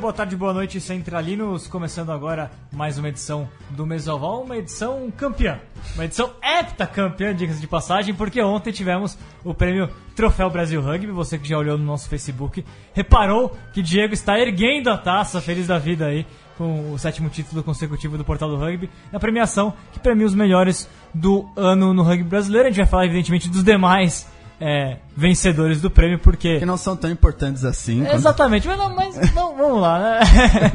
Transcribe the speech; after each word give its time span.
Boa 0.00 0.14
tarde, 0.14 0.34
boa 0.34 0.54
noite, 0.54 0.80
centralinos. 0.80 1.68
Começando 1.68 2.10
agora 2.10 2.50
mais 2.72 2.96
uma 2.96 3.10
edição 3.10 3.46
do 3.68 3.84
Mesoval, 3.84 4.44
uma 4.44 4.56
edição 4.56 5.10
campeã. 5.14 5.60
Uma 5.94 6.06
edição 6.06 6.30
heptacampeã, 6.42 7.34
diga-se 7.34 7.60
de 7.60 7.66
passagem, 7.66 8.14
porque 8.14 8.40
ontem 8.40 8.72
tivemos 8.72 9.18
o 9.44 9.52
prêmio 9.52 9.90
Troféu 10.16 10.48
Brasil 10.48 10.80
Rugby. 10.80 11.08
Você 11.08 11.36
que 11.36 11.46
já 11.46 11.58
olhou 11.58 11.76
no 11.76 11.84
nosso 11.84 12.08
Facebook, 12.08 12.64
reparou 12.94 13.54
que 13.74 13.82
Diego 13.82 14.14
está 14.14 14.40
erguendo 14.40 14.88
a 14.88 14.96
taça, 14.96 15.38
feliz 15.38 15.66
da 15.66 15.78
vida 15.78 16.06
aí, 16.06 16.26
com 16.56 16.92
o 16.92 16.98
sétimo 16.98 17.28
título 17.28 17.62
consecutivo 17.62 18.16
do 18.16 18.24
Portal 18.24 18.48
do 18.48 18.56
Rugby, 18.56 18.88
na 19.12 19.20
premiação 19.20 19.74
que 19.92 20.00
premia 20.00 20.24
os 20.24 20.34
melhores 20.34 20.88
do 21.12 21.46
ano 21.54 21.92
no 21.92 22.02
rugby 22.02 22.24
brasileiro. 22.24 22.68
A 22.68 22.70
gente 22.70 22.80
vai 22.80 22.86
falar, 22.86 23.04
evidentemente, 23.04 23.50
dos 23.50 23.62
demais 23.62 24.26
é, 24.60 24.98
vencedores 25.16 25.80
do 25.80 25.90
prêmio, 25.90 26.18
porque. 26.18 26.58
Que 26.58 26.66
não 26.66 26.76
são 26.76 26.94
tão 26.96 27.10
importantes 27.10 27.64
assim. 27.64 28.02
quanto- 28.04 28.14
Exatamente, 28.14 28.68
mas, 28.68 28.78
não, 28.78 28.94
mas 28.94 29.34
não, 29.34 29.56
vamos 29.56 29.80
lá, 29.80 29.98
né? 29.98 30.20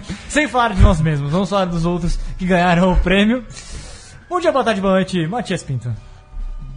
Sem 0.27 0.47
falar 0.47 0.73
de 0.73 0.81
nós 0.81 0.99
mesmos, 0.99 1.31
vamos 1.31 1.49
falar 1.49 1.65
dos 1.65 1.85
outros 1.85 2.17
que 2.37 2.45
ganharam 2.45 2.91
o 2.91 2.97
prêmio. 2.97 3.45
Bom 4.27 4.39
dia, 4.39 4.51
boa 4.51 4.63
tarde, 4.63 4.81
boa 4.81 4.93
noite, 4.93 5.27
Matias 5.27 5.61
Pinto. 5.63 5.93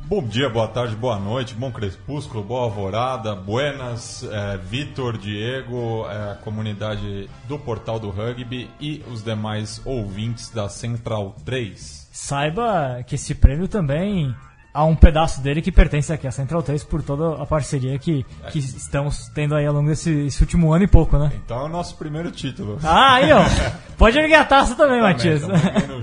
Bom 0.04 0.22
dia, 0.26 0.48
boa 0.48 0.66
tarde, 0.68 0.96
boa 0.96 1.18
noite, 1.18 1.54
bom 1.54 1.70
crepúsculo, 1.70 2.42
boa 2.42 2.62
alvorada, 2.62 3.34
buenas, 3.34 4.22
eh, 4.24 4.58
Vitor, 4.64 5.18
Diego, 5.18 6.06
eh, 6.08 6.32
a 6.32 6.34
comunidade 6.36 7.28
do 7.46 7.58
Portal 7.58 7.98
do 8.00 8.08
Rugby 8.08 8.70
e 8.80 9.04
os 9.12 9.22
demais 9.22 9.82
ouvintes 9.84 10.48
da 10.48 10.66
Central 10.70 11.36
3. 11.44 12.08
Saiba 12.10 13.02
que 13.06 13.16
esse 13.16 13.34
prêmio 13.34 13.68
também 13.68 14.34
há 14.72 14.84
um 14.84 14.94
pedaço 14.94 15.40
dele 15.40 15.62
que 15.62 15.72
pertence 15.72 16.12
aqui 16.12 16.26
à 16.26 16.30
Central 16.30 16.62
3 16.62 16.84
por 16.84 17.02
toda 17.02 17.42
a 17.42 17.46
parceria 17.46 17.98
que, 17.98 18.24
que 18.52 18.58
estamos 18.58 19.28
tendo 19.34 19.54
aí 19.54 19.66
ao 19.66 19.74
longo 19.74 19.88
desse 19.88 20.10
esse 20.26 20.40
último 20.40 20.72
ano 20.72 20.84
e 20.84 20.88
pouco, 20.88 21.18
né? 21.18 21.32
Então 21.44 21.60
é 21.60 21.64
o 21.64 21.68
nosso 21.68 21.96
primeiro 21.96 22.30
título. 22.30 22.78
Ah, 22.82 23.14
aí 23.14 23.32
ó, 23.32 23.42
pode 23.96 24.18
erguer 24.18 24.36
a 24.36 24.44
taça 24.44 24.74
também, 24.74 25.00
Também, 25.00 25.14
Matias. 25.14 25.42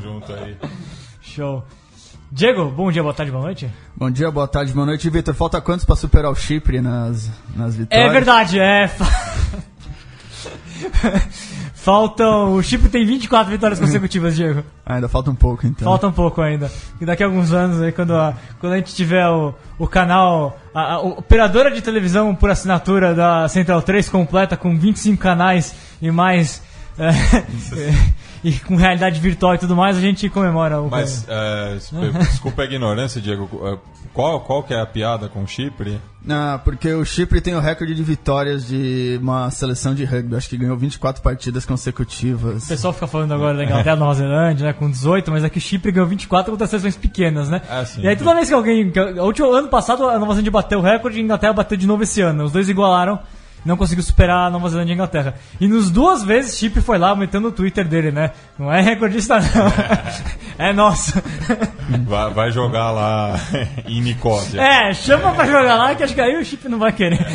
junto 0.01 0.33
aí. 0.33 0.57
Show. 1.21 1.63
Diego, 2.31 2.69
bom 2.69 2.91
dia, 2.91 3.01
boa 3.01 3.13
tarde, 3.13 3.31
boa 3.31 3.43
noite. 3.43 3.69
Bom 3.95 4.11
dia, 4.11 4.29
boa 4.29 4.47
tarde, 4.47 4.73
boa 4.73 4.85
noite. 4.85 5.09
Vitor, 5.09 5.33
falta 5.33 5.61
quantos 5.61 5.85
pra 5.85 5.95
superar 5.95 6.31
o 6.31 6.35
Chipre 6.35 6.81
nas, 6.81 7.31
nas 7.55 7.75
vitórias? 7.75 8.09
É 8.09 8.11
verdade, 8.11 8.59
é. 8.59 8.91
fa- 11.85 11.91
Faltam. 11.91 12.53
O 12.55 12.63
Chip 12.63 12.89
tem 12.89 13.05
24 13.05 13.51
vitórias 13.51 13.79
consecutivas, 13.79 14.35
Diego. 14.37 14.63
Ah, 14.85 14.95
ainda 14.95 15.07
falta 15.07 15.29
um 15.31 15.35
pouco, 15.35 15.65
então. 15.65 15.85
Falta 15.85 16.07
um 16.07 16.11
pouco 16.11 16.41
ainda. 16.41 16.71
E 16.99 17.05
daqui 17.05 17.23
a 17.23 17.27
alguns 17.27 17.53
anos, 17.53 17.81
aí, 17.81 17.91
quando, 17.91 18.15
a, 18.15 18.33
quando 18.59 18.73
a 18.73 18.77
gente 18.77 18.93
tiver 18.95 19.27
o, 19.27 19.53
o 19.79 19.87
canal, 19.87 20.59
a, 20.73 20.93
a 20.95 20.99
operadora 20.99 21.71
de 21.71 21.81
televisão 21.81 22.33
por 22.35 22.49
assinatura 22.49 23.13
da 23.13 23.47
Central 23.47 23.81
3 23.81 24.09
completa 24.09 24.57
com 24.57 24.77
25 24.77 25.21
canais 25.21 25.73
e 26.01 26.11
mais. 26.11 26.61
é, 26.97 27.09
e 28.47 28.59
com 28.59 28.75
realidade 28.75 29.19
virtual 29.19 29.55
e 29.55 29.57
tudo 29.57 29.75
mais, 29.75 29.97
a 29.97 30.01
gente 30.01 30.29
comemora 30.29 30.79
o 30.81 30.89
Mas, 30.89 31.25
eh, 31.27 31.77
desculpa- 32.29 32.61
a 32.61 32.65
ignorância, 32.65 33.19
Diego. 33.19 33.49
eh, 33.65 33.77
Qual, 34.13 34.39
qual 34.41 34.63
que 34.63 34.73
é 34.73 34.79
a 34.79 34.85
piada 34.85 35.27
com 35.27 35.43
o 35.43 35.47
Chipre? 35.47 35.99
Ah, 36.29 36.59
porque 36.63 36.91
o 36.93 37.03
Chipre 37.05 37.41
tem 37.41 37.53
o 37.53 37.59
recorde 37.59 37.93
de 37.93 38.01
vitórias 38.01 38.65
de 38.65 39.19
uma 39.21 39.51
seleção 39.51 39.93
de 39.93 40.05
rugby. 40.05 40.35
Acho 40.35 40.49
que 40.49 40.57
ganhou 40.57 40.77
24 40.77 41.21
partidas 41.21 41.65
consecutivas. 41.65 42.63
O 42.63 42.67
pessoal 42.67 42.93
fica 42.93 43.07
falando 43.07 43.33
agora 43.33 43.57
da 43.57 43.63
Inglaterra, 43.65 43.95
Nova 43.95 44.13
Zelândia, 44.13 44.67
né, 44.67 44.73
com 44.73 44.89
18, 44.89 45.29
mas 45.31 45.43
aqui 45.43 45.59
Chipre 45.59 45.91
ganhou 45.91 46.07
24 46.07 46.51
contra 46.51 46.65
seleções 46.65 46.95
pequenas, 46.95 47.49
né? 47.49 47.61
Ah, 47.69 47.85
sim. 47.85 48.01
e 48.01 48.07
aí 48.07 48.15
toda 48.15 48.33
vez 48.35 48.47
que 48.47 48.53
alguém. 48.53 48.89
que- 48.89 48.99
O 48.99 49.25
último 49.25 49.51
ano 49.51 49.67
passado 49.67 50.07
a 50.07 50.13
Nova 50.17 50.31
Zelândia 50.33 50.51
bateu 50.51 50.79
o 50.79 50.81
recorde 50.81 51.17
e 51.17 51.21
a 51.21 51.23
Inglaterra 51.23 51.53
bateu 51.53 51.77
de 51.77 51.85
novo 51.85 52.03
esse 52.03 52.21
ano. 52.21 52.45
Os 52.45 52.51
dois 52.51 52.69
igualaram, 52.69 53.19
não 53.65 53.75
conseguiu 53.75 54.03
superar 54.03 54.47
a 54.47 54.49
Nova 54.49 54.69
Zelândia 54.69 54.91
e 54.91 54.93
a 54.93 54.95
Inglaterra. 54.95 55.35
E 55.59 55.67
nos 55.67 55.89
duas 55.89 56.23
vezes 56.23 56.57
Chipre 56.57 56.81
foi 56.81 56.99
lá 56.99 57.09
aumentando 57.09 57.47
o 57.47 57.51
Twitter 57.51 57.87
dele, 57.87 58.11
né? 58.11 58.31
Não 58.59 58.71
é 58.71 58.79
recordista, 58.79 59.39
não. 59.39 59.45
é 60.63 60.71
nosso. 60.71 61.13
Vai, 62.05 62.31
vai 62.31 62.51
jogar 62.51 62.91
lá 62.91 63.33
em 63.87 64.01
Nicósia. 64.01 64.61
É, 64.61 64.93
chama 64.93 65.33
pra 65.33 65.45
jogar 65.45 65.75
lá 65.75 65.95
que 65.95 66.03
acho 66.03 66.13
que 66.13 66.21
aí 66.21 66.37
o 66.37 66.45
Chip 66.45 66.69
não 66.69 66.77
vai 66.77 66.93
querer. 66.93 67.25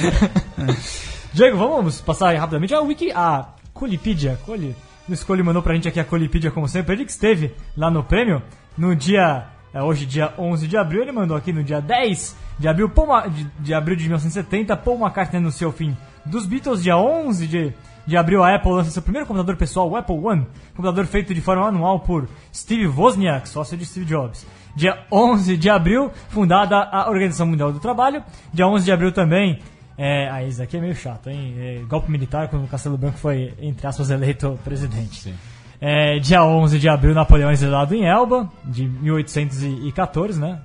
Diego, 1.34 1.58
vamos 1.58 2.00
passar 2.00 2.34
rapidamente. 2.36 2.74
A 2.74 2.80
Wiki, 2.80 3.10
a 3.10 3.48
Colipedia, 3.74 4.38
Coli, 4.46 4.76
o 5.08 5.12
Escolhe 5.12 5.42
mandou 5.42 5.62
pra 5.62 5.74
gente 5.74 5.88
aqui 5.88 5.98
a 5.98 6.04
Colipedia, 6.04 6.50
como 6.50 6.69
sempre. 6.69 6.94
Ele 6.94 7.04
que 7.04 7.10
esteve 7.10 7.54
lá 7.76 7.90
no 7.90 8.04
prêmio 8.04 8.40
no 8.78 8.94
dia, 8.94 9.46
é, 9.74 9.82
hoje 9.82 10.06
dia 10.06 10.32
11 10.38 10.69
de 10.69 10.76
abril, 10.76 11.02
ele 11.02 11.12
mandou 11.12 11.36
aqui 11.36 11.52
no 11.52 11.64
dia 11.64 11.80
10 11.80 12.36
de 12.58 12.69
abril, 12.69 12.88
Paul 12.90 13.28
de, 13.28 13.44
de 13.58 13.74
abril 13.74 13.96
de 13.96 14.02
1970, 14.04 14.76
Paul 14.76 15.00
McCartney 15.00 15.40
anunciou 15.40 15.70
o 15.70 15.74
fim 15.74 15.96
dos 16.30 16.46
Beatles, 16.46 16.82
dia 16.82 16.96
11 16.96 17.46
de, 17.46 17.72
de 18.06 18.16
abril 18.16 18.42
a 18.42 18.54
Apple 18.54 18.72
lança 18.72 18.91
seu 18.91 19.02
primeiro 19.02 19.26
computador 19.26 19.56
pessoal, 19.56 19.91
o 19.91 19.96
Apple 19.96 20.16
One, 20.16 20.46
computador 20.74 21.04
feito 21.06 21.34
de 21.34 21.41
forma 21.41 21.64
manual 21.64 22.00
por 22.00 22.28
Steve 22.54 22.86
Wozniak, 22.86 23.48
sócio 23.48 23.76
de 23.76 23.84
Steve 23.84 24.06
Jobs. 24.06 24.46
Dia 24.74 25.04
11 25.10 25.56
de 25.56 25.69
abril, 25.69 26.10
fundada 26.28 26.78
a 26.78 27.10
Organização 27.10 27.46
Mundial 27.46 27.72
do 27.72 27.80
Trabalho. 27.80 28.22
Dia 28.54 28.69
11 28.69 28.84
de 28.84 28.92
abril 28.92 29.12
também, 29.12 29.58
é, 29.98 30.30
ah, 30.30 30.42
isso 30.42 30.62
aqui 30.62 30.78
é 30.78 30.80
meio 30.80 30.94
chato, 30.94 31.28
hein? 31.28 31.54
É, 31.58 31.82
golpe 31.86 32.10
militar 32.10 32.48
quando 32.48 32.64
o 32.64 32.69
Castelo 32.69 32.96
Branco 32.96 33.19
foi, 33.19 33.52
entre 33.60 33.86
aspas, 33.86 34.08
eleito 34.08 34.58
presidente. 34.64 35.34
É, 35.78 36.19
dia 36.19 36.42
11 36.42 36.78
de 36.78 36.88
abril, 36.88 37.12
Napoleão 37.12 37.50
é 37.50 37.52
exilado 37.52 37.94
em 37.94 38.06
Elba, 38.06 38.48
de 38.64 38.86
1814, 38.86 40.40
né? 40.40 40.60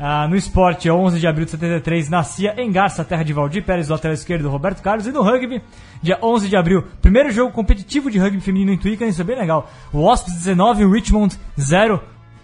Ah, 0.00 0.28
no 0.28 0.36
esporte, 0.36 0.88
11 0.88 1.18
de 1.18 1.26
abril 1.26 1.44
de 1.44 1.50
73, 1.50 2.08
nascia 2.08 2.54
em 2.56 2.70
Garça, 2.70 3.04
terra 3.04 3.24
de 3.24 3.32
Valdir 3.32 3.64
Pérez, 3.64 3.88
lateral 3.88 4.14
esquerdo, 4.14 4.48
Roberto 4.48 4.80
Carlos. 4.80 5.08
E 5.08 5.10
no 5.10 5.22
rugby, 5.22 5.60
dia 6.00 6.16
11 6.22 6.48
de 6.48 6.56
abril, 6.56 6.84
primeiro 7.02 7.32
jogo 7.32 7.50
competitivo 7.50 8.08
de 8.08 8.16
rugby 8.16 8.40
feminino 8.40 8.72
em 8.72 8.78
Twickenham, 8.78 9.10
isso 9.10 9.20
é 9.20 9.24
bem 9.24 9.36
legal. 9.36 9.68
O 9.92 10.02
Wasps 10.02 10.34
19, 10.34 10.84
o 10.84 10.90
Richmond 10.92 11.36
0, 11.58 12.00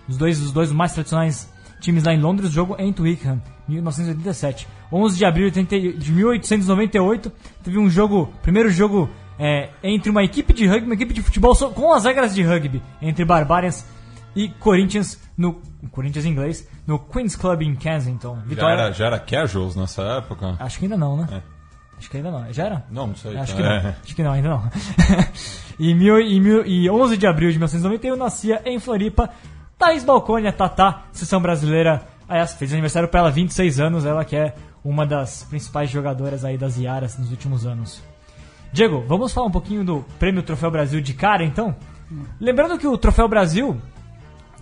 os 0.08 0.16
dois, 0.16 0.42
os 0.42 0.50
dois 0.50 0.72
mais 0.72 0.94
tradicionais 0.94 1.48
times 1.80 2.02
lá 2.02 2.12
em 2.12 2.20
Londres, 2.20 2.50
jogo 2.50 2.74
em 2.76 2.92
Twickenham, 2.92 3.40
1987. 3.68 4.66
11 4.92 5.16
de 5.16 5.24
abril 5.24 5.48
de 5.48 5.60
80 5.60 5.98
de 5.98 6.12
1898, 6.12 7.32
teve 7.62 7.78
um 7.78 7.88
jogo, 7.88 8.32
primeiro 8.42 8.68
jogo 8.68 9.08
é, 9.38 9.70
entre 9.82 10.10
uma 10.10 10.24
equipe 10.24 10.52
de 10.52 10.66
rugby, 10.66 10.86
uma 10.86 10.94
equipe 10.94 11.14
de 11.14 11.22
futebol 11.22 11.54
com 11.72 11.92
as 11.92 12.04
regras 12.04 12.34
de 12.34 12.42
rugby, 12.42 12.82
entre 13.00 13.24
Barbarians 13.24 13.84
e 14.34 14.48
Corinthians, 14.48 15.20
no 15.36 15.60
Corinthians 15.90 16.24
em 16.24 16.30
inglês, 16.30 16.68
no 16.86 16.98
Queen's 16.98 17.36
Club 17.36 17.62
em 17.62 17.74
Kensington. 17.74 18.36
Já 18.36 18.42
Vitória. 18.44 18.82
era, 18.82 18.92
já 18.92 19.06
era 19.06 19.18
casuals 19.18 19.76
nessa 19.76 20.02
época? 20.02 20.56
Acho 20.58 20.78
que 20.78 20.84
ainda 20.86 20.96
não, 20.96 21.16
né? 21.16 21.28
É. 21.30 21.54
Acho 21.96 22.10
que 22.10 22.16
ainda 22.16 22.30
não. 22.30 22.52
Já 22.52 22.64
era? 22.64 22.84
Não, 22.90 23.06
não 23.08 23.16
sei. 23.16 23.36
Acho 23.36 23.52
É. 23.52 23.56
que 23.56 23.62
não. 23.62 23.90
Acho 24.02 24.16
que 24.16 24.22
não, 24.22 24.32
ainda 24.32 24.48
não. 24.48 24.70
e, 25.78 25.94
mil, 25.94 26.20
e, 26.20 26.40
mil, 26.40 26.66
e 26.66 26.90
11 26.90 27.16
de 27.16 27.26
abril 27.26 27.50
de 27.50 27.56
1991 27.58 28.16
nascia 28.16 28.60
em 28.64 28.78
Floripa 28.78 29.30
Thaís 29.78 30.04
Balcone, 30.04 30.46
a 30.48 30.52
Tatá, 30.52 31.04
sessão 31.12 31.40
brasileira. 31.40 32.02
Aliás, 32.28 32.54
fez 32.54 32.72
aniversário 32.72 33.08
para 33.08 33.20
ela, 33.20 33.30
26 33.30 33.80
anos. 33.80 34.04
Ela 34.04 34.24
que 34.24 34.34
é 34.36 34.54
uma 34.84 35.06
das 35.06 35.44
principais 35.44 35.88
jogadoras 35.90 36.44
aí 36.44 36.58
das 36.58 36.76
Iaras 36.76 37.16
nos 37.18 37.30
últimos 37.30 37.64
anos. 37.66 38.02
Diego, 38.72 39.04
vamos 39.06 39.32
falar 39.32 39.46
um 39.46 39.50
pouquinho 39.52 39.84
do 39.84 40.04
Prêmio 40.18 40.42
Troféu 40.42 40.70
Brasil 40.70 41.00
de 41.00 41.14
cara, 41.14 41.44
então? 41.44 41.76
Lembrando 42.40 42.76
que 42.76 42.86
o 42.86 42.98
Troféu 42.98 43.28
Brasil, 43.28 43.80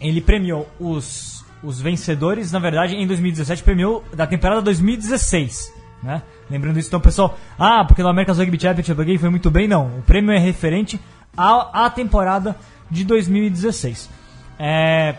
ele 0.03 0.21
premiou 0.21 0.69
os, 0.79 1.45
os 1.63 1.81
vencedores, 1.81 2.53
na 2.53 2.59
verdade, 2.59 2.95
em 2.95 3.07
2017, 3.07 3.63
premiou 3.63 4.05
da 4.15 4.27
temporada 4.27 4.61
2016, 4.61 5.73
né? 6.03 6.23
Lembrando 6.51 6.79
isso, 6.79 6.89
então, 6.89 7.01
pessoal, 7.01 7.39
ah, 7.59 7.85
porque 7.85 8.03
no 8.03 8.09
America's 8.09 8.39
Rugby 8.39 8.61
Championship 8.61 8.99
alguém 8.99 9.19
foi 9.19 9.31
muito 9.31 9.51
bem, 9.51 9.67
não. 9.69 9.99
O 9.99 10.03
prêmio 10.03 10.33
é 10.33 10.39
referente 10.39 11.01
à, 11.37 11.87
à 11.87 11.91
temporada 11.91 12.57
de 12.91 13.05
2016. 13.05 14.11
É, 14.59 15.15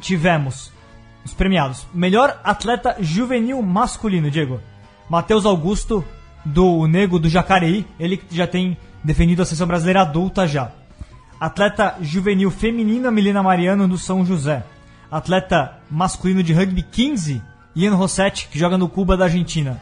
tivemos 0.00 0.70
os 1.24 1.32
premiados. 1.32 1.86
Melhor 1.94 2.38
atleta 2.44 2.96
juvenil 3.00 3.62
masculino, 3.62 4.30
Diego. 4.30 4.60
Matheus 5.08 5.46
Augusto, 5.46 6.04
do 6.44 6.86
Nego 6.86 7.18
do 7.18 7.28
Jacareí, 7.28 7.86
ele 7.98 8.20
já 8.30 8.46
tem 8.46 8.76
defendido 9.02 9.42
a 9.42 9.44
seleção 9.44 9.66
brasileira 9.66 10.02
adulta 10.02 10.46
já. 10.46 10.72
Atleta 11.42 11.96
juvenil 12.00 12.52
feminina, 12.52 13.10
Milena 13.10 13.42
Mariano, 13.42 13.88
do 13.88 13.98
São 13.98 14.24
José. 14.24 14.62
Atleta 15.10 15.76
masculino 15.90 16.40
de 16.40 16.52
rugby 16.52 16.84
15, 16.84 17.42
Ian 17.74 17.96
Rossetti, 17.96 18.46
que 18.46 18.56
joga 18.56 18.78
no 18.78 18.88
Cuba 18.88 19.16
da 19.16 19.24
Argentina. 19.24 19.80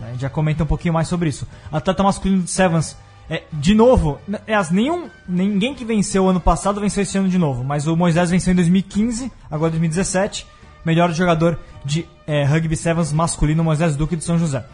A 0.00 0.06
gente 0.06 0.22
já 0.22 0.30
comenta 0.30 0.64
um 0.64 0.66
pouquinho 0.66 0.94
mais 0.94 1.06
sobre 1.06 1.28
isso. 1.28 1.46
Atleta 1.70 2.02
masculino 2.02 2.44
de 2.44 2.50
Sevens. 2.50 2.96
É, 3.28 3.42
de 3.52 3.74
novo, 3.74 4.18
é, 4.46 4.54
nenhum, 4.70 5.10
ninguém 5.28 5.74
que 5.74 5.84
venceu 5.84 6.26
ano 6.26 6.40
passado 6.40 6.80
venceu 6.80 7.02
esse 7.02 7.18
ano 7.18 7.28
de 7.28 7.36
novo. 7.36 7.62
Mas 7.62 7.86
o 7.86 7.94
Moisés 7.94 8.30
venceu 8.30 8.54
em 8.54 8.56
2015, 8.56 9.30
agora 9.50 9.72
2017. 9.72 10.46
Melhor 10.82 11.12
jogador 11.12 11.58
de 11.84 12.08
é, 12.26 12.42
rugby 12.42 12.74
sevens 12.74 13.12
masculino, 13.12 13.62
Moisés 13.62 13.96
Duque 13.96 14.16
de 14.16 14.24
São 14.24 14.38
José. 14.38 14.64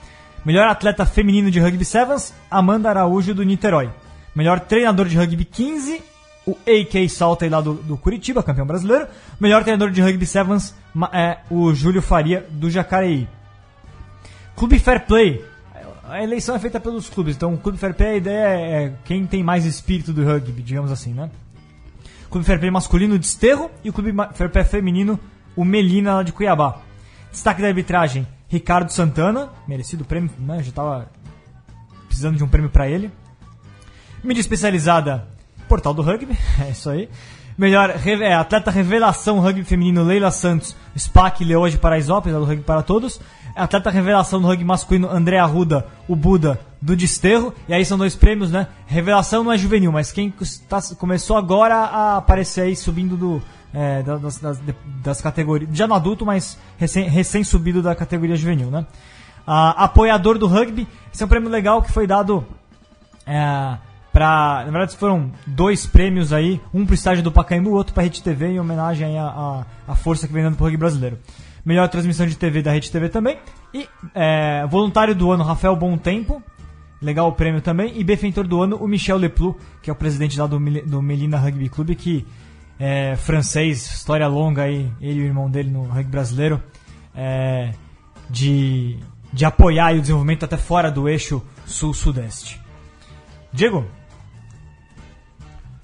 Melhor 0.44 0.68
atleta 0.68 1.04
feminino 1.04 1.50
de 1.50 1.58
rugby 1.58 1.84
sevens, 1.84 2.32
Amanda 2.48 2.90
Araújo 2.90 3.34
do 3.34 3.42
Niterói. 3.42 3.90
Melhor 4.36 4.60
treinador 4.60 5.08
de 5.08 5.16
rugby 5.16 5.46
15, 5.46 6.02
o 6.46 6.52
AK 6.52 7.08
Saltei 7.08 7.48
lá 7.48 7.62
do, 7.62 7.72
do 7.72 7.96
Curitiba, 7.96 8.42
campeão 8.42 8.66
brasileiro. 8.66 9.08
Melhor 9.40 9.62
treinador 9.62 9.90
de 9.90 10.02
rugby 10.02 10.26
sevens 10.26 10.74
é 11.10 11.38
o 11.50 11.72
Júlio 11.72 12.02
Faria 12.02 12.46
do 12.50 12.68
Jacareí. 12.68 13.26
Clube 14.54 14.78
Fair 14.78 15.06
Play. 15.06 15.42
A 16.04 16.22
eleição 16.22 16.54
é 16.54 16.58
feita 16.58 16.78
pelos 16.78 17.08
clubes, 17.08 17.34
então 17.34 17.54
o 17.54 17.58
Clube 17.58 17.78
Fair 17.78 17.94
Play 17.94 18.10
a 18.10 18.16
ideia 18.16 18.46
é 18.46 18.92
quem 19.04 19.26
tem 19.26 19.42
mais 19.42 19.64
espírito 19.64 20.12
do 20.12 20.24
rugby, 20.24 20.62
digamos 20.62 20.92
assim, 20.92 21.12
né? 21.12 21.30
Clube 22.30 22.46
Fair 22.46 22.58
Play 22.58 22.70
masculino 22.70 23.18
Desterro 23.18 23.70
e 23.82 23.88
o 23.88 23.92
Clube 23.92 24.12
Fair 24.34 24.50
Play 24.50 24.64
feminino 24.64 25.18
o 25.56 25.64
Melina 25.64 26.14
lá 26.16 26.22
de 26.22 26.32
Cuiabá. 26.32 26.78
Destaque 27.32 27.62
da 27.62 27.68
arbitragem 27.68 28.26
Ricardo 28.48 28.90
Santana, 28.92 29.50
merecido 29.66 30.04
prêmio, 30.04 30.30
né? 30.38 30.62
Já 30.62 30.72
tava 30.72 31.10
precisando 32.06 32.36
de 32.36 32.44
um 32.44 32.48
prêmio 32.48 32.70
para 32.70 32.88
ele. 32.88 33.10
Mídia 34.22 34.40
especializada 34.40 35.26
Portal 35.68 35.94
do 35.94 36.02
Rugby, 36.02 36.36
é 36.64 36.70
isso 36.70 36.90
aí. 36.90 37.08
Melhor 37.58 37.94
é, 38.04 38.34
atleta 38.34 38.70
revelação 38.70 39.40
rugby 39.40 39.64
feminino 39.64 40.04
Leila 40.04 40.30
Santos, 40.30 40.76
SPAC 40.94 41.42
Leoa 41.42 41.70
de 41.70 41.78
Paraisópolis, 41.78 42.36
do 42.36 42.44
Rugby 42.44 42.62
para 42.62 42.82
Todos. 42.82 43.18
Atleta 43.54 43.88
revelação 43.88 44.38
do 44.42 44.46
rugby 44.46 44.64
masculino 44.64 45.08
André 45.10 45.38
Arruda, 45.38 45.86
o 46.06 46.14
Buda 46.14 46.60
do 46.82 46.94
Desterro. 46.94 47.54
E 47.66 47.72
aí 47.72 47.82
são 47.86 47.96
dois 47.96 48.14
prêmios, 48.14 48.50
né? 48.50 48.68
Revelação 48.86 49.42
não 49.42 49.50
é 49.50 49.56
juvenil, 49.56 49.90
mas 49.90 50.12
quem 50.12 50.30
tá, 50.68 50.82
começou 50.98 51.38
agora 51.38 51.76
a 51.76 52.18
aparecer 52.18 52.60
aí 52.60 52.76
subindo 52.76 53.16
do, 53.16 53.42
é, 53.72 54.02
das, 54.02 54.38
das, 54.38 54.60
das, 55.02 55.20
categorias. 55.22 55.70
Já 55.72 55.86
no 55.86 55.94
adulto, 55.94 56.26
mas 56.26 56.58
recém, 56.76 57.08
recém 57.08 57.42
subido 57.42 57.82
da 57.82 57.94
categoria 57.94 58.36
juvenil, 58.36 58.70
né? 58.70 58.86
apoiador 59.46 60.38
do 60.38 60.46
rugby, 60.48 60.88
esse 61.14 61.22
é 61.22 61.26
um 61.26 61.28
prêmio 61.28 61.48
legal 61.48 61.80
que 61.80 61.92
foi 61.92 62.06
dado. 62.06 62.44
É, 63.24 63.78
Pra, 64.16 64.62
na 64.64 64.70
verdade 64.70 64.96
foram 64.96 65.30
dois 65.46 65.84
prêmios 65.84 66.32
aí, 66.32 66.58
um 66.72 66.86
pro 66.86 66.94
estádio 66.94 67.22
do 67.22 67.30
Pacaembu, 67.30 67.72
outro 67.72 67.92
pra 67.92 68.02
Rede 68.02 68.22
TV, 68.22 68.46
em 68.46 68.58
homenagem 68.58 69.18
à, 69.18 69.66
à, 69.86 69.94
força 69.94 70.26
que 70.26 70.32
vem 70.32 70.42
dando 70.42 70.56
pro 70.56 70.64
rugby 70.64 70.78
brasileiro. 70.78 71.18
Melhor 71.62 71.86
transmissão 71.90 72.26
de 72.26 72.34
TV 72.34 72.62
da 72.62 72.72
Rede 72.72 72.90
TV 72.90 73.10
também. 73.10 73.36
E 73.74 73.86
é, 74.14 74.66
voluntário 74.70 75.14
do 75.14 75.30
ano, 75.30 75.44
Rafael 75.44 75.76
Bom 75.76 75.98
Tempo, 75.98 76.42
legal 77.02 77.28
o 77.28 77.32
prêmio 77.32 77.60
também. 77.60 77.92
E 77.94 78.02
benfeitor 78.02 78.48
do 78.48 78.62
ano, 78.62 78.76
o 78.76 78.88
Michel 78.88 79.18
Leplu, 79.18 79.54
que 79.82 79.90
é 79.90 79.92
o 79.92 79.96
presidente 79.96 80.40
lá 80.40 80.46
do, 80.46 80.58
do 80.58 81.02
Melina 81.02 81.36
Rugby 81.36 81.68
Clube, 81.68 81.94
que 81.94 82.26
é 82.80 83.16
francês, 83.16 83.84
história 83.86 84.26
longa 84.26 84.62
aí, 84.62 84.90
ele 84.98 85.20
e 85.20 85.22
o 85.24 85.26
irmão 85.26 85.50
dele 85.50 85.68
no 85.68 85.82
rugby 85.82 86.10
brasileiro, 86.10 86.62
é, 87.14 87.70
de, 88.30 88.96
de 89.30 89.44
apoiar 89.44 89.94
o 89.94 90.00
desenvolvimento 90.00 90.46
até 90.46 90.56
fora 90.56 90.90
do 90.90 91.06
eixo 91.06 91.42
sul-sudeste. 91.66 92.58
Diego, 93.52 93.86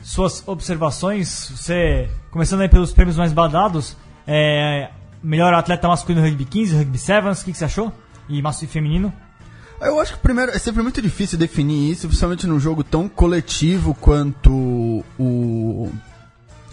suas 0.03 0.47
observações, 0.47 1.49
você, 1.51 2.11
começando 2.31 2.61
aí 2.61 2.69
pelos 2.69 2.93
prêmios 2.93 3.17
mais 3.17 3.33
badados, 3.33 3.97
é, 4.27 4.91
melhor 5.23 5.55
atleta 5.55 5.89
masculino 5.89 6.25
rugby 6.25 6.45
15, 6.45 6.77
rugby 6.77 6.99
7, 6.99 7.27
o 7.27 7.45
que, 7.45 7.53
que 7.53 7.59
você 7.59 7.65
achou? 7.65 7.93
E 8.29 8.43
masculino 8.43 8.71
e 8.71 8.73
feminino? 8.73 9.13
Eu 9.81 10.01
acho 10.01 10.15
que 10.15 10.21
primeiro 10.21 10.53
é 10.53 10.59
sempre 10.59 10.83
muito 10.83 11.03
difícil 11.03 11.37
definir 11.37 11.91
isso, 11.91 12.07
principalmente 12.07 12.47
num 12.47 12.61
jogo 12.61 12.85
tão 12.85 13.09
coletivo 13.09 13.95
quanto 13.95 15.05
o 15.19 15.91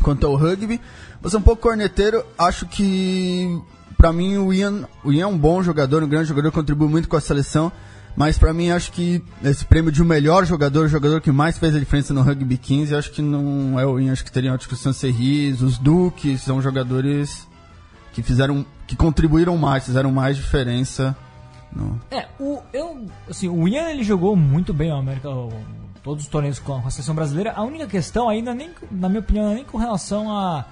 quanto 0.01 0.27
o 0.27 0.35
rugby. 0.35 0.79
Você 1.21 1.35
é 1.35 1.39
um 1.39 1.41
pouco 1.41 1.63
corneteiro, 1.63 2.23
acho 2.37 2.67
que 2.67 3.59
para 3.97 4.13
mim 4.13 4.37
o 4.37 4.53
Ian, 4.53 4.87
o 5.03 5.11
Ian 5.11 5.23
é 5.23 5.27
um 5.27 5.37
bom 5.37 5.61
jogador, 5.63 6.03
um 6.03 6.07
grande 6.07 6.29
jogador, 6.29 6.51
contribui 6.51 6.87
muito 6.87 7.09
com 7.09 7.17
a 7.17 7.21
seleção. 7.21 7.71
Mas 8.15 8.37
para 8.37 8.53
mim, 8.53 8.69
acho 8.69 8.91
que 8.91 9.23
esse 9.43 9.63
prêmio 9.65 9.91
de 9.91 10.01
o 10.01 10.05
melhor 10.05 10.45
jogador, 10.45 10.85
o 10.85 10.89
jogador 10.89 11.21
que 11.21 11.31
mais 11.31 11.57
fez 11.57 11.75
a 11.75 11.79
diferença 11.79 12.13
no 12.13 12.21
Rugby 12.21 12.57
15, 12.57 12.95
acho 12.95 13.11
que 13.11 13.21
não 13.21 13.79
é 13.79 13.85
o 13.85 13.99
Ian, 13.99 14.11
acho 14.11 14.25
que 14.25 14.31
teriam 14.31 14.53
acho 14.55 14.67
que 14.67 14.73
o 14.73 14.77
Sancerris, 14.77 15.61
os 15.61 15.77
Duques, 15.77 16.41
são 16.41 16.61
jogadores 16.61 17.47
que 18.11 18.21
fizeram, 18.21 18.65
que 18.85 18.95
contribuíram 18.95 19.57
mais, 19.57 19.85
fizeram 19.85 20.11
mais 20.11 20.35
diferença. 20.35 21.15
No... 21.71 21.99
É, 22.11 22.27
o, 22.39 22.59
eu, 22.73 23.05
assim, 23.29 23.47
o 23.47 23.67
Ian 23.67 23.89
ele 23.89 24.03
jogou 24.03 24.35
muito 24.35 24.73
bem 24.73 24.91
o 24.91 24.95
América, 24.95 25.29
o, 25.29 25.53
todos 26.03 26.23
os 26.23 26.29
torneios 26.29 26.59
com 26.59 26.75
a, 26.75 26.89
seleção 26.89 27.15
brasileira. 27.15 27.53
A 27.55 27.63
única 27.63 27.87
questão 27.87 28.27
ainda, 28.27 28.53
nem, 28.53 28.71
na 28.91 29.07
minha 29.07 29.21
opinião, 29.21 29.53
nem 29.53 29.63
com 29.63 29.77
relação 29.77 30.31
a, 30.31 30.65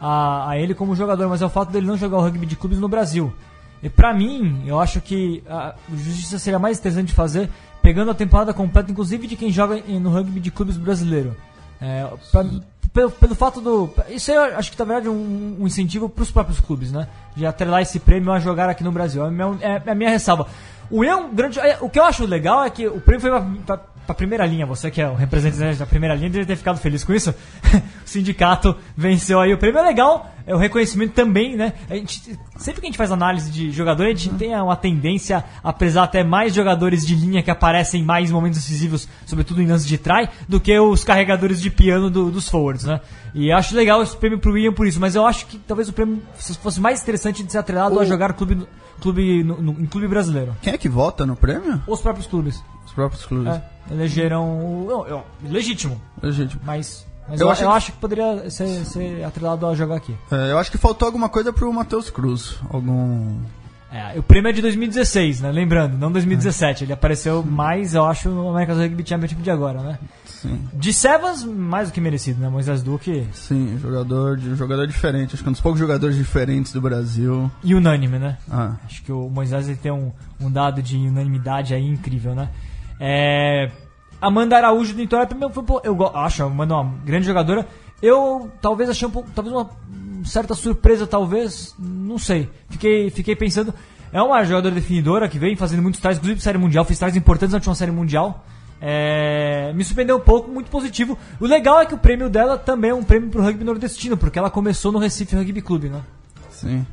a, 0.00 0.50
a 0.50 0.58
ele 0.58 0.74
como 0.74 0.96
jogador, 0.96 1.28
mas 1.28 1.40
é 1.42 1.46
o 1.46 1.50
fato 1.50 1.70
dele 1.70 1.86
não 1.86 1.96
jogar 1.96 2.18
o 2.18 2.22
rugby 2.22 2.46
de 2.46 2.56
clubes 2.56 2.78
no 2.78 2.88
Brasil. 2.88 3.32
E 3.82 3.88
pra 3.88 4.12
mim, 4.12 4.62
eu 4.66 4.78
acho 4.78 5.00
que 5.00 5.42
a 5.48 5.74
justiça 5.94 6.38
seria 6.38 6.58
mais 6.58 6.78
interessante 6.78 7.08
de 7.08 7.14
fazer 7.14 7.48
pegando 7.82 8.10
a 8.10 8.14
temporada 8.14 8.52
completa, 8.52 8.90
inclusive 8.90 9.26
de 9.26 9.36
quem 9.36 9.50
joga 9.50 9.76
no 9.76 10.10
rugby 10.10 10.38
de 10.38 10.50
clubes 10.50 10.76
brasileiro. 10.76 11.34
É, 11.80 12.06
pra, 12.30 12.44
pelo, 12.92 13.10
pelo 13.10 13.34
fato 13.34 13.60
do. 13.60 13.90
Isso 14.08 14.30
eu 14.30 14.56
acho 14.56 14.70
que 14.70 14.78
na 14.78 14.84
verdade 14.84 15.06
é 15.06 15.10
um, 15.10 15.56
um 15.60 15.66
incentivo 15.66 16.08
para 16.08 16.22
os 16.22 16.30
próprios 16.30 16.60
clubes, 16.60 16.92
né? 16.92 17.08
De 17.34 17.46
atrelar 17.46 17.80
esse 17.82 17.98
prêmio 17.98 18.32
a 18.32 18.38
jogar 18.38 18.68
aqui 18.68 18.84
no 18.84 18.92
Brasil. 18.92 19.24
É 19.24 19.28
a 19.28 19.30
minha, 19.30 19.58
é 19.62 19.90
a 19.90 19.94
minha 19.94 20.10
ressalva. 20.10 20.46
O 20.90 21.04
Ian, 21.04 21.32
grande, 21.32 21.60
é, 21.60 21.78
o 21.80 21.88
que 21.88 21.98
eu 21.98 22.04
acho 22.04 22.26
legal 22.26 22.64
é 22.64 22.70
que 22.70 22.86
o 22.86 23.00
prêmio 23.00 23.20
foi 23.20 23.30
pra, 24.10 24.14
pra 24.14 24.14
primeira 24.14 24.46
linha, 24.46 24.66
você 24.66 24.90
que 24.90 25.00
é 25.00 25.08
o 25.08 25.14
representante 25.14 25.78
da 25.78 25.86
primeira 25.86 26.14
linha, 26.14 26.30
deve 26.30 26.46
ter 26.46 26.56
ficado 26.56 26.78
feliz 26.78 27.04
com 27.04 27.12
isso. 27.12 27.30
o 28.04 28.08
sindicato 28.08 28.76
venceu 28.96 29.40
aí 29.40 29.52
o 29.52 29.58
prêmio. 29.58 29.78
É 29.78 29.82
legal, 29.82 30.34
é 30.46 30.54
o 30.54 30.58
reconhecimento 30.58 31.12
também, 31.12 31.56
né? 31.56 31.72
A 31.88 31.94
gente, 31.94 32.38
sempre 32.56 32.80
que 32.80 32.86
a 32.86 32.90
gente 32.90 32.98
faz 32.98 33.12
análise 33.12 33.50
de 33.50 33.70
jogador, 33.70 34.04
a 34.04 34.08
gente 34.08 34.28
uhum. 34.30 34.36
tem 34.36 34.54
uma 34.56 34.76
tendência 34.76 35.44
a 35.62 35.72
pesar 35.72 36.04
até 36.04 36.24
mais 36.24 36.54
jogadores 36.54 37.06
de 37.06 37.14
linha 37.14 37.42
que 37.42 37.50
aparecem 37.50 38.02
mais 38.02 38.30
em 38.30 38.32
momentos 38.32 38.58
decisivos, 38.58 39.08
sobretudo 39.26 39.62
em 39.62 39.66
lances 39.66 39.86
de 39.86 39.98
try, 39.98 40.28
do 40.48 40.60
que 40.60 40.78
os 40.78 41.04
carregadores 41.04 41.60
de 41.60 41.70
piano 41.70 42.10
do, 42.10 42.30
dos 42.30 42.48
forwards, 42.48 42.84
né? 42.84 43.00
E 43.32 43.52
acho 43.52 43.76
legal 43.76 44.02
esse 44.02 44.16
prêmio 44.16 44.38
pro 44.38 44.58
Ian 44.58 44.72
por 44.72 44.86
isso, 44.86 44.98
mas 44.98 45.14
eu 45.14 45.24
acho 45.24 45.46
que 45.46 45.56
talvez 45.58 45.88
o 45.88 45.92
prêmio 45.92 46.20
fosse 46.34 46.80
mais 46.80 47.00
interessante 47.00 47.42
de 47.44 47.52
ser 47.52 47.58
atrelado 47.58 47.94
o... 47.94 48.00
a 48.00 48.04
jogar 48.04 48.32
clube, 48.32 48.66
clube, 49.00 49.42
no, 49.42 49.60
no, 49.60 49.72
em 49.72 49.86
clube 49.86 50.06
brasileiro. 50.06 50.56
Quem 50.62 50.72
é 50.72 50.78
que 50.78 50.88
vota 50.88 51.26
no 51.26 51.34
prêmio? 51.34 51.82
Os 51.86 52.00
próprios 52.00 52.26
clubes. 52.26 52.62
Os 52.86 52.92
próprios 52.92 53.24
clubes. 53.24 53.52
É, 53.52 53.62
elegeram. 53.90 54.86
Não, 54.86 55.06
eu, 55.06 55.22
legítimo. 55.42 56.00
Legítimo. 56.22 56.60
Mas. 56.64 57.06
Mas 57.28 57.40
eu, 57.40 57.46
eu, 57.46 57.52
acho, 57.52 57.62
eu 57.62 57.70
acho, 57.70 57.92
que 57.92 57.98
poderia 57.98 58.50
ser, 58.50 58.84
ser 58.84 59.24
atrelado 59.24 59.64
a 59.66 59.74
jogar 59.74 59.96
aqui. 59.96 60.16
É, 60.32 60.50
eu 60.50 60.58
acho 60.58 60.70
que 60.70 60.78
faltou 60.78 61.06
alguma 61.06 61.28
coisa 61.28 61.52
pro 61.52 61.72
Matheus 61.72 62.10
Cruz. 62.10 62.58
Algum. 62.70 63.38
É, 63.92 64.18
o 64.18 64.22
prêmio 64.22 64.48
é 64.48 64.52
de 64.52 64.62
2016, 64.62 65.40
né? 65.40 65.50
Lembrando, 65.50 65.98
não 65.98 66.12
2017. 66.12 66.82
É. 66.82 66.86
Ele 66.86 66.92
apareceu 66.92 67.42
mais, 67.42 67.94
eu 67.94 68.04
acho, 68.04 68.28
no 68.28 68.48
America's 68.48 68.78
Rugby 68.78 69.04
Championship 69.06 69.42
de 69.42 69.50
agora, 69.50 69.82
né? 69.82 69.98
Sim. 70.24 70.60
De 70.72 70.92
Sevas, 70.92 71.42
mais 71.44 71.88
do 71.88 71.92
que 71.92 72.00
merecido, 72.00 72.40
né? 72.40 72.48
Moisés 72.48 72.82
Duque. 72.82 73.26
Sim, 73.32 73.78
jogador, 73.78 74.36
de, 74.36 74.54
jogador 74.54 74.86
diferente. 74.86 75.34
Acho 75.34 75.42
que 75.42 75.48
é 75.48 75.50
um 75.50 75.52
dos 75.52 75.60
poucos 75.60 75.80
jogadores 75.80 76.16
diferentes 76.16 76.72
do 76.72 76.80
Brasil. 76.80 77.50
E 77.64 77.74
unânime, 77.74 78.18
né? 78.18 78.38
Ah. 78.48 78.76
Acho 78.84 79.02
que 79.02 79.10
o 79.10 79.28
Moisés 79.28 79.68
ele 79.68 79.76
tem 79.76 79.90
um, 79.90 80.12
um 80.40 80.50
dado 80.50 80.80
de 80.80 80.96
unanimidade 80.96 81.74
aí 81.74 81.86
incrível, 81.86 82.34
né? 82.34 82.48
É, 83.00 83.70
Amanda 84.20 84.56
Araújo 84.56 84.92
do 84.92 84.98
Vitória 84.98 85.26
também 85.26 85.50
foi, 85.50 85.64
eu 85.82 86.16
acho, 86.16 86.44
Amanda 86.44 86.74
uma 86.76 86.94
grande 87.04 87.26
jogadora. 87.26 87.66
Eu 88.02 88.50
talvez 88.60 88.88
achei 88.88 89.06
um 89.06 89.10
pouco, 89.10 89.30
talvez 89.34 89.54
uma 89.54 89.68
certa 90.24 90.54
surpresa, 90.54 91.06
talvez, 91.06 91.74
não 91.78 92.18
sei. 92.18 92.48
Fiquei, 92.68 93.10
fiquei 93.10 93.36
pensando, 93.36 93.74
é 94.12 94.20
uma 94.20 94.42
jogadora 94.44 94.74
definidora 94.74 95.28
que 95.28 95.38
vem 95.38 95.56
fazendo 95.56 95.82
muitos 95.82 96.00
tries, 96.00 96.16
inclusive 96.16 96.40
série 96.40 96.58
mundial, 96.58 96.84
fez 96.84 96.98
tries 96.98 97.16
importantes 97.16 97.52
na 97.52 97.58
última 97.58 97.74
série 97.74 97.90
mundial. 97.90 98.44
É, 98.82 99.72
me 99.74 99.84
surpreendeu 99.84 100.16
um 100.16 100.20
pouco, 100.20 100.50
muito 100.50 100.70
positivo. 100.70 101.18
O 101.38 101.46
legal 101.46 101.80
é 101.80 101.86
que 101.86 101.94
o 101.94 101.98
prêmio 101.98 102.30
dela 102.30 102.56
também 102.56 102.90
é 102.90 102.94
um 102.94 103.04
prêmio 103.04 103.28
pro 103.28 103.42
rugby 103.42 103.62
nordestino, 103.62 104.16
porque 104.16 104.38
ela 104.38 104.50
começou 104.50 104.90
no 104.90 104.98
Recife 104.98 105.36
Rugby 105.36 105.60
Clube, 105.60 105.90
né? 105.90 106.00
Sim. 106.50 106.86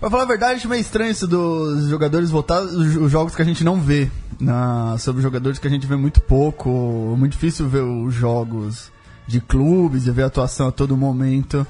Pra 0.00 0.08
falar 0.08 0.22
a 0.22 0.26
verdade, 0.26 0.54
acho 0.54 0.68
meio 0.68 0.80
estranho 0.80 1.10
isso 1.10 1.28
dos 1.28 1.88
jogadores 1.88 2.30
voltar 2.30 2.62
os 2.62 3.10
jogos 3.10 3.36
que 3.36 3.42
a 3.42 3.44
gente 3.44 3.62
não 3.62 3.78
vê. 3.78 4.10
Na, 4.40 4.96
sobre 4.96 5.20
jogadores 5.20 5.58
que 5.58 5.66
a 5.66 5.70
gente 5.70 5.86
vê 5.86 5.94
muito 5.94 6.22
pouco. 6.22 6.70
Muito 7.18 7.32
difícil 7.32 7.68
ver 7.68 7.82
os 7.82 8.14
jogos 8.14 8.90
de 9.30 9.40
clubes 9.40 10.06
e 10.06 10.10
ver 10.10 10.24
a 10.24 10.26
atuação 10.26 10.68
a 10.68 10.72
todo 10.72 10.96
momento 10.96 11.66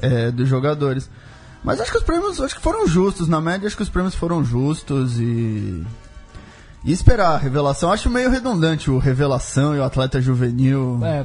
é, 0.00 0.30
dos 0.30 0.48
jogadores. 0.48 1.08
Mas 1.62 1.80
acho 1.80 1.92
que 1.92 1.98
os 1.98 2.02
prêmios 2.02 2.40
acho 2.40 2.56
que 2.56 2.60
foram 2.60 2.86
justos. 2.86 3.28
Na 3.28 3.40
média, 3.40 3.66
acho 3.66 3.76
que 3.76 3.82
os 3.82 3.88
prêmios 3.88 4.14
foram 4.14 4.44
justos 4.44 5.20
e 5.20 5.84
e 6.84 6.90
esperar 6.90 7.34
a 7.34 7.38
revelação, 7.38 7.92
acho 7.92 8.10
meio 8.10 8.28
redundante 8.28 8.90
o 8.90 8.98
revelação 8.98 9.76
e 9.76 9.78
o 9.78 9.84
atleta 9.84 10.20
juvenil. 10.20 10.98
É, 11.04 11.24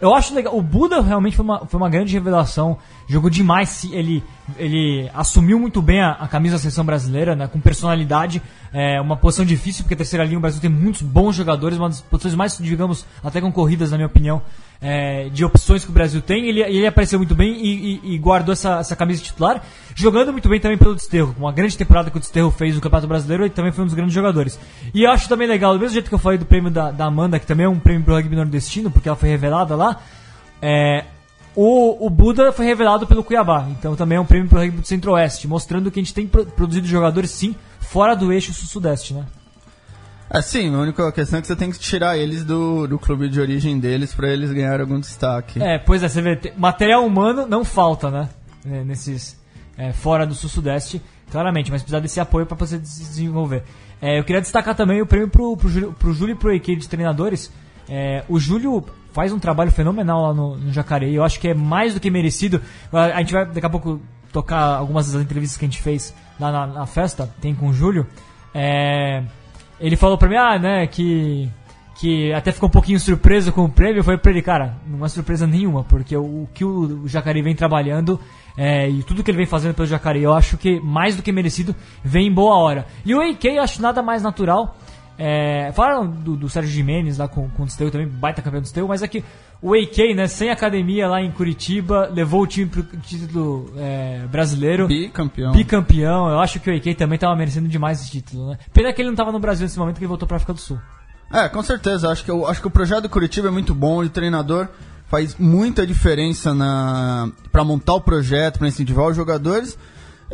Eu 0.00 0.14
acho 0.14 0.34
legal. 0.34 0.56
O 0.56 0.62
Buda 0.62 1.00
realmente 1.00 1.36
foi 1.36 1.44
uma, 1.44 1.66
foi 1.66 1.78
uma 1.78 1.88
grande 1.88 2.12
revelação. 2.12 2.78
Jogou 3.08 3.30
demais. 3.30 3.84
Ele, 3.92 4.22
ele 4.56 5.10
assumiu 5.14 5.58
muito 5.58 5.80
bem 5.82 6.00
a, 6.00 6.12
a 6.12 6.28
camisa 6.28 6.56
da 6.56 6.58
seleção 6.58 6.84
brasileira, 6.84 7.34
né, 7.36 7.46
com 7.46 7.60
personalidade. 7.60 8.42
É 8.72 9.00
uma 9.00 9.16
posição 9.16 9.44
difícil, 9.44 9.84
porque 9.84 9.94
a 9.94 9.96
terceira 9.98 10.24
linha 10.24 10.38
o 10.38 10.40
Brasil 10.40 10.60
tem 10.60 10.70
muitos 10.70 11.02
bons 11.02 11.36
jogadores, 11.36 11.76
uma 11.78 11.88
das 11.88 12.00
posições 12.00 12.34
mais, 12.34 12.56
digamos, 12.58 13.04
até 13.22 13.40
concorridas, 13.40 13.90
na 13.90 13.98
minha 13.98 14.06
opinião, 14.06 14.40
é, 14.80 15.28
de 15.28 15.44
opções 15.44 15.84
que 15.84 15.90
o 15.90 15.92
Brasil 15.92 16.22
tem. 16.22 16.48
Ele, 16.48 16.62
ele 16.62 16.86
apareceu 16.86 17.18
muito 17.18 17.34
bem 17.34 17.52
e, 17.52 18.00
e, 18.02 18.14
e 18.14 18.18
guardou 18.18 18.52
essa, 18.52 18.78
essa 18.78 18.96
camisa 18.96 19.22
titular, 19.22 19.62
jogando 19.94 20.32
muito 20.32 20.48
bem 20.48 20.58
também 20.58 20.78
pelo 20.78 20.94
Desterro. 20.94 21.34
Uma 21.38 21.52
grande 21.52 21.76
temporada 21.76 22.10
que 22.10 22.16
o 22.16 22.20
Desterro 22.20 22.50
fez 22.50 22.74
no 22.74 22.80
Campeonato 22.80 23.06
Brasileiro, 23.06 23.44
ele 23.44 23.50
também 23.50 23.72
foi 23.72 23.84
um 23.84 23.86
dos 23.86 23.94
grandes 23.94 24.14
jogadores. 24.14 24.58
E 24.94 25.04
eu 25.04 25.10
acho 25.10 25.28
também 25.28 25.46
legal, 25.46 25.74
do 25.74 25.78
mesmo 25.78 25.92
jeito 25.92 26.08
que 26.08 26.14
eu 26.14 26.18
falei 26.18 26.38
do 26.38 26.46
prêmio 26.46 26.70
da, 26.70 26.90
da 26.90 27.04
Amanda, 27.04 27.38
que 27.38 27.46
também 27.46 27.66
é 27.66 27.68
um 27.68 27.78
prêmio 27.78 28.02
pro 28.04 28.14
rugby 28.14 28.34
nordestino, 28.34 28.90
porque 28.90 29.08
ela 29.08 29.16
foi 29.16 29.28
revelada 29.28 29.61
lá, 29.64 30.00
é, 30.60 31.04
o, 31.54 32.06
o 32.06 32.10
Buda 32.10 32.52
foi 32.52 32.64
revelado 32.64 33.06
pelo 33.06 33.22
Cuiabá, 33.22 33.66
então 33.70 33.94
também 33.94 34.16
é 34.16 34.20
um 34.20 34.24
prêmio 34.24 34.48
pro 34.48 34.58
rugby 34.58 34.80
do 34.80 34.86
Centro-Oeste, 34.86 35.46
mostrando 35.46 35.90
que 35.90 36.00
a 36.00 36.02
gente 36.02 36.14
tem 36.14 36.26
pro, 36.26 36.46
produzido 36.46 36.86
jogadores 36.86 37.30
sim 37.30 37.54
fora 37.80 38.14
do 38.14 38.32
eixo 38.32 38.52
sul-sudeste, 38.54 39.12
né? 39.14 39.24
É, 40.30 40.40
sim, 40.40 40.74
a 40.74 40.78
única 40.78 41.12
questão 41.12 41.38
é 41.38 41.42
que 41.42 41.46
você 41.46 41.54
tem 41.54 41.70
que 41.70 41.78
tirar 41.78 42.16
eles 42.16 42.42
do, 42.42 42.86
do 42.86 42.98
clube 42.98 43.28
de 43.28 43.38
origem 43.38 43.78
deles 43.78 44.14
para 44.14 44.32
eles 44.32 44.50
ganharem 44.50 44.80
algum 44.80 44.98
destaque. 44.98 45.62
É, 45.62 45.78
pois 45.78 46.02
é, 46.02 46.08
você 46.08 46.22
vê, 46.22 46.36
te- 46.36 46.54
material 46.56 47.04
humano 47.04 47.46
não 47.46 47.64
falta, 47.66 48.10
né? 48.10 48.30
É, 48.64 48.82
Nesses 48.82 49.38
é, 49.76 49.92
fora 49.92 50.26
do 50.26 50.34
sul-sudeste, 50.34 51.02
claramente, 51.30 51.70
mas 51.70 51.82
precisa 51.82 52.00
desse 52.00 52.18
apoio 52.18 52.46
para 52.46 52.56
você 52.56 52.80
se 52.82 53.02
desenvolver. 53.02 53.62
É, 54.00 54.18
eu 54.18 54.24
queria 54.24 54.40
destacar 54.40 54.74
também 54.74 55.02
o 55.02 55.06
prêmio 55.06 55.28
pro, 55.28 55.54
pro, 55.54 55.92
pro 55.92 56.12
Júlio 56.14 56.32
e 56.32 56.38
pro 56.38 56.54
EQ 56.54 56.76
de 56.76 56.88
treinadores. 56.88 57.52
É, 57.88 58.24
o 58.26 58.38
Júlio 58.38 58.84
faz 59.12 59.32
um 59.32 59.38
trabalho 59.38 59.70
fenomenal 59.70 60.22
lá 60.22 60.34
no, 60.34 60.56
no 60.56 60.72
Jacareí, 60.72 61.14
eu 61.14 61.24
acho 61.24 61.38
que 61.38 61.48
é 61.48 61.54
mais 61.54 61.94
do 61.94 62.00
que 62.00 62.10
merecido. 62.10 62.60
A 62.92 63.20
gente 63.20 63.32
vai 63.32 63.46
daqui 63.46 63.66
a 63.66 63.70
pouco 63.70 64.00
tocar 64.32 64.76
algumas 64.76 65.12
das 65.12 65.22
entrevistas 65.22 65.58
que 65.58 65.64
a 65.64 65.68
gente 65.68 65.82
fez 65.82 66.14
lá 66.40 66.50
na, 66.50 66.66
na 66.66 66.86
festa, 66.86 67.28
tem 67.40 67.54
com 67.54 67.68
o 67.68 67.72
Júlio. 67.72 68.06
É, 68.54 69.22
ele 69.78 69.96
falou 69.96 70.16
pra 70.16 70.28
mim, 70.28 70.36
ah, 70.36 70.58
né, 70.58 70.86
que 70.86 71.50
que 72.02 72.32
até 72.32 72.50
ficou 72.50 72.68
um 72.68 72.72
pouquinho 72.72 72.98
surpreso 72.98 73.52
com 73.52 73.64
o 73.64 73.68
prêmio, 73.68 74.02
falei 74.02 74.18
pra 74.18 74.32
ele, 74.32 74.42
cara, 74.42 74.74
não 74.88 75.04
é 75.06 75.08
surpresa 75.08 75.46
nenhuma, 75.46 75.84
porque 75.84 76.16
o, 76.16 76.42
o 76.42 76.48
que 76.52 76.64
o 76.64 77.06
Jacareí 77.06 77.42
vem 77.42 77.54
trabalhando 77.54 78.18
é, 78.56 78.88
e 78.88 79.02
tudo 79.02 79.22
que 79.22 79.30
ele 79.30 79.38
vem 79.38 79.46
fazendo 79.46 79.74
pelo 79.74 79.86
Jacareí, 79.86 80.22
eu 80.22 80.32
acho 80.32 80.58
que 80.58 80.80
mais 80.80 81.16
do 81.16 81.22
que 81.22 81.30
merecido, 81.30 81.76
vem 82.02 82.26
em 82.26 82.32
boa 82.32 82.56
hora. 82.56 82.86
E 83.04 83.14
o 83.14 83.20
AK 83.20 83.44
eu 83.44 83.62
acho 83.62 83.80
nada 83.80 84.02
mais 84.02 84.22
natural. 84.22 84.76
É, 85.18 85.70
falaram 85.74 86.06
do, 86.06 86.36
do 86.36 86.48
Sérgio 86.48 86.72
Jimenez 86.72 87.18
lá 87.18 87.28
com, 87.28 87.48
com 87.50 87.62
o 87.62 87.66
Disteu 87.66 87.90
também, 87.90 88.08
baita 88.08 88.42
campeão 88.42 88.60
do 88.60 88.64
Disteu, 88.64 88.88
mas 88.88 89.02
é 89.02 89.08
que 89.08 89.22
o 89.60 89.74
AK, 89.74 90.14
né, 90.16 90.26
sem 90.26 90.50
academia 90.50 91.06
lá 91.06 91.22
em 91.22 91.30
Curitiba, 91.30 92.10
levou 92.12 92.42
o 92.42 92.46
time 92.46 92.66
pro 92.66 92.82
título 92.82 93.72
é, 93.76 94.26
brasileiro. 94.30 94.88
Bicampeão. 94.88 95.52
Bicampeão, 95.52 96.28
eu 96.28 96.40
acho 96.40 96.58
que 96.58 96.70
o 96.70 96.76
AK 96.76 96.96
também 96.96 97.18
tava 97.18 97.36
merecendo 97.36 97.68
demais 97.68 98.00
esse 98.00 98.10
título, 98.10 98.50
né? 98.50 98.58
Pena 98.72 98.92
que 98.92 99.00
ele 99.00 99.10
não 99.10 99.16
tava 99.16 99.30
no 99.30 99.38
Brasil 99.38 99.64
nesse 99.64 99.78
momento 99.78 99.96
que 99.96 100.00
ele 100.00 100.08
voltou 100.08 100.26
pra 100.26 100.36
África 100.36 100.52
do 100.52 100.60
Sul. 100.60 100.78
É, 101.32 101.48
com 101.48 101.62
certeza. 101.62 102.10
Acho 102.10 102.24
que, 102.24 102.30
eu, 102.30 102.46
acho 102.46 102.60
que 102.60 102.66
o 102.66 102.70
projeto 102.70 103.02
do 103.02 103.08
Curitiba 103.08 103.48
é 103.48 103.50
muito 103.50 103.74
bom. 103.74 104.02
O 104.02 104.08
treinador 104.08 104.68
faz 105.06 105.36
muita 105.38 105.86
diferença 105.86 106.52
na 106.54 107.30
para 107.50 107.64
montar 107.64 107.94
o 107.94 108.00
projeto, 108.00 108.58
para 108.58 108.68
incentivar 108.68 109.06
os 109.06 109.16
jogadores. 109.16 109.78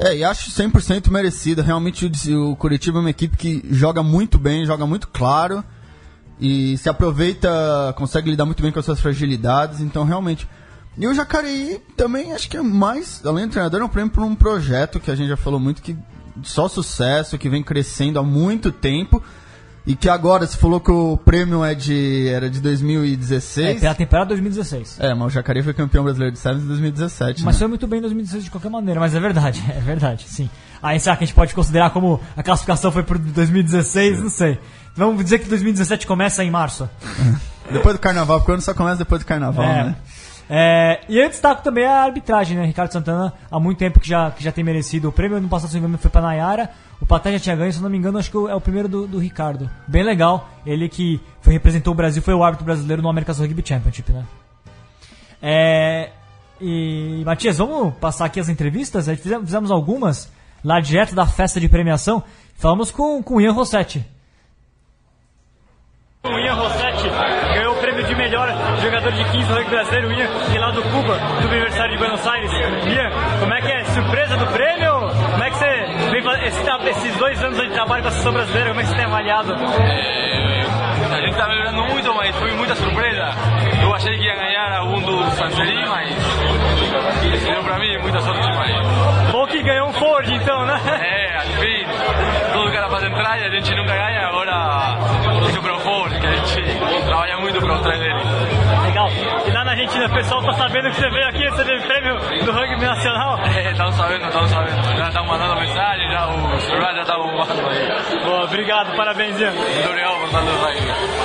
É, 0.01 0.17
e 0.17 0.23
acho 0.23 0.51
100% 0.51 1.11
merecido. 1.11 1.61
Realmente 1.61 2.07
o, 2.31 2.53
o 2.53 2.57
Curitiba 2.57 2.99
é 2.99 3.01
uma 3.01 3.11
equipe 3.11 3.37
que 3.37 3.63
joga 3.71 4.01
muito 4.01 4.39
bem, 4.39 4.65
joga 4.65 4.87
muito 4.87 5.09
claro 5.09 5.65
e 6.41 6.79
se 6.79 6.89
aproveita, 6.89 7.93
consegue 7.97 8.31
lidar 8.31 8.45
muito 8.45 8.63
bem 8.63 8.71
com 8.71 8.79
as 8.79 8.85
suas 8.85 9.01
fragilidades. 9.01 9.81
Então, 9.81 10.05
realmente. 10.05 10.49
E 10.97 11.07
o 11.07 11.15
Jacareí 11.15 11.81
também 11.97 12.33
acho 12.33 12.49
que 12.49 12.57
é 12.57 12.63
mais, 12.63 13.25
além 13.25 13.47
do 13.47 13.53
treinador, 13.53 13.81
é 13.81 13.85
um 13.85 13.89
prêmio 13.89 14.11
para 14.11 14.25
um 14.25 14.35
projeto 14.35 15.01
que 15.01 15.11
a 15.11 15.17
gente 15.17 15.29
já 15.29 15.37
falou 15.37 15.59
muito 15.59 15.83
que 15.83 15.97
só 16.43 16.69
sucesso, 16.69 17.39
que 17.39 17.49
vem 17.49 17.63
crescendo 17.63 18.19
há 18.21 18.23
muito 18.23 18.71
tempo. 18.71 19.23
E 19.89 19.97
que 19.97 20.07
agora, 20.07 20.47
você 20.47 20.55
falou 20.57 20.79
que 20.81 20.91
o 20.91 21.17
prêmio 21.17 21.65
é 21.65 21.75
de, 21.75 22.29
era 22.29 22.51
de 22.51 22.59
É, 22.59 22.61
2016. 22.61 23.81
pela 23.81 23.95
temporada 23.95 24.29
2016. 24.29 24.99
É, 25.01 25.15
mas 25.15 25.29
o 25.29 25.31
Jacareí 25.31 25.63
foi 25.63 25.73
campeão 25.73 26.05
brasileiro 26.05 26.33
de 26.35 26.39
Sevens 26.39 26.63
em 26.63 26.67
2017. 26.67 27.43
Mas 27.43 27.55
né? 27.57 27.59
foi 27.61 27.69
muito 27.69 27.87
bem 27.87 27.99
em 27.99 28.03
2016 28.03 28.45
de 28.45 28.51
qualquer 28.51 28.69
maneira, 28.71 29.01
mas 29.01 29.15
é 29.15 29.21
verdade, 29.21 29.65
é 29.75 29.81
verdade, 29.81 30.27
sim. 30.29 30.51
Aí 30.83 31.01
será 31.01 31.17
que 31.17 31.25
a 31.25 31.27
gente 31.27 31.35
pode 31.35 31.55
considerar 31.55 31.89
como 31.91 32.21
a 32.37 32.43
classificação 32.43 32.93
foi 32.93 33.03
por 33.03 33.17
2016? 33.19 34.21
Não 34.23 34.29
sei. 34.29 34.59
Vamos 34.95 35.25
dizer 35.25 35.39
que 35.39 35.49
2017 35.49 36.07
começa 36.07 36.45
em 36.45 36.51
março. 36.51 36.89
Depois 37.73 37.95
do 37.97 37.99
carnaval, 38.01 38.39
porque 38.41 38.51
o 38.51 38.55
ano 38.55 38.63
só 38.63 38.73
começa 38.73 38.97
depois 38.97 39.21
do 39.23 39.27
carnaval, 39.27 39.65
É. 39.65 39.85
né? 39.85 39.97
É, 40.51 41.01
e 41.09 41.19
eu 41.19 41.29
destaco 41.29 41.63
também 41.63 41.85
a 41.85 42.03
arbitragem, 42.03 42.57
né? 42.57 42.65
Ricardo 42.65 42.91
Santana, 42.91 43.33
há 43.51 43.61
muito 43.61 43.79
tempo 43.79 44.01
que 44.01 44.09
já, 44.09 44.31
que 44.31 44.43
já 44.43 44.51
tem 44.51 44.65
merecido 44.65 45.09
o 45.09 45.13
prêmio. 45.13 45.37
Ano 45.37 45.49
passado, 45.49 45.69
se 45.69 45.75
não 45.77 45.83
me 45.83 45.89
engano, 45.89 45.99
foi 45.99 46.11
pra 46.11 46.23
Nayara. 46.23 46.71
O 47.01 47.07
Patá 47.07 47.31
já 47.31 47.39
tinha 47.39 47.57
ganho, 47.57 47.73
se 47.73 47.83
não 47.83 47.91
me 47.91 47.99
engano, 47.99 48.19
acho 48.19 48.31
que 48.31 48.37
é 48.37 48.55
o 48.55 48.61
primeiro 48.61 48.89
do, 48.89 49.07
do 49.07 49.19
Ricardo. 49.19 49.71
Bem 49.87 50.03
legal. 50.03 50.49
Ele 50.65 50.89
que 50.89 51.21
foi, 51.41 51.53
representou 51.53 51.93
o 51.93 51.97
Brasil, 51.97 52.23
foi 52.23 52.35
o 52.35 52.43
árbitro 52.43 52.65
brasileiro 52.65 53.03
no 53.03 53.09
America's 53.09 53.39
Rugby 53.39 53.63
Championship, 53.65 54.11
né? 54.11 54.25
É, 55.41 56.11
e, 56.61 57.23
Matias, 57.25 57.59
vamos 57.59 57.95
passar 57.95 58.25
aqui 58.25 58.41
as 58.41 58.49
entrevistas? 58.49 59.09
A 59.09 59.13
gente 59.13 59.23
fizemos, 59.23 59.45
fizemos 59.45 59.71
algumas 59.71 60.33
lá 60.65 60.81
direto 60.81 61.15
da 61.15 61.27
festa 61.27 61.61
de 61.61 61.69
premiação. 61.69 62.23
Falamos 62.57 62.91
com, 62.91 63.23
com 63.23 63.37
o 63.37 63.41
Ian 63.41 63.53
Rossetti. 63.53 64.05
O 66.25 66.39
Ian 66.39 66.55
Rossetti 66.55 67.09
ganhou 67.55 67.75
o 67.75 67.81
prêmio 67.81 68.05
de 68.05 68.15
melhor 68.29 68.55
jogador 68.83 69.11
de 69.13 69.25
15 69.25 69.49
do 69.49 69.55
rugby 69.55 69.71
brasileiro, 69.71 70.09
o 70.09 70.13
Ian, 70.13 70.29
e 70.55 70.59
lá 70.59 70.71
do 70.71 70.83
Cuba, 70.83 71.15
do 71.41 71.49
Universitário 71.49 71.93
de 71.93 71.99
Buenos 71.99 72.27
Aires. 72.27 72.53
Ian, 72.53 73.11
como 73.41 73.55
é 73.55 73.61
que 73.63 73.73
é? 73.73 73.85
Surpresa 73.85 74.37
do 74.37 74.47
prêmio? 74.49 74.93
Como 75.31 75.45
é 75.45 75.51
que 75.51 75.57
você 75.57 75.87
vem 76.11 76.23
fa- 76.23 76.39
esse 76.47 76.63
tra- 76.63 76.79
esses 76.91 77.17
dois 77.17 77.43
anos 77.43 77.59
de 77.59 77.69
trabalho 77.71 78.03
com 78.03 78.09
a 78.09 78.11
seleção 78.13 78.33
brasileira, 78.33 78.69
como 78.69 78.81
é 78.81 78.83
que 78.85 78.91
você 78.91 78.97
tem 78.97 79.05
avaliado? 79.07 79.55
A 81.11 81.21
gente 81.23 81.37
tá 81.37 81.49
melhorando 81.49 81.83
muito, 81.85 82.15
mas 82.15 82.37
foi 82.37 82.53
muita 82.53 82.75
surpresa. 82.77 83.31
Eu 83.83 83.95
achei 83.95 84.17
que 84.19 84.25
ia 84.25 84.37
ganhar 84.37 84.73
algum 84.79 85.01
do 85.01 85.31
Sanseri, 85.31 85.89
mas 85.89 86.11
deu 87.47 87.65
pra 87.65 87.79
mim 87.79 87.97
muita 87.99 88.21
sorte 88.21 88.41
demais. 88.43 88.77
Bom 89.33 89.47
que 89.47 89.63
ganhou 89.63 89.89
um 89.89 89.93
Ford, 89.95 90.29
então, 90.29 90.67
né? 90.67 90.79
É, 91.01 91.37
al 91.39 91.47
fim, 91.63 92.53
todo 92.53 92.71
cara 92.73 92.89
faz 92.91 93.05
entrar 93.05 93.39
e 93.41 93.45
a 93.45 93.51
gente 93.51 93.75
nunca 93.75 93.95
ganha, 93.95 94.27
agora 94.29 94.99
isso 95.49 95.63
pro 95.63 95.79
forte, 95.81 96.21
que 96.21 96.27
a 96.27 96.31
gente 96.31 96.48
muito 97.67 97.83
para. 97.83 97.97
Legal. 97.97 99.09
E 99.47 99.51
lá 99.51 99.65
na 99.65 99.71
Argentina, 99.73 100.07
o 100.07 100.15
pessoal 100.15 100.43
tá 100.43 100.53
sabendo 100.55 100.91
que 100.91 100.97
você 100.97 101.11
veio 101.11 101.29
aqui 101.29 101.43
receber 101.45 101.83
prêmio 101.83 102.45
do 102.45 102.53
rugby 102.53 102.85
nacional. 102.85 103.39
É, 103.59 103.73
estão 103.73 103.91
sabendo, 103.93 104.25
estão 104.25 104.49
sabendo. 104.49 104.83
Já 104.97 105.09
estão 105.09 105.27
mandando 105.27 105.61
mensagem, 105.61 106.11
já 106.11 106.29
o 106.29 106.61
celular 106.61 106.95
já 106.95 107.05
tá 107.05 107.17
bombando 107.17 107.69
aí. 107.69 108.25
Boa, 108.25 108.45
obrigado, 108.45 108.97
parabéns, 108.97 109.41
Ian. 109.41 109.53
Muito 109.53 109.89
obrigado 109.89 110.31
por 110.31 110.69
aí. 110.69 111.19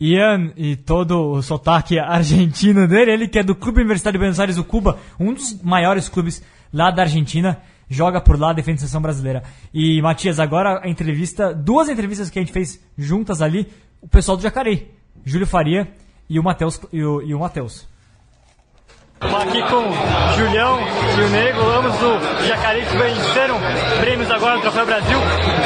Ian 0.00 0.52
e 0.56 0.76
todo 0.76 1.32
o 1.32 1.42
sotaque 1.42 1.98
argentino 1.98 2.88
dele, 2.88 3.12
ele 3.12 3.28
que 3.28 3.38
é 3.38 3.42
do 3.42 3.54
Clube 3.54 3.80
Universitário 3.80 4.18
de 4.18 4.20
Buenos 4.20 4.40
Aires, 4.40 4.56
o 4.56 4.64
Cuba, 4.64 4.98
um 5.18 5.34
dos 5.34 5.62
maiores 5.62 6.08
clubes 6.08 6.42
lá 6.72 6.90
da 6.90 7.02
Argentina, 7.02 7.60
joga 7.90 8.20
por 8.20 8.38
lá, 8.38 8.52
defende 8.52 8.76
a 8.76 8.78
seleção 8.78 9.02
brasileira. 9.02 9.42
E 9.74 10.00
Matias, 10.00 10.38
agora 10.38 10.80
a 10.82 10.88
entrevista, 10.88 11.52
duas 11.52 11.88
entrevistas 11.88 12.30
que 12.30 12.38
a 12.38 12.42
gente 12.42 12.52
fez 12.52 12.80
juntas 12.96 13.42
ali, 13.42 13.66
o 14.00 14.08
pessoal 14.08 14.36
do 14.36 14.42
Jacareí, 14.42 14.88
Júlio 15.24 15.46
Faria 15.46 15.92
e 16.28 16.38
o 16.38 16.42
Matheus. 16.42 16.80
E 16.92 17.02
o, 17.02 17.20
e 17.20 17.34
o 17.34 17.40
Matheus. 17.40 17.88
Aqui 19.20 19.62
com 19.64 19.84
Julião 20.34 20.78
e 21.18 21.20
o 21.20 21.28
Nego, 21.28 21.60
ambos 21.76 21.92
do 21.98 22.46
Jacareí 22.46 22.86
que 22.86 22.96
venceram 22.96 23.60
prêmios 24.00 24.30
agora 24.30 24.56
no 24.56 24.62
Troféu 24.62 24.86
Brasil. 24.86 25.18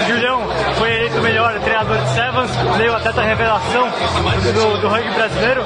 Julião 0.08 0.42
foi 0.76 0.90
eleito 0.90 1.18
o 1.18 1.23
melhor 1.23 1.61
treinador 1.61 1.96
de 1.99 2.08
Sevens, 2.11 2.50
até 3.06 3.20
a 3.20 3.25
revelação 3.25 3.88
do, 3.88 4.80
do 4.80 4.88
rugby 4.88 5.11
brasileiro. 5.11 5.62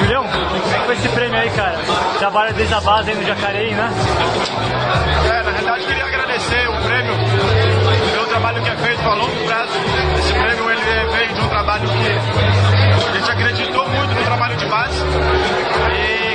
Julião, 0.00 0.24
como 0.24 0.74
é 0.74 0.78
foi 0.86 0.94
esse 0.96 1.08
prêmio 1.10 1.38
aí, 1.38 1.50
cara? 1.50 1.78
Trabalha 2.18 2.52
desde 2.52 2.74
a 2.74 2.80
base 2.80 3.10
aí 3.10 3.16
no 3.16 3.24
Jacareí, 3.26 3.74
né? 3.74 3.90
É, 5.24 5.42
na 5.44 5.50
realidade 5.52 5.86
queria 5.86 6.04
agradecer 6.04 6.68
o 6.68 6.82
prêmio 6.82 7.14
pelo 8.12 8.26
trabalho 8.26 8.60
que 8.60 8.70
é 8.70 8.76
feito 8.76 9.08
a 9.08 9.14
longo 9.14 9.44
prazo. 9.46 9.72
Esse 10.18 10.32
prêmio 10.32 10.70
ele 10.70 11.12
veio 11.12 11.34
de 11.34 11.40
um 11.42 11.48
trabalho 11.48 11.88
que 11.88 13.08
a 13.08 13.12
gente 13.12 13.30
acreditou 13.30 13.88
muito 13.88 14.14
no 14.14 14.24
trabalho 14.24 14.56
de 14.56 14.66
base 14.66 15.04
e 15.92 16.31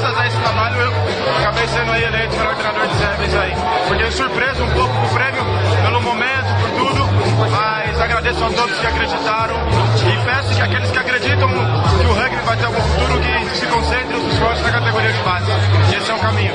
graças 0.00 0.18
a 0.18 0.26
esse 0.26 0.36
trabalho 0.38 0.80
eu 0.80 1.36
acabei 1.36 1.68
sendo 1.68 1.94
eleito 1.94 2.36
melhor 2.36 2.54
treinador 2.56 2.88
de 2.88 2.94
serviço 2.94 3.38
aí. 3.38 3.52
Fiquei 3.88 4.10
surpreso 4.10 4.64
um 4.64 4.70
pouco 4.70 4.94
com 4.94 5.06
o 5.06 5.08
prêmio 5.10 5.44
pelo 5.82 6.00
momento, 6.00 6.48
mas 7.48 8.00
agradeço 8.00 8.44
a 8.44 8.50
todos 8.50 8.78
que 8.78 8.86
acreditaram 8.86 9.56
e 9.56 10.24
peço 10.24 10.54
que 10.54 10.62
aqueles 10.62 10.90
que 10.90 10.98
acreditam 10.98 11.48
que 11.48 12.06
o 12.06 12.12
rugby 12.12 12.42
vai 12.44 12.56
ter 12.56 12.66
algum 12.66 12.80
futuro 12.80 13.20
que 13.20 13.56
se 13.56 13.66
concentrem 13.66 14.16
os 14.18 14.32
esforços 14.32 14.62
na 14.62 14.72
categoria 14.72 15.12
de 15.12 15.22
base. 15.22 15.50
Esse 15.96 16.10
é 16.10 16.14
o 16.14 16.18
caminho. 16.18 16.52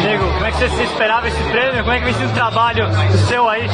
Diego, 0.00 0.32
como 0.32 0.46
é 0.46 0.50
que 0.50 0.58
você 0.58 0.68
se 0.70 0.82
esperava 0.82 1.28
esse 1.28 1.42
prêmio? 1.44 1.82
Como 1.82 1.92
é 1.92 1.98
que 1.98 2.04
vem 2.04 2.14
sido 2.14 2.30
o 2.30 2.34
trabalho 2.34 2.88
seu 3.28 3.48
aí, 3.48 3.66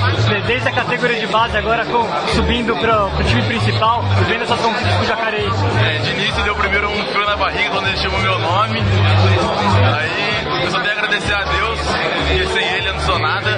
desde 0.46 0.68
a 0.68 0.72
categoria 0.72 1.20
de 1.20 1.26
base 1.26 1.56
agora 1.56 1.84
com, 1.84 2.06
subindo 2.34 2.76
para 2.76 3.06
o 3.06 3.24
time 3.24 3.42
principal 3.42 4.04
e 4.20 4.24
vendo 4.24 4.44
essas 4.44 4.60
conquistas 4.60 4.94
com 4.94 5.02
o 5.02 5.06
Jacareí? 5.06 5.50
É, 5.84 5.98
de 5.98 6.10
início 6.12 6.42
deu 6.44 6.54
primeiro 6.54 6.88
um 6.88 7.04
frio 7.06 7.26
na 7.26 7.36
barriga 7.36 7.70
quando 7.70 7.88
ele 7.88 7.96
chamou 7.96 8.20
meu 8.20 8.38
nome. 8.38 8.80
Aí 8.80 10.64
eu 10.64 10.70
só 10.70 10.80
tenho 10.80 10.94
a 10.94 10.98
agradecer 10.98 11.34
a 11.34 11.44
Deus, 11.44 11.78
porque 11.80 12.46
sem 12.46 12.68
ele 12.74 12.88
eu 12.88 12.94
não 12.94 13.00
sou 13.00 13.18
nada. 13.18 13.50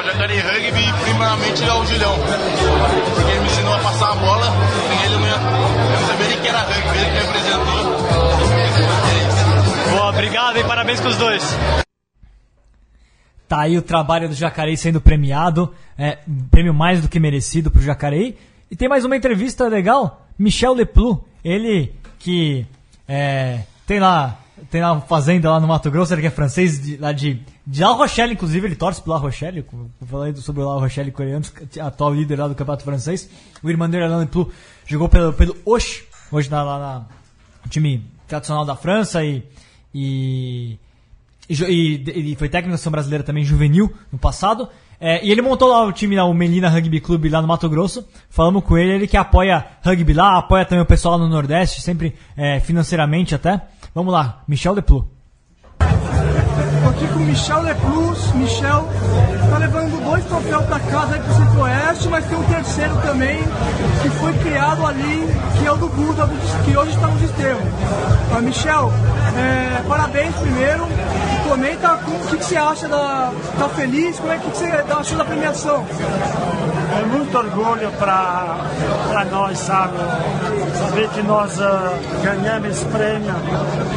Ao 0.00 0.06
Jacareí 0.06 0.40
Rugby 0.40 0.80
e 0.80 0.92
primeiramente 1.04 1.62
ao 1.64 1.84
Julião. 1.84 2.14
Porque 3.14 3.30
ele 3.32 3.40
me 3.40 3.46
ensinou 3.46 3.74
a 3.74 3.78
passar 3.80 4.12
a 4.12 4.14
bola, 4.14 4.46
sem 4.88 5.04
ele 5.04 5.14
não, 5.14 5.26
ia, 5.26 5.34
eu 5.34 6.00
não 6.00 6.06
sabia 6.06 6.26
nem 6.26 6.40
que 6.40 6.48
era 6.48 6.60
rugby, 6.60 6.98
ele 6.98 7.04
que 7.04 7.12
me 7.12 7.18
apresentou. 7.18 7.84
Boa, 9.90 10.08
obrigado 10.08 10.58
e 10.58 10.64
parabéns 10.64 11.00
com 11.00 11.08
os 11.08 11.18
dois. 11.18 11.42
Tá 13.46 13.60
aí 13.60 13.76
o 13.76 13.82
trabalho 13.82 14.26
do 14.26 14.34
Jacareí 14.34 14.74
sendo 14.74 15.02
premiado, 15.02 15.74
é, 15.98 16.20
um 16.26 16.48
prêmio 16.48 16.72
mais 16.72 17.02
do 17.02 17.08
que 17.08 17.20
merecido 17.20 17.70
pro 17.70 17.82
Jacareí. 17.82 18.38
E 18.70 18.76
tem 18.76 18.88
mais 18.88 19.04
uma 19.04 19.18
entrevista 19.18 19.68
legal, 19.68 20.26
Michel 20.38 20.72
Leplu, 20.72 21.22
ele 21.44 21.94
que 22.18 22.64
é, 23.06 23.64
tem 23.86 24.00
lá 24.00 24.38
tem 24.70 24.82
uma 24.82 25.00
fazenda 25.00 25.50
lá 25.50 25.60
no 25.60 25.68
Mato 25.68 25.90
Grosso, 25.90 26.12
ele 26.12 26.22
que 26.22 26.26
é 26.26 26.30
francês, 26.30 26.80
de, 26.80 26.96
lá 26.96 27.12
de, 27.12 27.40
de 27.66 27.80
La 27.80 27.92
Rochelle, 27.92 28.32
inclusive, 28.32 28.66
ele 28.66 28.76
torce 28.76 29.00
pro 29.00 29.12
La 29.12 29.18
Rochelle, 29.18 29.64
falando 30.06 30.40
sobre 30.40 30.62
o 30.62 30.68
La 30.68 30.80
Rochelle 30.80 31.10
coreano, 31.12 31.44
atual 31.80 32.14
líder 32.14 32.38
lá 32.38 32.48
do 32.48 32.54
campeonato 32.54 32.84
francês. 32.84 33.28
O 33.62 33.70
irmão 33.70 33.88
dele, 33.88 34.04
Alain 34.04 34.20
Leplu, 34.20 34.50
jogou 34.86 35.08
pelo, 35.08 35.32
pelo 35.32 35.56
Osh, 35.64 36.04
hoje 36.32 36.50
na, 36.50 36.62
lá 36.62 36.78
na, 36.78 37.68
time 37.68 38.04
tradicional 38.26 38.64
da 38.64 38.76
França 38.76 39.24
e 39.24 39.44
e, 39.94 40.78
e, 41.48 42.32
e 42.32 42.36
foi 42.36 42.48
técnico 42.48 42.70
da 42.70 42.76
seleção 42.76 42.92
brasileira 42.92 43.24
também 43.24 43.44
juvenil 43.44 43.92
no 44.12 44.18
passado. 44.18 44.68
É, 45.00 45.24
e 45.24 45.32
ele 45.32 45.40
montou 45.40 45.68
lá 45.68 45.82
o 45.82 45.92
time, 45.92 46.14
lá, 46.14 46.24
o 46.24 46.34
Melina 46.34 46.68
Rugby 46.68 47.00
Club 47.00 47.24
lá 47.30 47.40
no 47.40 47.48
Mato 47.48 47.68
Grosso. 47.68 48.06
Falamos 48.28 48.62
com 48.62 48.76
ele, 48.76 48.92
ele 48.92 49.06
que 49.06 49.16
apoia 49.16 49.64
rugby 49.82 50.12
lá, 50.12 50.38
apoia 50.38 50.64
também 50.66 50.82
o 50.82 50.86
pessoal 50.86 51.16
lá 51.16 51.24
no 51.24 51.30
Nordeste, 51.30 51.80
sempre 51.80 52.14
é, 52.36 52.60
financeiramente 52.60 53.34
até. 53.34 53.62
Vamos 53.94 54.12
lá, 54.12 54.42
Michel 54.46 54.74
Deplu. 54.74 55.19
Estou 56.90 57.06
aqui 57.06 57.14
com 57.14 57.20
Michel 57.20 57.62
Leplus. 57.62 58.32
Michel 58.34 58.88
está 59.44 59.58
levando 59.58 60.04
dois 60.04 60.24
troféus 60.24 60.64
para 60.64 60.80
casa 60.80 61.14
aí 61.14 61.20
para 61.20 61.30
o 61.30 61.34
Centro-Oeste, 61.36 62.08
mas 62.08 62.24
tem 62.24 62.38
um 62.38 62.42
terceiro 62.44 62.96
também 63.02 63.38
que 64.02 64.08
foi 64.10 64.32
criado 64.34 64.86
ali, 64.86 65.28
que 65.58 65.66
é 65.66 65.72
o 65.72 65.76
do 65.76 65.88
Buda, 65.88 66.28
que 66.64 66.76
hoje 66.76 66.90
está 66.90 67.06
no 67.06 67.16
desterro. 67.18 67.60
Uh, 67.60 68.42
Michel, 68.42 68.92
é, 69.36 69.82
parabéns 69.86 70.34
primeiro. 70.36 70.86
Comenta 71.48 71.88
com, 72.04 72.12
o 72.12 72.26
que, 72.28 72.36
que, 72.38 72.44
você 72.44 72.56
acha 72.56 72.88
da. 72.88 73.32
Tá 73.58 73.68
feliz? 73.68 74.18
Como 74.18 74.32
é 74.32 74.38
que, 74.38 74.50
que 74.50 74.56
você 74.56 74.66
achou 74.66 75.18
da 75.18 75.24
premiação? 75.24 75.84
É 76.98 77.04
muito 77.06 77.38
orgulho 77.38 77.90
para 77.98 79.26
nós, 79.30 79.58
sabe? 79.58 79.96
Saber 80.78 81.08
que 81.10 81.22
nós 81.22 81.56
uh, 81.58 82.22
ganhamos 82.22 82.68
esse 82.68 82.84
prêmio 82.86 83.34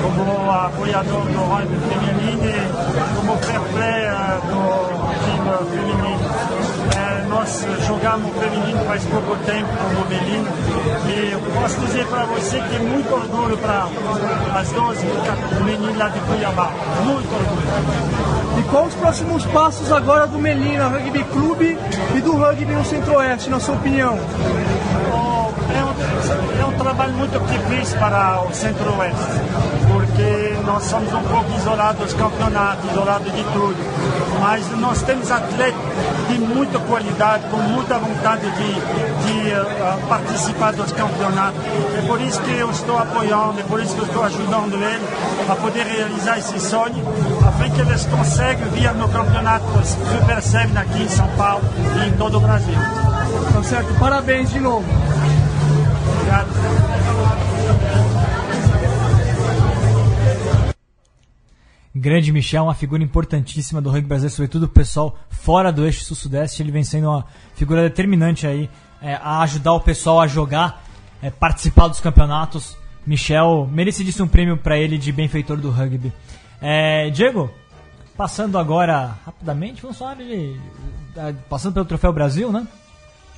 como 0.01 0.51
apoiador 0.51 1.25
do 1.25 1.39
rugby 1.43 1.77
feminino 1.89 2.23
como 2.43 2.92
fair 3.37 3.59
play 3.59 4.05
uh, 4.07 4.41
do 4.47 4.93
time 5.23 5.43
feminino. 5.71 6.53
É, 6.95 7.25
nós 7.27 7.65
jogamos 7.87 8.31
feminino 8.37 8.85
faz 8.85 9.03
pouco 9.05 9.35
tempo 9.45 9.69
como 9.77 10.05
Belino 10.05 10.47
e 11.07 11.31
eu 11.31 11.39
posso 11.59 11.79
dizer 11.81 12.05
para 12.07 12.25
você 12.25 12.59
que 12.59 12.75
é 12.75 12.79
muito 12.79 13.13
orgulho 13.13 13.57
para 13.57 13.87
as 14.59 14.71
12 14.71 15.05
meninas 15.65 15.97
lá 15.97 16.09
de 16.09 16.19
Cuiabá. 16.21 16.71
Muito 17.05 17.33
orgulho. 17.33 18.33
E 18.59 18.63
quais 18.69 18.87
os 18.87 18.93
próximos 18.95 19.45
passos 19.47 19.91
agora 19.91 20.27
do 20.27 20.37
Melina 20.37 20.87
Rugby 20.87 21.23
Clube 21.23 21.77
e 22.15 22.21
do 22.21 22.37
rugby 22.37 22.73
no 22.73 22.85
Centro-Oeste, 22.85 23.49
na 23.49 23.59
sua 23.59 23.75
opinião? 23.75 24.17
É 25.73 25.83
um, 25.83 26.61
é 26.61 26.65
um 26.65 26.77
trabalho 26.77 27.13
muito 27.13 27.39
difícil 27.47 27.97
para 27.97 28.41
o 28.41 28.53
Centro-Oeste, 28.53 29.39
nós 30.73 30.85
somos 30.85 31.13
um 31.13 31.21
pouco 31.21 31.51
isolados 31.55 32.01
dos 32.01 32.13
campeonatos, 32.13 32.89
isolados 32.89 33.31
de 33.31 33.43
tudo. 33.43 33.77
Mas 34.41 34.67
nós 34.79 35.03
temos 35.03 35.29
atletas 35.29 35.79
de 36.27 36.39
muita 36.39 36.79
qualidade, 36.79 37.43
com 37.51 37.57
muita 37.57 37.99
vontade 37.99 38.41
de, 38.41 38.73
de 38.73 39.53
uh, 39.53 40.07
participar 40.07 40.73
dos 40.73 40.91
campeonatos. 40.91 41.61
É 41.95 42.07
por 42.07 42.19
isso 42.19 42.41
que 42.41 42.57
eu 42.57 42.71
estou 42.71 42.97
apoiando, 42.97 43.59
é 43.59 43.63
por 43.63 43.79
isso 43.83 43.93
que 43.93 44.01
eu 44.01 44.05
estou 44.05 44.23
ajudando 44.23 44.73
eles 44.73 45.07
a 45.47 45.55
poder 45.55 45.85
realizar 45.85 46.39
esse 46.39 46.59
sonho, 46.59 47.05
a 47.47 47.51
fim 47.51 47.69
que 47.69 47.81
eles 47.81 48.05
conseguem 48.05 48.67
vir 48.69 48.91
no 48.95 49.07
campeonato 49.09 49.65
Super 49.85 50.41
Seven 50.41 50.75
aqui 50.75 51.03
em 51.03 51.09
São 51.09 51.27
Paulo 51.37 51.63
e 52.01 52.07
em 52.07 52.13
todo 52.13 52.37
o 52.37 52.39
Brasil. 52.39 52.73
Tá 53.53 53.63
certo, 53.63 53.93
parabéns 53.99 54.49
de 54.49 54.59
novo. 54.59 54.85
Obrigado. 56.15 56.82
Grande 61.95 62.31
Michel, 62.31 62.63
uma 62.63 62.73
figura 62.73 63.03
importantíssima 63.03 63.79
do 63.79 63.91
rugby 63.91 64.07
brasileiro, 64.07 64.35
sobretudo 64.35 64.63
o 64.63 64.69
pessoal 64.69 65.15
fora 65.29 65.71
do 65.71 65.85
eixo 65.85 66.03
sul-sudeste. 66.03 66.63
Ele 66.63 66.71
vem 66.71 66.83
sendo 66.83 67.07
uma 67.07 67.23
figura 67.53 67.83
determinante 67.83 68.47
aí 68.47 68.67
é, 68.99 69.13
a 69.13 69.41
ajudar 69.41 69.73
o 69.73 69.79
pessoal 69.79 70.19
a 70.19 70.25
jogar, 70.25 70.83
é, 71.21 71.29
participar 71.29 71.87
dos 71.87 71.99
campeonatos. 71.99 72.75
Michel, 73.05 73.69
merecidíssimo 73.71 74.25
um 74.25 74.27
prêmio 74.29 74.57
para 74.57 74.75
ele 74.75 74.97
de 74.97 75.11
benfeitor 75.11 75.57
do 75.57 75.69
rugby. 75.69 76.11
É, 76.59 77.11
Diego, 77.11 77.51
passando 78.17 78.57
agora 78.57 79.15
rapidamente, 79.23 79.81
vamos 79.81 79.97
falar 79.97 80.15
de, 80.15 80.57
passando 81.47 81.75
pelo 81.75 81.85
Troféu 81.85 82.11
Brasil, 82.11 82.51
né? 82.51 82.65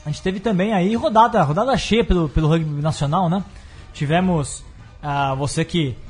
A 0.05 0.09
gente 0.09 0.21
teve 0.21 0.39
também 0.39 0.71
aí 0.71 0.95
rodada, 0.95 1.41
rodada 1.43 1.75
cheia 1.75 2.05
pelo, 2.05 2.29
pelo 2.29 2.47
rugby 2.47 2.81
nacional, 2.81 3.27
né? 3.27 3.43
Tivemos 3.91 4.63
ah, 5.03 5.33
você 5.33 5.65
que 5.65 5.89
é, 5.89 6.04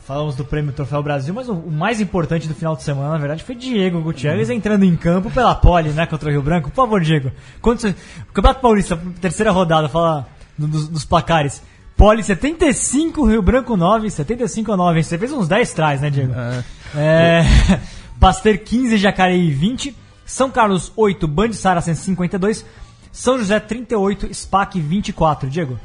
falamos 0.00 0.36
do 0.36 0.44
prêmio 0.44 0.72
Troféu 0.72 1.02
Brasil, 1.02 1.32
mas 1.34 1.48
o, 1.48 1.54
o, 1.54 1.70
mais 1.70 2.00
importante 2.00 2.48
do 2.48 2.54
final 2.54 2.76
de 2.76 2.82
semana, 2.82 3.10
na 3.10 3.18
verdade, 3.18 3.44
foi 3.44 3.54
Diego 3.54 4.00
Gutierrez 4.00 4.48
uhum. 4.48 4.56
entrando 4.56 4.84
em 4.84 4.96
campo 4.96 5.30
pela 5.30 5.54
pole, 5.54 5.90
né, 5.90 6.06
contra 6.06 6.28
o 6.28 6.32
Rio 6.32 6.42
Branco. 6.42 6.70
Por 6.70 6.76
favor, 6.76 7.00
Diego. 7.00 7.30
Quanto 7.60 7.94
Campeonato 8.32 8.60
Paulista, 8.60 8.98
terceira 9.20 9.50
rodada, 9.50 9.88
fala 9.88 10.26
dos, 10.56 10.88
dos 10.88 11.04
placares. 11.04 11.62
Pole 11.96 12.22
75, 12.24 13.24
Rio 13.24 13.40
Branco 13.42 13.76
9, 13.76 14.10
75 14.10 14.72
a 14.72 14.76
9. 14.76 15.02
Você 15.02 15.16
fez 15.16 15.32
uns 15.32 15.46
10 15.46 15.72
trás, 15.72 16.00
né, 16.00 16.10
Diego? 16.10 16.34
É. 16.34 16.64
é 16.96 17.80
Baster 18.16 18.62
15, 18.62 18.96
Jacareí 18.96 19.50
20, 19.50 19.94
São 20.24 20.50
Carlos 20.50 20.92
8, 20.96 21.28
Band 21.28 21.52
Saracens 21.52 21.98
52, 21.98 22.64
São 23.12 23.38
José 23.38 23.60
38, 23.60 24.32
SPAC 24.34 24.80
24. 24.80 25.48
Diego? 25.48 25.78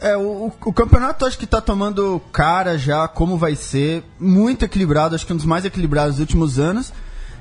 É, 0.00 0.16
o, 0.16 0.52
o, 0.64 0.72
campeonato 0.72 1.24
acho 1.24 1.38
que 1.38 1.46
tá 1.46 1.60
tomando 1.60 2.20
cara 2.32 2.76
já, 2.76 3.06
como 3.06 3.38
vai 3.38 3.54
ser, 3.54 4.02
muito 4.18 4.64
equilibrado, 4.64 5.14
acho 5.14 5.26
que 5.26 5.32
um 5.32 5.36
dos 5.36 5.46
mais 5.46 5.64
equilibrados 5.64 6.14
dos 6.16 6.20
últimos 6.20 6.58
anos, 6.58 6.92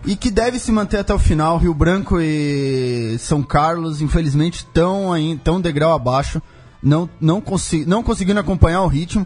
e 0.05 0.15
que 0.15 0.29
deve 0.29 0.59
se 0.59 0.71
manter 0.71 0.99
até 0.99 1.13
o 1.13 1.19
final. 1.19 1.57
Rio 1.57 1.73
Branco 1.73 2.19
e 2.21 3.17
São 3.19 3.41
Carlos, 3.41 4.01
infelizmente, 4.01 4.57
estão 4.57 5.11
tão 5.43 5.59
degrau 5.59 5.93
abaixo, 5.93 6.41
não, 6.81 7.09
não, 7.19 7.39
consi 7.39 7.85
não 7.85 8.03
conseguindo 8.03 8.39
acompanhar 8.39 8.81
o 8.81 8.87
ritmo. 8.87 9.25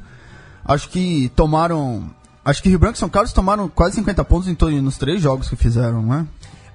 Acho 0.64 0.90
que 0.90 1.32
tomaram. 1.36 2.10
Acho 2.46 2.62
que 2.62 2.70
Rio 2.70 2.80
Branco 2.80 2.96
e 2.96 3.00
São 3.00 3.10
Carlos 3.10 3.34
tomaram 3.34 3.68
quase 3.68 3.96
50 3.96 4.24
pontos 4.24 4.48
em 4.48 4.82
nos 4.82 4.98
três 4.98 5.22
jogos 5.22 5.50
que 5.50 5.56
fizeram, 5.56 6.02
né? 6.02 6.26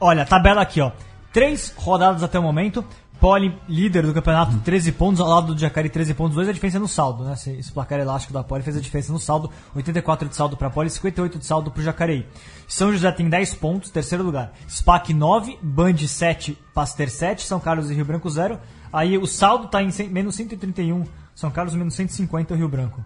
Olha, 0.00 0.26
tabela 0.26 0.62
aqui, 0.62 0.80
ó. 0.80 0.90
Três 1.32 1.72
rodadas 1.76 2.22
até 2.22 2.38
o 2.38 2.42
momento. 2.42 2.84
Poli, 3.22 3.56
líder 3.68 4.04
do 4.04 4.12
campeonato, 4.12 4.58
13 4.64 4.90
pontos, 4.90 5.20
ao 5.20 5.28
lado 5.28 5.54
do 5.54 5.60
Jacari 5.60 5.88
13 5.88 6.12
pontos, 6.12 6.34
2 6.34 6.48
a 6.48 6.52
diferença 6.52 6.80
no 6.80 6.88
saldo, 6.88 7.22
né? 7.22 7.34
Esse, 7.34 7.70
placar 7.70 8.00
elástico 8.00 8.32
da 8.32 8.42
Poli 8.42 8.64
fez 8.64 8.76
a 8.76 8.80
diferença 8.80 9.12
no 9.12 9.20
saldo, 9.20 9.48
84 9.76 10.28
de 10.28 10.34
saldo 10.34 10.56
para 10.56 10.68
Poli, 10.68 10.90
58 10.90 11.38
de 11.38 11.46
saldo 11.46 11.70
para 11.70 11.80
o 11.80 11.84
Jacareí. 11.84 12.26
São 12.66 12.90
José 12.90 13.12
tem 13.12 13.30
10 13.30 13.54
pontos, 13.54 13.90
terceiro 13.90 14.24
lugar. 14.24 14.52
SPAC 14.66 15.14
9, 15.14 15.56
Band 15.62 15.98
7, 15.98 16.58
Pasteur 16.74 17.08
7, 17.08 17.46
São 17.46 17.60
Carlos 17.60 17.92
e 17.92 17.94
Rio 17.94 18.04
Branco 18.04 18.28
0. 18.28 18.58
Aí 18.92 19.16
o 19.16 19.24
saldo 19.24 19.66
está 19.66 19.80
em 19.80 19.92
menos 20.10 20.34
131, 20.34 21.04
São 21.32 21.48
Carlos 21.48 21.76
menos 21.76 21.94
150 21.94 22.56
Rio 22.56 22.68
Branco. 22.68 23.04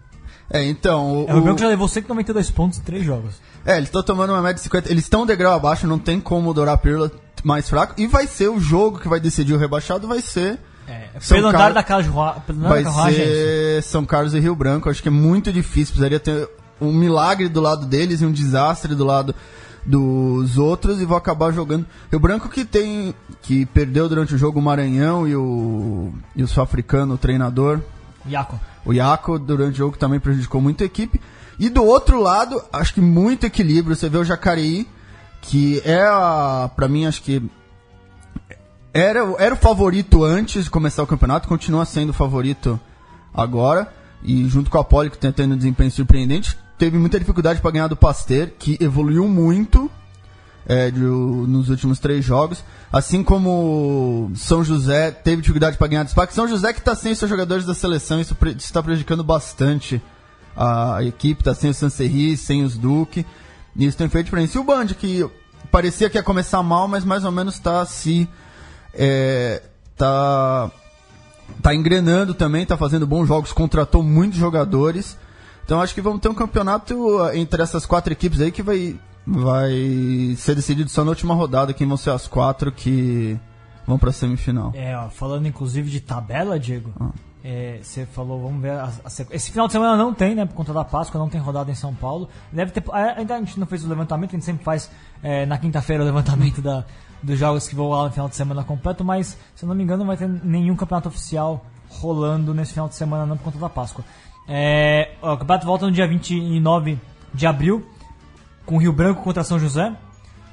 É, 0.49 0.63
então. 0.63 1.25
O, 1.25 1.29
é, 1.29 1.35
o 1.35 1.41
Branco 1.41 1.59
já 1.59 1.67
levou 1.67 1.87
192 1.87 2.49
pontos 2.49 2.79
em 2.79 2.81
3 2.81 3.05
jogos. 3.05 3.35
É, 3.63 3.77
eles 3.77 3.87
estão 3.87 4.01
tomando 4.01 4.31
uma 4.33 4.41
média 4.41 4.55
de 4.55 4.61
50. 4.61 4.91
Eles 4.91 5.03
estão 5.03 5.21
um 5.21 5.25
degrau 5.27 5.53
abaixo, 5.53 5.85
não 5.85 5.99
tem 5.99 6.19
como 6.19 6.55
dourar 6.55 6.73
a 6.73 6.77
pílula 6.79 7.11
mais 7.47 7.69
fraco. 7.69 7.93
E 7.97 8.05
vai 8.05 8.27
ser 8.27 8.49
o 8.49 8.59
jogo 8.59 8.99
que 8.99 9.07
vai 9.07 9.19
decidir 9.19 9.53
o 9.53 9.57
rebaixado, 9.57 10.07
vai 10.07 10.21
ser. 10.21 10.59
É, 10.87 11.07
pelo 11.27 11.47
andar 11.47 11.73
da 11.73 11.83
carruagem. 11.83 12.11
Vai 12.91 13.13
ser 13.13 13.83
São 13.83 14.05
Carlos 14.05 14.33
e 14.33 14.39
Rio 14.39 14.55
Branco. 14.55 14.89
Acho 14.89 15.01
que 15.01 15.07
é 15.07 15.11
muito 15.11 15.51
difícil. 15.51 15.93
Precisaria 15.93 16.19
ter 16.19 16.49
um 16.79 16.93
milagre 16.93 17.49
do 17.49 17.59
lado 17.59 17.85
deles 17.85 18.21
e 18.21 18.25
um 18.25 18.31
desastre 18.31 18.93
do 18.93 19.03
lado 19.03 19.33
dos 19.85 20.57
outros 20.57 21.01
e 21.01 21.05
vou 21.05 21.17
acabar 21.17 21.51
jogando. 21.51 21.85
Rio 22.11 22.19
Branco 22.19 22.49
que 22.49 22.65
tem. 22.65 23.15
que 23.41 23.65
perdeu 23.65 24.09
durante 24.09 24.35
o 24.35 24.37
jogo 24.37 24.59
o 24.59 24.61
Maranhão 24.61 25.27
e 25.27 25.35
o. 25.35 26.13
e 26.35 26.43
o 26.43 26.47
sul-africano, 26.47 27.15
o 27.15 27.17
treinador. 27.17 27.79
Iaco. 28.25 28.59
O 28.85 28.93
Iaco 28.93 29.39
durante 29.39 29.75
o 29.75 29.77
jogo 29.77 29.97
também 29.97 30.19
prejudicou 30.19 30.61
muito 30.61 30.83
a 30.83 30.85
equipe. 30.85 31.19
E 31.59 31.69
do 31.69 31.83
outro 31.83 32.21
lado, 32.21 32.61
acho 32.71 32.93
que 32.93 33.01
muito 33.01 33.45
equilíbrio. 33.45 33.95
Você 33.95 34.07
vê 34.07 34.17
o 34.17 34.23
Jacareí, 34.23 34.87
que 35.47 35.81
é, 35.85 36.01
a, 36.01 36.69
pra 36.75 36.87
mim, 36.87 37.05
acho 37.05 37.21
que 37.21 37.41
era, 38.93 39.19
era 39.39 39.53
o 39.53 39.57
favorito 39.57 40.23
antes 40.23 40.65
de 40.65 40.69
começar 40.69 41.03
o 41.03 41.07
campeonato, 41.07 41.47
continua 41.47 41.85
sendo 41.85 42.09
o 42.09 42.13
favorito 42.13 42.79
agora. 43.33 43.93
E 44.23 44.47
junto 44.49 44.69
com 44.71 44.77
a 44.79 44.83
Poli, 44.83 45.09
que 45.09 45.15
está 45.15 45.31
tendo 45.31 45.53
um 45.53 45.57
desempenho 45.57 45.91
surpreendente, 45.91 46.57
teve 46.77 46.97
muita 46.97 47.19
dificuldade 47.19 47.61
para 47.61 47.71
ganhar 47.71 47.87
do 47.87 47.95
Pasteur, 47.95 48.49
que 48.57 48.77
evoluiu 48.81 49.27
muito 49.27 49.89
é, 50.65 50.89
de- 50.89 50.99
nos 50.99 51.69
últimos 51.69 51.99
três 51.99 52.25
jogos. 52.25 52.63
Assim 52.91 53.23
como 53.23 54.31
São 54.35 54.63
José 54.63 55.11
teve 55.11 55.41
dificuldade 55.41 55.77
para 55.77 55.87
ganhar 55.87 56.03
do 56.03 56.09
SPAC. 56.09 56.33
São 56.33 56.47
José 56.47 56.73
que 56.73 56.79
está 56.79 56.95
sem 56.95 57.13
seus 57.13 57.29
jogadores 57.29 57.65
da 57.65 57.75
seleção, 57.75 58.19
isso 58.19 58.35
está 58.57 58.81
prejudicando 58.81 59.23
bastante 59.23 60.01
a 60.55 61.03
equipe, 61.03 61.41
está 61.41 61.53
sem 61.53 61.69
o 61.69 61.73
Sanserri, 61.73 62.35
sem 62.35 62.63
os 62.63 62.75
Duque. 62.77 63.25
Isso 63.77 63.97
tem 63.97 64.09
feito 64.09 64.25
diferença. 64.25 64.57
E 64.57 64.61
o 64.61 64.63
Band, 64.63 64.87
que 64.87 65.29
parecia 65.71 66.09
que 66.09 66.17
ia 66.17 66.23
começar 66.23 66.63
mal, 66.63 66.87
mas 66.87 67.05
mais 67.05 67.23
ou 67.23 67.31
menos 67.31 67.55
está 67.55 67.85
se. 67.85 68.27
É, 68.93 69.61
tá 69.95 70.71
tá 71.61 71.73
engrenando 71.73 72.33
também, 72.33 72.65
tá 72.65 72.77
fazendo 72.77 73.07
bons 73.07 73.27
jogos, 73.27 73.53
contratou 73.53 74.03
muitos 74.03 74.37
jogadores. 74.37 75.17
Então 75.63 75.81
acho 75.81 75.93
que 75.93 76.01
vamos 76.01 76.21
ter 76.21 76.29
um 76.29 76.33
campeonato 76.33 77.23
eh, 77.25 77.39
entre 77.39 77.61
essas 77.61 77.85
quatro 77.85 78.13
equipes 78.13 78.39
aí 78.39 78.51
que 78.51 78.63
vai, 78.63 78.97
vai 79.25 80.35
ser 80.37 80.55
decidido 80.55 80.89
só 80.89 81.03
na 81.03 81.09
última 81.09 81.33
rodada 81.33 81.73
quem 81.73 81.87
vão 81.87 81.97
ser 81.97 82.11
as 82.11 82.27
quatro 82.27 82.71
que 82.71 83.37
vão 83.85 83.97
pra 83.99 84.11
semifinal. 84.11 84.71
É, 84.75 84.97
ó, 84.97 85.09
falando 85.09 85.47
inclusive 85.47 85.89
de 85.89 85.99
tabela, 85.99 86.59
Diego, 86.59 86.93
é, 87.01 87.05
você 87.81 88.05
falou, 88.05 88.41
vamos 88.41 88.61
ver. 88.61 88.71
a- 88.71 88.89
a 89.05 89.09
sequ- 89.09 89.33
esse 89.33 89.51
final 89.51 89.67
de 89.67 89.73
semana 89.73 89.95
não 89.95 90.13
tem, 90.13 90.35
né? 90.35 90.45
Por 90.45 90.53
conta 90.55 90.73
da 90.73 90.83
Páscoa, 90.83 91.19
não 91.19 91.29
tem 91.29 91.39
rodada 91.39 91.71
em 91.71 91.75
São 91.75 91.93
Paulo. 91.93 92.27
Deve 92.51 92.71
ter. 92.71 92.83
a- 92.91 93.17
Ainda 93.19 93.35
a 93.35 93.39
gente 93.39 93.59
não 93.59 93.67
fez 93.67 93.83
o 93.85 93.89
levantamento, 93.89 94.31
a 94.31 94.33
gente 94.33 94.45
sempre 94.45 94.63
faz 94.63 94.89
é, 95.23 95.45
na 95.45 95.57
quinta-feira 95.57 96.03
o 96.03 96.05
levantamento 96.05 96.61
da, 96.61 96.83
dos 97.23 97.39
jogos 97.39 97.67
que 97.67 97.75
vão 97.75 97.89
lá 97.89 98.03
no 98.05 98.11
final 98.11 98.27
de 98.29 98.35
semana 98.35 98.63
completo, 98.63 99.03
mas 99.03 99.37
se 99.55 99.63
eu 99.65 99.67
não 99.69 99.75
me 99.75 99.83
engano, 99.83 99.99
não 99.99 100.07
vai 100.07 100.17
ter 100.17 100.27
nenhum 100.27 100.75
campeonato 100.75 101.07
oficial 101.09 101.65
rolando 101.89 102.53
nesse 102.53 102.73
final 102.73 102.87
de 102.89 102.95
semana, 102.95 103.25
não 103.25 103.37
por 103.37 103.45
conta 103.45 103.57
da 103.59 103.69
Páscoa. 103.69 104.03
É, 104.47 105.11
o 105.21 105.37
campeonato 105.37 105.65
volta 105.65 105.85
no 105.85 105.91
dia 105.91 106.07
29 106.07 106.99
de 107.33 107.47
abril, 107.47 107.85
com 108.65 108.77
Rio 108.77 108.91
Branco 108.93 109.21
contra 109.23 109.43
São 109.43 109.57
José. 109.59 109.93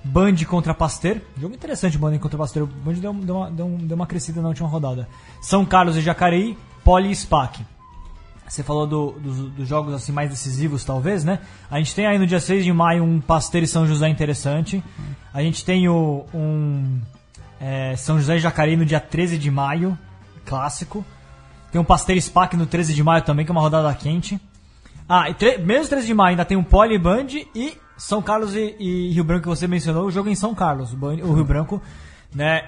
Band 0.07 0.35
contra 0.49 0.75
Pasteur. 0.75 1.19
Jogo 1.41 1.55
interessante, 1.55 1.97
Band 1.97 2.19
contra 2.19 2.37
Pasteur. 2.37 2.65
O 2.65 2.67
Band 2.67 2.93
deu, 2.95 3.13
deu, 3.15 3.37
uma, 3.37 3.49
um- 3.49 3.79
deu 3.79 3.95
uma 3.97 4.07
crescida 4.07 4.43
na 4.43 4.49
última 4.49 4.69
rodada. 4.69 5.09
São 5.41 5.65
Carlos 5.65 5.97
e 5.97 6.03
Jacareí, 6.03 6.59
Poli 6.85 7.11
e 7.11 7.17
SPAC. 7.17 7.65
Você 8.47 8.63
falou 8.63 8.87
do- 8.87 9.13
dos, 9.13 9.37
dos 9.53 9.67
jogos 9.69 9.95
assim 9.95 10.13
mais 10.13 10.29
decisivos, 10.31 10.85
talvez, 10.85 11.25
né? 11.25 11.41
A 11.71 11.79
gente 11.79 11.95
tem 11.95 12.07
aí 12.07 12.19
no 12.19 12.27
dia 12.27 12.39
6 12.39 12.63
de 12.65 12.73
maio 12.73 13.03
um 13.03 13.21
Pasteur 13.21 13.63
e 13.63 13.67
São 13.67 13.87
José 13.87 14.09
interessante. 14.09 14.85
A 15.33 15.43
gente 15.43 15.65
tem 15.65 15.89
o, 15.89 16.27
um 16.35 17.01
é, 17.61 17.97
São 17.97 18.19
José 18.19 18.37
e 18.37 18.41
Jacareí 18.41 18.77
no 18.77 18.85
dia 18.85 19.01
13 19.01 19.39
de 19.39 19.51
maio, 19.51 19.99
clássico. 20.45 21.05
Tem 21.73 21.81
um 21.81 21.85
Pasteur 21.85 22.17
e 22.17 22.21
SPAC 22.21 22.57
no 22.57 22.67
13 22.67 22.95
de 22.95 23.03
maio 23.03 23.23
também, 23.23 23.45
que 23.45 23.51
é 23.51 23.55
uma 23.55 23.61
rodada 23.63 23.93
quente. 23.95 24.39
Ah, 25.09 25.25
e 25.29 25.59
mesmo 25.59 25.89
13 25.89 26.07
de 26.07 26.15
maio 26.15 26.31
ainda 26.31 26.45
tem 26.45 26.57
um 26.57 26.63
Poli 26.63 26.99
Band 26.99 27.27
e 27.55 27.77
São 27.97 28.23
Carlos 28.23 28.55
e, 28.55 28.77
e 28.79 29.11
Rio 29.13 29.25
Branco 29.25 29.43
que 29.43 29.49
você 29.49 29.67
mencionou, 29.67 30.05
o 30.07 30.11
jogo 30.11 30.29
em 30.29 30.35
São 30.35 30.55
Carlos, 30.55 30.93
o, 30.93 30.97
o 30.97 31.35
Rio 31.35 31.45
Branco, 31.45 31.83
né? 32.35 32.63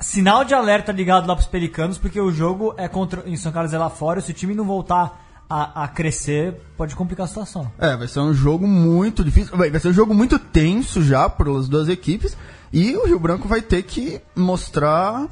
Sinal 0.00 0.44
de 0.44 0.54
alerta 0.54 0.92
ligado 0.92 1.26
lá 1.26 1.34
pros 1.34 1.48
pelicanos, 1.48 1.98
porque 1.98 2.20
o 2.20 2.30
jogo 2.30 2.74
é 2.76 2.86
contra 2.86 3.28
em 3.28 3.36
São 3.36 3.50
Carlos 3.50 3.72
é 3.72 3.78
lá 3.78 3.90
fora, 3.90 4.20
se 4.20 4.30
o 4.30 4.34
time 4.34 4.54
não 4.54 4.64
voltar 4.64 5.24
a, 5.48 5.84
a 5.84 5.88
crescer, 5.88 6.54
pode 6.76 6.94
complicar 6.94 7.24
a 7.24 7.28
situação. 7.28 7.70
É, 7.78 7.96
vai 7.96 8.06
ser 8.06 8.20
um 8.20 8.34
jogo 8.34 8.66
muito 8.66 9.24
difícil. 9.24 9.56
Vai 9.56 9.78
ser 9.80 9.88
um 9.88 9.92
jogo 9.92 10.14
muito 10.14 10.38
tenso 10.38 11.02
já 11.02 11.28
pelas 11.28 11.68
duas 11.68 11.88
equipes. 11.88 12.36
E 12.72 12.94
o 12.96 13.06
Rio 13.06 13.18
Branco 13.18 13.48
vai 13.48 13.62
ter 13.62 13.82
que 13.82 14.20
mostrar 14.36 15.26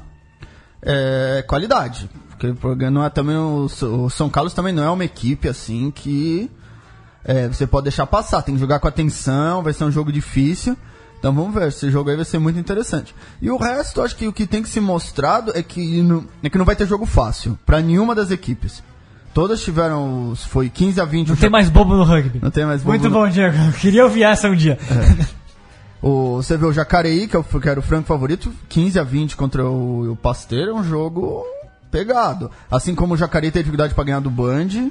é, 0.81 1.45
qualidade. 1.47 2.09
Porque 2.29 2.53
porque 2.53 2.89
não 2.89 3.03
é 3.03 3.09
também 3.09 3.35
o, 3.35 3.65
o 3.65 4.09
São 4.09 4.29
Carlos 4.29 4.53
também 4.53 4.73
não 4.73 4.83
é 4.83 4.89
uma 4.89 5.05
equipe 5.05 5.47
assim 5.47 5.91
que 5.91 6.49
é, 7.23 7.47
você 7.47 7.67
pode 7.67 7.83
deixar 7.83 8.07
passar. 8.07 8.41
Tem 8.41 8.55
que 8.55 8.61
jogar 8.61 8.79
com 8.79 8.87
atenção, 8.87 9.61
vai 9.61 9.73
ser 9.73 9.83
um 9.83 9.91
jogo 9.91 10.11
difícil. 10.11 10.75
Então 11.19 11.33
vamos 11.33 11.53
ver, 11.53 11.67
esse 11.69 11.89
jogo 11.89 12.09
aí 12.09 12.15
vai 12.15 12.25
ser 12.25 12.39
muito 12.39 12.59
interessante. 12.59 13.13
E 13.41 13.49
o 13.49 13.57
resto, 13.57 14.01
acho 14.01 14.15
que 14.15 14.27
o 14.27 14.33
que 14.33 14.45
tem 14.45 14.61
que 14.61 14.69
ser 14.69 14.81
mostrado 14.81 15.51
é 15.55 15.63
que 15.63 16.01
não, 16.01 16.25
é 16.43 16.49
que 16.49 16.57
não 16.57 16.65
vai 16.65 16.75
ter 16.75 16.87
jogo 16.87 17.05
fácil 17.05 17.57
para 17.65 17.81
nenhuma 17.81 18.13
das 18.13 18.29
equipes. 18.31 18.83
Todas 19.33 19.61
tiveram, 19.61 20.29
os- 20.31 20.43
foi 20.45 20.69
15 20.69 20.99
a 21.01 21.05
20. 21.05 21.29
Não 21.29 21.35
tem 21.35 21.49
mais 21.49 21.69
bobo 21.69 21.95
no 21.95 22.03
rugby. 22.03 22.39
Não 22.41 22.49
tem 22.51 22.65
mais 22.65 22.81
bobo 22.81 22.89
Muito 22.91 23.03
no- 23.09 23.11
bom, 23.11 23.27
Diego. 23.29 23.55
Eu 23.67 23.73
Queria 23.73 24.03
ouvir 24.03 24.23
essa 24.23 24.47
um 24.47 24.55
dia. 24.55 24.77
O, 26.01 26.35
você 26.37 26.55
vê 26.57 26.65
o 26.65 26.71
Jacareí, 26.71 27.27
que, 27.27 27.35
é 27.35 27.39
o, 27.39 27.43
que 27.43 27.67
era 27.69 27.79
o 27.79 27.83
franco 27.83 28.07
favorito, 28.07 28.53
15 28.69 28.99
a 28.99 29.03
20 29.03 29.35
contra 29.35 29.65
o, 29.65 30.11
o 30.11 30.15
Pasteur, 30.15 30.69
é 30.69 30.73
um 30.73 30.83
jogo 30.83 31.43
pegado. 31.91 32.51
Assim 32.69 32.93
como 32.93 33.15
o 33.15 33.17
Jacareí 33.17 33.49
teve 33.51 33.63
dificuldade 33.63 33.95
para 33.95 34.03
ganhar 34.03 34.19
do 34.19 34.29
Band, 34.29 34.89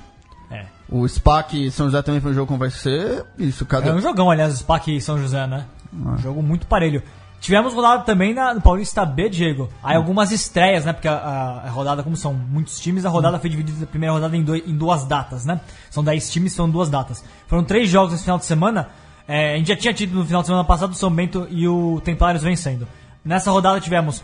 É. 0.51 0.65
o 0.89 1.07
SPAC 1.09 1.67
e 1.67 1.71
São 1.71 1.87
José 1.87 2.03
também 2.03 2.21
foi 2.21 2.33
um 2.33 2.35
jogo 2.35 2.49
como 2.49 2.59
vai 2.59 2.71
ser. 2.71 3.25
Isso, 3.39 3.65
cada. 3.65 3.89
É 3.91 3.95
um 3.95 4.01
jogão, 4.01 4.31
aliás, 4.31 4.53
o 4.53 4.57
SPAC 4.57 4.97
e 4.97 5.01
São 5.01 5.17
José, 5.19 5.47
né? 5.47 5.65
Um 5.93 6.17
jogo 6.19 6.43
muito 6.43 6.67
parelho. 6.67 7.03
Tivemos 7.41 7.75
rodada 7.75 8.03
também 8.03 8.33
na, 8.33 8.55
no 8.55 8.61
Paulista 8.63 9.05
B, 9.05 9.29
Diego. 9.29 9.69
Aí 9.83 9.95
algumas 9.95 10.33
estreias, 10.33 10.85
né? 10.85 10.93
Porque 10.93 11.07
a, 11.07 11.15
a- 11.15 11.67
a 11.67 11.71
rodada, 11.71 12.03
como 12.03 12.17
são 12.17 12.33
muitos 12.33 12.81
times, 12.81 13.05
a 13.05 13.11
rodada 13.11 13.39
foi 13.39 13.51
dividida, 13.51 13.85
a 13.85 13.87
primeira 13.87 14.13
rodada 14.13 14.37
em, 14.37 14.41
em 14.41 14.77
duas 14.77 15.05
datas, 15.05 15.45
né? 15.45 15.61
São 15.91 16.03
10 16.03 16.31
times, 16.31 16.53
são 16.55 16.69
duas 16.69 16.89
datas. 16.89 17.23
Foram 17.47 17.63
três 17.63 17.89
jogos 17.91 18.15
esse 18.15 18.23
final 18.25 18.39
de 18.39 18.47
semana. 18.47 18.89
É, 19.29 19.55
a 19.55 19.59
gente 19.59 19.69
já 19.69 19.77
tinha 19.77 19.93
tido 19.93 20.15
no 20.17 20.25
final 20.25 20.41
de 20.41 20.47
semana 20.47 20.65
passado 20.65 20.93
o 20.93 20.95
São 20.95 21.11
Bento 21.11 21.47
e 21.51 21.69
o 21.69 22.01
Templários 22.03 22.43
vencendo. 22.43 22.89
Nessa 23.25 23.51
rodada 23.51 23.81
tivemos 23.81 24.23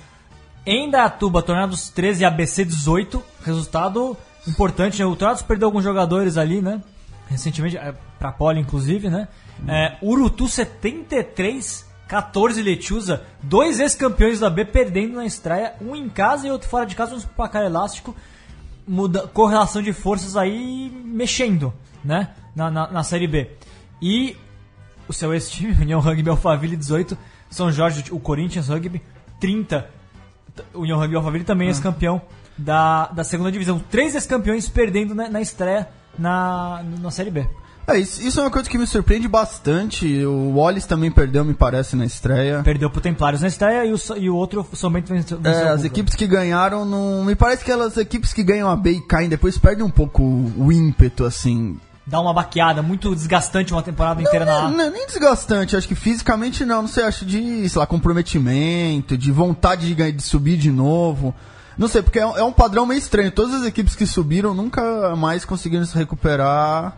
Endatuba, 0.67 1.43
Tornados 1.43 1.91
13 1.91 2.23
e 2.23 2.25
ABC 2.25 2.65
18. 2.65 3.23
Resultado 3.45 4.17
importante, 4.47 4.99
né? 5.01 5.07
O 5.07 5.17
Tornados 5.17 5.43
perdeu 5.43 5.69
alguns 5.69 5.85
jogadores 5.85 6.37
ali, 6.37 6.61
né? 6.63 6.81
Recentemente, 7.33 7.77
é, 7.77 7.95
pra 8.19 8.31
Poli, 8.31 8.61
inclusive, 8.61 9.09
né? 9.09 9.29
É, 9.67 9.97
Urutu 10.03 10.47
73, 10.47 11.91
14 12.07 12.63
Lechuza. 12.63 13.25
Dois 13.43 13.81
ex-campeões 13.81 14.41
da 14.41 14.51
B 14.51 14.65
perdendo 14.65 15.17
na 15.17 15.25
estreia. 15.25 15.75
Um 15.81 15.97
em 15.97 16.09
casa 16.09 16.47
e 16.47 16.51
outro 16.51 16.69
fora 16.69 16.87
de 16.87 16.95
casa, 16.95 17.15
um 17.15 17.21
placar 17.21 17.63
elástico. 17.63 18.15
Muda, 18.87 19.27
correlação 19.29 19.81
de 19.81 19.93
forças 19.93 20.37
aí 20.37 20.91
mexendo, 21.05 21.73
né? 22.05 22.31
Na, 22.55 22.71
na, 22.71 22.91
na 22.91 23.03
Série 23.03 23.27
B. 23.27 23.51
E 24.01 24.37
o 25.09 25.13
seu 25.13 25.33
ex-time, 25.33 25.73
União 25.81 26.01
Rugby 26.01 26.29
Alphaville 26.29 26.77
18, 26.77 27.17
São 27.49 27.73
Jorge, 27.73 28.05
o 28.11 28.21
Corinthians 28.21 28.69
Rugby 28.69 29.01
30, 29.41 29.89
União 30.75 30.99
Rugby 30.99 31.17
Alphaville 31.17 31.45
também 31.45 31.69
é 31.69 31.71
ex-campeão 31.71 32.21
da, 32.59 33.07
da 33.07 33.25
segunda 33.25 33.51
divisão. 33.51 33.79
Três 33.79 34.15
ex-campeões 34.15 34.69
perdendo 34.69 35.15
na, 35.15 35.29
na 35.29 35.41
estreia 35.41 35.89
na, 36.19 36.83
na 37.01 37.11
Série 37.11 37.31
B. 37.31 37.47
É, 37.87 37.99
isso, 37.99 38.23
isso 38.23 38.39
é 38.39 38.45
uma 38.45 38.51
coisa 38.51 38.71
que 38.71 38.79
me 38.79 38.87
surpreende 38.87 39.27
bastante. 39.27 40.25
O 40.25 40.55
Wallace 40.57 40.87
também 40.87 41.11
perdeu, 41.11 41.45
me 41.45 41.53
parece, 41.53 41.97
na 41.97 42.05
estreia. 42.05 42.61
Perdeu 42.63 42.89
pro 42.89 43.01
Templários 43.01 43.43
na 43.43 43.49
estreia 43.49 43.85
e 43.85 43.93
o, 43.93 43.97
e 44.17 44.31
o 44.31 44.37
outro 44.37 44.65
somente 44.75 45.13
venceu. 45.13 45.41
É, 45.43 45.69
as 45.69 45.83
equipes 45.85 46.15
que 46.15 46.27
ganharam 46.27 46.85
não. 46.85 47.25
Me 47.25 47.35
parece 47.35 47.65
que 47.65 47.73
elas 47.73 47.97
equipes 47.97 48.33
que 48.33 48.45
ganham 48.45 48.71
a 48.71 48.77
B 48.77 48.93
e 48.93 49.01
caem 49.01 49.29
depois 49.29 49.59
perdem 49.59 49.85
um 49.85 49.91
pouco 49.91 50.23
o, 50.23 50.71
ímpeto, 50.71 51.25
assim. 51.25 51.77
Dá 52.07 52.21
uma 52.21 52.33
baqueada, 52.33 52.83
muito 52.83 53.15
desgastante 53.15 53.73
uma 53.73 53.83
temporada 53.83 54.23
inteira 54.23 54.45
na 54.45 54.53
A. 54.59 54.63
Não, 54.63 54.77
não 54.77 54.85
é 54.85 54.91
nem 54.91 55.07
desgastante, 55.07 55.77
acho 55.77 55.87
que 55.89 55.95
fisicamente 55.95 56.65
não, 56.65 56.83
não 56.83 56.89
sei, 56.89 57.05
acho 57.05 57.25
de, 57.25 57.69
sei 57.69 57.79
lá, 57.79 57.87
comprometimento, 57.87 59.17
de 59.19 59.31
vontade 59.31 59.87
de, 59.87 59.95
ganhar- 59.95 60.11
de 60.13 60.23
subir 60.23 60.57
de 60.57 60.71
novo. 60.71 61.35
Não 61.79 61.89
sei, 61.89 62.03
porque 62.03 62.19
é, 62.19 62.27
um- 62.27 62.37
é 62.37 62.43
um 62.45 62.53
padrão 62.53 62.85
meio 62.87 62.99
estranho. 62.99 63.31
Todas 63.31 63.55
as 63.55 63.67
equipes 63.67 63.95
que 63.97 64.07
subiram 64.07 64.55
nunca 64.55 65.15
mais 65.17 65.45
conseguiram 65.45 65.85
se 65.85 65.97
recuperar. 65.97 66.97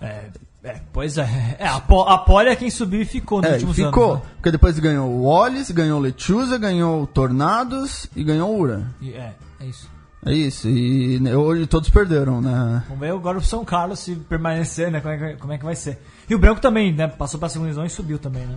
É, 0.00 0.24
é, 0.64 0.80
pois 0.92 1.16
é. 1.18 1.56
é 1.58 1.66
a, 1.66 1.80
Po- 1.80 2.02
a 2.08 2.18
Poli 2.18 2.48
é 2.48 2.56
quem 2.56 2.70
subiu 2.70 3.00
e 3.02 3.04
ficou 3.04 3.40
nos 3.40 3.50
É, 3.50 3.52
e 3.52 3.54
últimos 3.64 3.76
ficou. 3.76 4.12
anos. 4.14 4.24
né? 4.24 4.30
Porque 4.36 4.50
depois 4.50 4.78
ganhou 4.78 5.08
o 5.08 5.22
Wallace, 5.24 5.72
ganhou 5.72 5.98
o 5.98 6.02
Lechuza, 6.02 6.58
ganhou 6.58 7.02
o 7.02 7.06
Tornados 7.06 8.08
e 8.16 8.22
ganhou 8.24 8.50
o 8.54 8.58
Ura. 8.60 8.86
E 9.00 9.12
É, 9.12 9.32
é 9.60 9.66
isso. 9.66 9.92
É 10.26 10.32
isso, 10.32 10.68
e 10.70 11.20
né, 11.20 11.36
hoje 11.36 11.66
todos 11.66 11.90
perderam, 11.90 12.40
né? 12.40 12.82
Vamos 12.88 12.98
ver 13.00 13.10
agora 13.12 13.36
o 13.36 13.42
São 13.42 13.62
Carlos 13.62 13.98
se 13.98 14.14
permanecer, 14.16 14.90
né? 14.90 14.98
Como 15.02 15.12
é 15.12 15.18
que, 15.18 15.36
como 15.38 15.52
é 15.52 15.58
que 15.58 15.64
vai 15.66 15.76
ser. 15.76 15.98
Rio 16.26 16.38
Branco 16.38 16.62
também, 16.62 16.94
né? 16.94 17.06
Passou 17.08 17.38
pra 17.38 17.50
segunda 17.50 17.68
divisão 17.68 17.84
e 17.84 17.90
subiu 17.90 18.18
também, 18.18 18.42
né? 18.46 18.56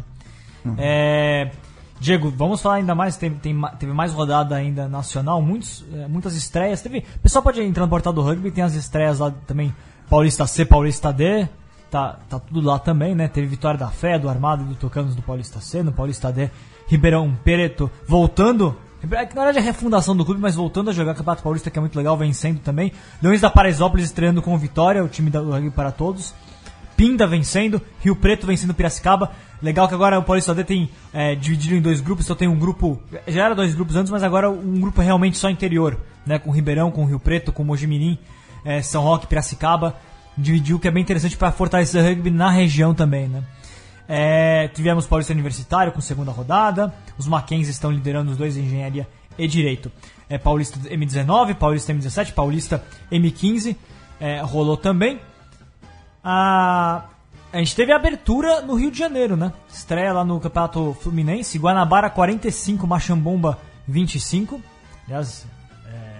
É, 0.77 1.51
Diego, 1.99 2.31
vamos 2.35 2.61
falar 2.61 2.75
ainda 2.75 2.93
mais. 2.93 3.17
Teve, 3.17 3.35
tem 3.35 3.59
teve 3.79 3.93
mais 3.93 4.13
rodada 4.13 4.55
ainda 4.55 4.87
nacional, 4.87 5.41
muitos, 5.41 5.83
é, 5.93 6.07
muitas 6.07 6.35
estreias. 6.35 6.81
Teve, 6.81 6.99
o 6.99 7.19
pessoal 7.19 7.43
pode 7.43 7.61
entrar 7.61 7.83
no 7.83 7.89
portal 7.89 8.13
do 8.13 8.21
rugby, 8.21 8.51
tem 8.51 8.63
as 8.63 8.75
estreias 8.75 9.19
lá 9.19 9.31
também. 9.45 9.73
Paulista 10.09 10.45
C, 10.47 10.65
Paulista 10.65 11.11
D. 11.11 11.47
Tá, 11.89 12.19
tá 12.27 12.37
tudo 12.37 12.61
lá 12.67 12.77
também, 12.77 13.15
né? 13.15 13.29
Teve 13.29 13.47
vitória 13.47 13.79
da 13.79 13.87
Fé, 13.87 14.19
do 14.19 14.27
Armado 14.27 14.63
e 14.63 14.67
do 14.67 14.75
Tocanos 14.75 15.15
do 15.15 15.21
Paulista 15.21 15.61
C, 15.61 15.81
no 15.81 15.91
Paulista 15.91 16.31
D. 16.31 16.49
Ribeirão 16.87 17.33
Pereto 17.43 17.89
voltando. 18.05 18.75
É 19.01 19.07
na 19.07 19.43
verdade 19.43 19.59
é 19.59 19.61
refundação 19.61 20.15
do 20.15 20.25
clube, 20.25 20.41
mas 20.41 20.55
voltando 20.55 20.89
a 20.89 20.93
jogar 20.93 21.13
Campeonato 21.13 21.43
Paulista, 21.43 21.69
que 21.69 21.77
é 21.77 21.81
muito 21.81 21.95
legal, 21.95 22.17
vencendo 22.17 22.59
também. 22.59 22.91
Leões 23.21 23.41
da 23.41 23.49
Paraisópolis 23.49 24.05
estreando 24.05 24.41
com 24.41 24.57
vitória, 24.57 25.03
o 25.03 25.07
time 25.07 25.29
do 25.29 25.51
Rugby 25.51 25.69
para 25.69 25.91
Todos. 25.91 26.33
Pinda 26.97 27.27
vencendo, 27.27 27.79
Rio 28.01 28.15
Preto 28.15 28.47
vencendo 28.47 28.73
Piracicaba. 28.73 29.31
Legal 29.61 29.87
que 29.87 29.93
agora 29.93 30.17
o 30.17 30.23
Paulista 30.23 30.53
D 30.53 30.63
tem 30.63 30.89
é, 31.13 31.35
dividido 31.35 31.75
em 31.75 31.81
dois 31.81 32.01
grupos, 32.01 32.25
então 32.25 32.35
tem 32.35 32.47
um 32.47 32.57
grupo. 32.57 32.99
Já 33.27 33.45
era 33.45 33.55
dois 33.55 33.75
grupos 33.75 33.95
antes, 33.95 34.11
mas 34.11 34.23
agora 34.23 34.49
um 34.49 34.79
grupo 34.79 34.99
realmente 34.99 35.37
só 35.37 35.47
interior, 35.47 35.95
né? 36.25 36.39
Com 36.39 36.49
Ribeirão, 36.49 36.89
com 36.89 37.05
Rio 37.05 37.19
Preto, 37.19 37.51
com 37.51 37.63
Mojimirim, 37.63 38.17
é, 38.65 38.81
São 38.81 39.03
Roque, 39.03 39.27
Piracicaba. 39.27 39.95
Dividiu, 40.35 40.79
que 40.79 40.87
é 40.87 40.91
bem 40.91 41.01
interessante 41.01 41.37
para 41.37 41.51
fortalecer 41.51 42.03
o 42.03 42.07
rugby 42.07 42.29
na 42.29 42.49
região 42.49 42.93
também, 42.93 43.27
né? 43.27 43.43
É, 44.07 44.67
tivemos 44.69 45.05
Paulista 45.05 45.33
Universitário 45.33 45.91
com 45.91 46.01
segunda 46.01 46.31
rodada. 46.31 46.93
Os 47.17 47.27
Mackenzie 47.27 47.71
estão 47.71 47.91
liderando 47.91 48.31
os 48.31 48.37
dois 48.37 48.57
engenharia 48.57 49.07
e 49.37 49.47
direito. 49.47 49.91
É, 50.27 50.37
Paulista 50.37 50.79
M19, 50.79 51.55
Paulista 51.55 51.93
M17, 51.93 52.33
Paulista 52.33 52.83
M15 53.11 53.75
é, 54.19 54.41
rolou 54.41 54.77
também. 54.77 55.19
A, 56.29 57.05
a 57.53 57.57
gente 57.57 57.73
teve 57.73 57.93
a 57.93 57.95
abertura 57.95 58.61
no 58.61 58.75
Rio 58.75 58.91
de 58.91 58.99
Janeiro, 58.99 59.37
né? 59.37 59.53
Estreia 59.71 60.11
lá 60.11 60.25
no 60.25 60.41
Campeonato 60.41 60.97
Fluminense. 60.99 61.57
Guanabara 61.57 62.09
45, 62.09 62.85
Machambomba 62.85 63.57
25. 63.87 64.61
Aliás, 65.05 65.47
é, 65.85 66.19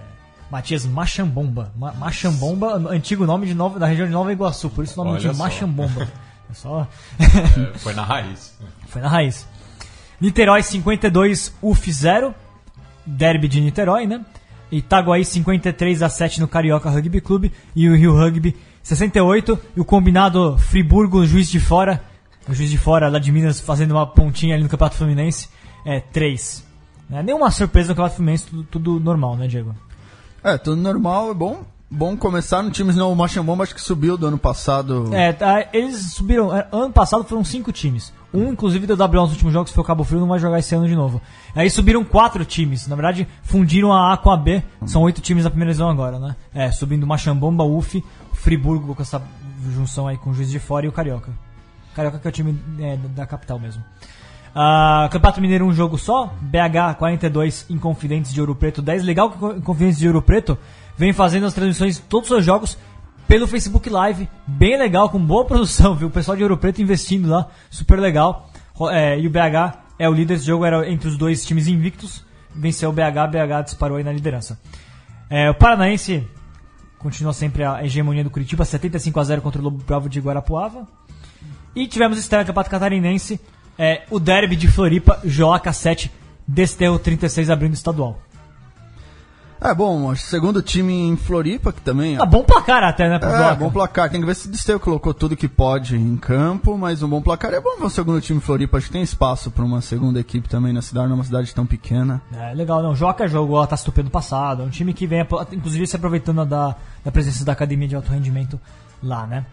Matias 0.50 0.86
Machambomba. 0.86 1.70
Ma 1.76 1.92
Machambomba, 1.92 2.76
antigo 2.90 3.26
nome 3.26 3.46
de 3.46 3.52
Nova, 3.52 3.78
da 3.78 3.84
região 3.84 4.06
de 4.06 4.12
Nova 4.14 4.32
Iguaçu, 4.32 4.70
por 4.70 4.82
isso 4.82 4.98
o 4.98 5.04
nome 5.04 5.18
Olha 5.18 5.28
de 5.28 5.36
só. 5.36 5.42
Machambomba. 5.44 6.08
É 6.50 6.54
só. 6.54 6.86
É, 7.20 7.78
foi 7.78 7.92
na 7.92 8.02
raiz. 8.02 8.58
Foi 8.86 9.02
na 9.02 9.08
raiz. 9.08 9.46
Niterói 10.18 10.62
52, 10.62 11.54
UF 11.60 11.92
0. 11.92 12.34
Derby 13.04 13.46
de 13.46 13.60
Niterói, 13.60 14.06
né? 14.06 14.24
Itaguaí 14.72 15.22
53 15.22 16.02
a 16.02 16.08
7 16.08 16.40
no 16.40 16.48
Carioca 16.48 16.88
Rugby 16.88 17.20
Clube 17.20 17.52
e 17.76 17.86
o 17.90 17.94
Rio 17.94 18.14
Rugby 18.14 18.56
68 18.88 19.58
e 19.76 19.80
o 19.82 19.84
combinado 19.84 20.56
Friburgo 20.56 21.22
Juiz 21.26 21.50
de 21.50 21.60
Fora, 21.60 22.02
o 22.48 22.54
Juiz 22.54 22.70
de 22.70 22.78
Fora 22.78 23.10
lá 23.10 23.18
de 23.18 23.30
Minas 23.30 23.60
fazendo 23.60 23.90
uma 23.90 24.06
pontinha 24.06 24.54
ali 24.54 24.62
no 24.62 24.68
Campeonato 24.70 24.96
Fluminense, 24.96 25.50
é 25.84 26.00
3. 26.00 26.66
Né? 27.10 27.22
Nenhuma 27.22 27.50
surpresa 27.50 27.90
no 27.90 27.94
Campeonato 27.94 28.16
Fluminense, 28.16 28.46
tudo, 28.46 28.64
tudo 28.64 28.98
normal, 28.98 29.36
né, 29.36 29.46
Diego? 29.46 29.74
É, 30.42 30.56
tudo 30.56 30.80
normal, 30.80 31.30
é 31.30 31.34
bom. 31.34 31.66
Bom 31.90 32.14
começar 32.18 32.62
no 32.62 32.70
time, 32.70 32.92
senão 32.92 33.10
o 33.10 33.16
Machambomba 33.16 33.64
acho 33.64 33.74
que 33.74 33.80
subiu 33.80 34.18
do 34.18 34.26
ano 34.26 34.36
passado. 34.36 35.08
É, 35.14 35.32
tá, 35.32 35.68
eles 35.72 36.12
subiram. 36.12 36.54
é, 36.54 36.68
Ano 36.70 36.92
passado 36.92 37.24
foram 37.24 37.42
cinco 37.42 37.72
times. 37.72 38.12
Um, 38.32 38.52
inclusive, 38.52 38.86
deu 38.86 38.94
WO 38.94 39.22
nos 39.22 39.30
últimos 39.30 39.54
jogos, 39.54 39.72
foi 39.72 39.82
o 39.82 39.86
Cabo 39.86 40.04
Frio, 40.04 40.20
não 40.20 40.28
vai 40.28 40.38
jogar 40.38 40.58
esse 40.58 40.74
ano 40.74 40.86
de 40.86 40.94
novo. 40.94 41.18
Aí 41.54 41.70
subiram 41.70 42.04
quatro 42.04 42.44
times. 42.44 42.86
Na 42.86 42.94
verdade, 42.94 43.26
fundiram 43.42 43.90
a 43.90 44.12
A 44.12 44.18
com 44.18 44.30
a 44.30 44.36
B. 44.36 44.62
São 44.84 45.00
oito 45.02 45.22
times 45.22 45.44
da 45.44 45.50
primeira 45.50 45.72
divisão 45.72 45.88
agora, 45.88 46.18
né? 46.18 46.36
É, 46.54 46.70
subindo 46.70 47.06
Machambomba, 47.06 47.64
UF, 47.64 48.04
Friburgo 48.34 48.94
com 48.94 49.00
essa 49.00 49.22
junção 49.74 50.06
aí 50.06 50.18
com 50.18 50.28
o 50.28 50.34
Juiz 50.34 50.50
de 50.50 50.58
Fora 50.58 50.84
e 50.84 50.90
o 50.90 50.92
Carioca. 50.92 51.32
Carioca 51.94 52.18
que 52.18 52.28
é 52.28 52.30
o 52.30 52.32
time 52.32 52.60
é, 52.80 52.98
da 52.98 53.26
capital 53.26 53.58
mesmo. 53.58 53.82
Ah, 54.54 55.08
Campeonato 55.10 55.40
Mineiro 55.40 55.66
um 55.66 55.72
jogo 55.72 55.98
só, 55.98 56.34
BH 56.40 56.96
42, 56.98 57.66
Inconfidentes 57.70 58.32
de 58.32 58.40
Ouro 58.40 58.54
Preto 58.54 58.82
10. 58.82 59.04
Legal 59.04 59.30
que 59.30 59.44
Inconfidentes 59.58 59.98
de 59.98 60.06
Ouro 60.06 60.22
Preto 60.22 60.58
vem 60.96 61.12
fazendo 61.12 61.46
as 61.46 61.54
transmissões 61.54 61.96
de 61.96 62.02
todos 62.02 62.28
os 62.30 62.36
seus 62.36 62.44
jogos 62.44 62.78
pelo 63.28 63.46
Facebook 63.46 63.90
Live, 63.90 64.26
bem 64.46 64.78
legal, 64.78 65.10
com 65.10 65.18
boa 65.18 65.44
produção, 65.44 65.94
viu? 65.94 66.08
O 66.08 66.10
pessoal 66.10 66.34
de 66.34 66.42
Ouro 66.42 66.56
Preto 66.56 66.80
investindo 66.80 67.28
lá, 67.28 67.48
super 67.68 68.00
legal. 68.00 68.50
É, 68.90 69.20
e 69.20 69.26
o 69.26 69.30
BH 69.30 69.78
é 69.98 70.08
o 70.08 70.14
líder 70.14 70.34
desse 70.34 70.46
jogo, 70.46 70.64
era 70.64 70.90
entre 70.90 71.08
os 71.08 71.18
dois 71.18 71.44
times 71.44 71.66
invictos, 71.66 72.24
venceu 72.54 72.88
o 72.88 72.92
BH, 72.92 73.28
BH 73.30 73.64
disparou 73.64 73.98
aí 73.98 74.04
na 74.04 74.12
liderança. 74.12 74.58
É, 75.28 75.50
o 75.50 75.54
Paranaense 75.54 76.26
continua 76.98 77.34
sempre 77.34 77.64
a 77.64 77.84
hegemonia 77.84 78.24
do 78.24 78.30
Curitiba, 78.30 78.64
75 78.64 79.20
a 79.20 79.24
0 79.24 79.42
contra 79.42 79.60
o 79.60 79.64
Lobo 79.64 79.84
Bravo 79.84 80.08
de 80.08 80.20
Guarapuava. 80.20 80.88
E 81.76 81.86
tivemos 81.86 82.18
estreia 82.18 82.42
no 82.42 82.46
Campeonato 82.46 82.70
Catarinense, 82.70 83.38
é, 83.78 84.02
o 84.10 84.18
derby 84.18 84.56
de 84.56 84.68
Floripa, 84.68 85.20
Joaca 85.24 85.72
7, 85.72 86.10
Desterro 86.46 86.98
36 86.98 87.50
abrindo 87.50 87.74
estadual. 87.74 88.18
É 89.60 89.74
bom, 89.74 90.10
acho 90.10 90.22
que 90.22 90.30
segundo 90.30 90.62
time 90.62 90.92
em 90.94 91.16
Floripa, 91.16 91.72
que 91.72 91.80
também. 91.80 92.16
Ah, 92.16 92.24
bom 92.24 92.44
placar 92.44 92.84
até, 92.84 93.08
né, 93.08 93.18
pro 93.18 93.28
É, 93.28 93.54
bom 93.56 93.70
placar. 93.70 94.08
Tem 94.08 94.20
que 94.20 94.26
ver 94.26 94.36
se 94.36 94.46
o 94.46 94.50
Disteu 94.50 94.78
colocou 94.78 95.12
tudo 95.12 95.36
que 95.36 95.48
pode 95.48 95.96
em 95.96 96.16
campo, 96.16 96.78
mas 96.78 97.02
um 97.02 97.08
bom 97.08 97.20
placar 97.20 97.52
é 97.52 97.60
bom 97.60 97.76
ver 97.76 97.86
o 97.86 97.90
segundo 97.90 98.20
time 98.20 98.38
em 98.38 98.40
Floripa. 98.40 98.78
Acho 98.78 98.86
que 98.86 98.92
tem 98.92 99.02
espaço 99.02 99.50
para 99.50 99.64
uma 99.64 99.80
segunda 99.80 100.20
equipe 100.20 100.48
também 100.48 100.72
na 100.72 100.80
cidade, 100.80 101.08
numa 101.08 101.24
cidade 101.24 101.52
tão 101.52 101.66
pequena. 101.66 102.22
É, 102.32 102.54
legal, 102.54 102.80
não. 102.82 102.94
Joca 102.94 103.26
jogou 103.26 103.60
a 103.60 103.66
Taça 103.66 103.84
Tupi 103.84 104.04
no 104.04 104.10
passado. 104.10 104.62
É 104.62 104.64
um 104.64 104.70
time 104.70 104.94
que 104.94 105.08
vem, 105.08 105.26
inclusive, 105.52 105.88
se 105.88 105.96
aproveitando 105.96 106.46
da, 106.46 106.76
da 107.04 107.10
presença 107.10 107.44
da 107.44 107.50
academia 107.50 107.88
de 107.88 107.96
alto 107.96 108.12
rendimento 108.12 108.60
lá, 109.02 109.26
né? 109.26 109.44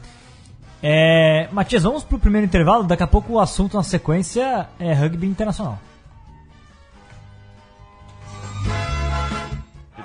É, 0.88 1.50
Matias, 1.52 1.82
vamos 1.82 2.04
pro 2.04 2.20
primeiro 2.20 2.46
intervalo. 2.46 2.84
Daqui 2.84 3.02
a 3.02 3.08
pouco 3.08 3.34
o 3.34 3.40
assunto 3.40 3.76
na 3.76 3.82
sequência 3.82 4.70
é 4.80 4.94
rugby 4.94 5.26
internacional. 5.26 5.80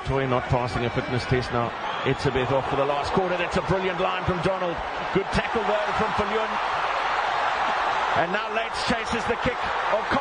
Toy 0.09 0.27
not 0.27 0.49
passing 0.49 0.87
a 0.87 0.91
fitness 0.91 1.27
test 1.27 1.53
now. 1.53 1.71
It's 2.07 2.27
a 2.27 2.31
bit 2.31 2.51
off 2.51 2.67
for 2.71 2.77
the 2.77 2.87
last 2.87 3.13
quarter. 3.13 3.35
A 3.37 3.61
brilliant 3.69 4.01
line 4.01 4.25
from 4.25 4.41
Donald. 4.43 4.75
Good 5.13 5.27
tackle 5.35 5.63
there 5.65 5.93
from. 5.99 6.11
And 8.17 8.33
now 8.33 8.49
chases 8.89 9.25
the 9.29 9.37
kick 9.45 9.57
of 9.93 10.20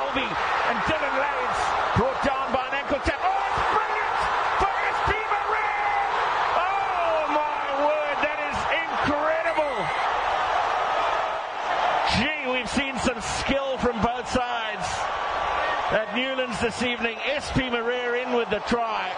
at 15.91 16.15
Newlands 16.15 16.59
this 16.61 16.83
evening. 16.83 17.17
SP 17.25 17.65
Maria 17.73 18.25
in 18.25 18.33
with 18.33 18.49
the 18.49 18.59
try. 18.69 19.09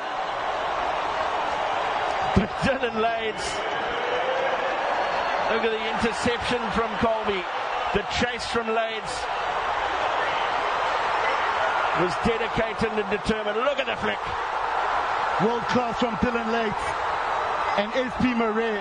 But 2.36 2.50
Dylan 2.64 2.96
Lades, 2.96 3.44
look 5.52 5.68
at 5.68 5.72
the 5.76 5.84
interception 6.00 6.62
from 6.72 6.88
Colby. 7.04 7.44
The 7.94 8.08
chase 8.16 8.46
from 8.48 8.68
Lades 8.68 9.12
was 12.00 12.14
dedicated 12.24 12.98
and 12.98 13.10
determined. 13.12 13.58
Look 13.58 13.80
at 13.80 13.88
the 13.88 13.98
flick. 13.98 14.22
World 15.44 15.64
class 15.68 16.00
from 16.00 16.16
Dylan 16.18 16.52
Late 16.54 16.84
and 17.80 17.92
SP 18.00 18.32
Murray 18.32 18.80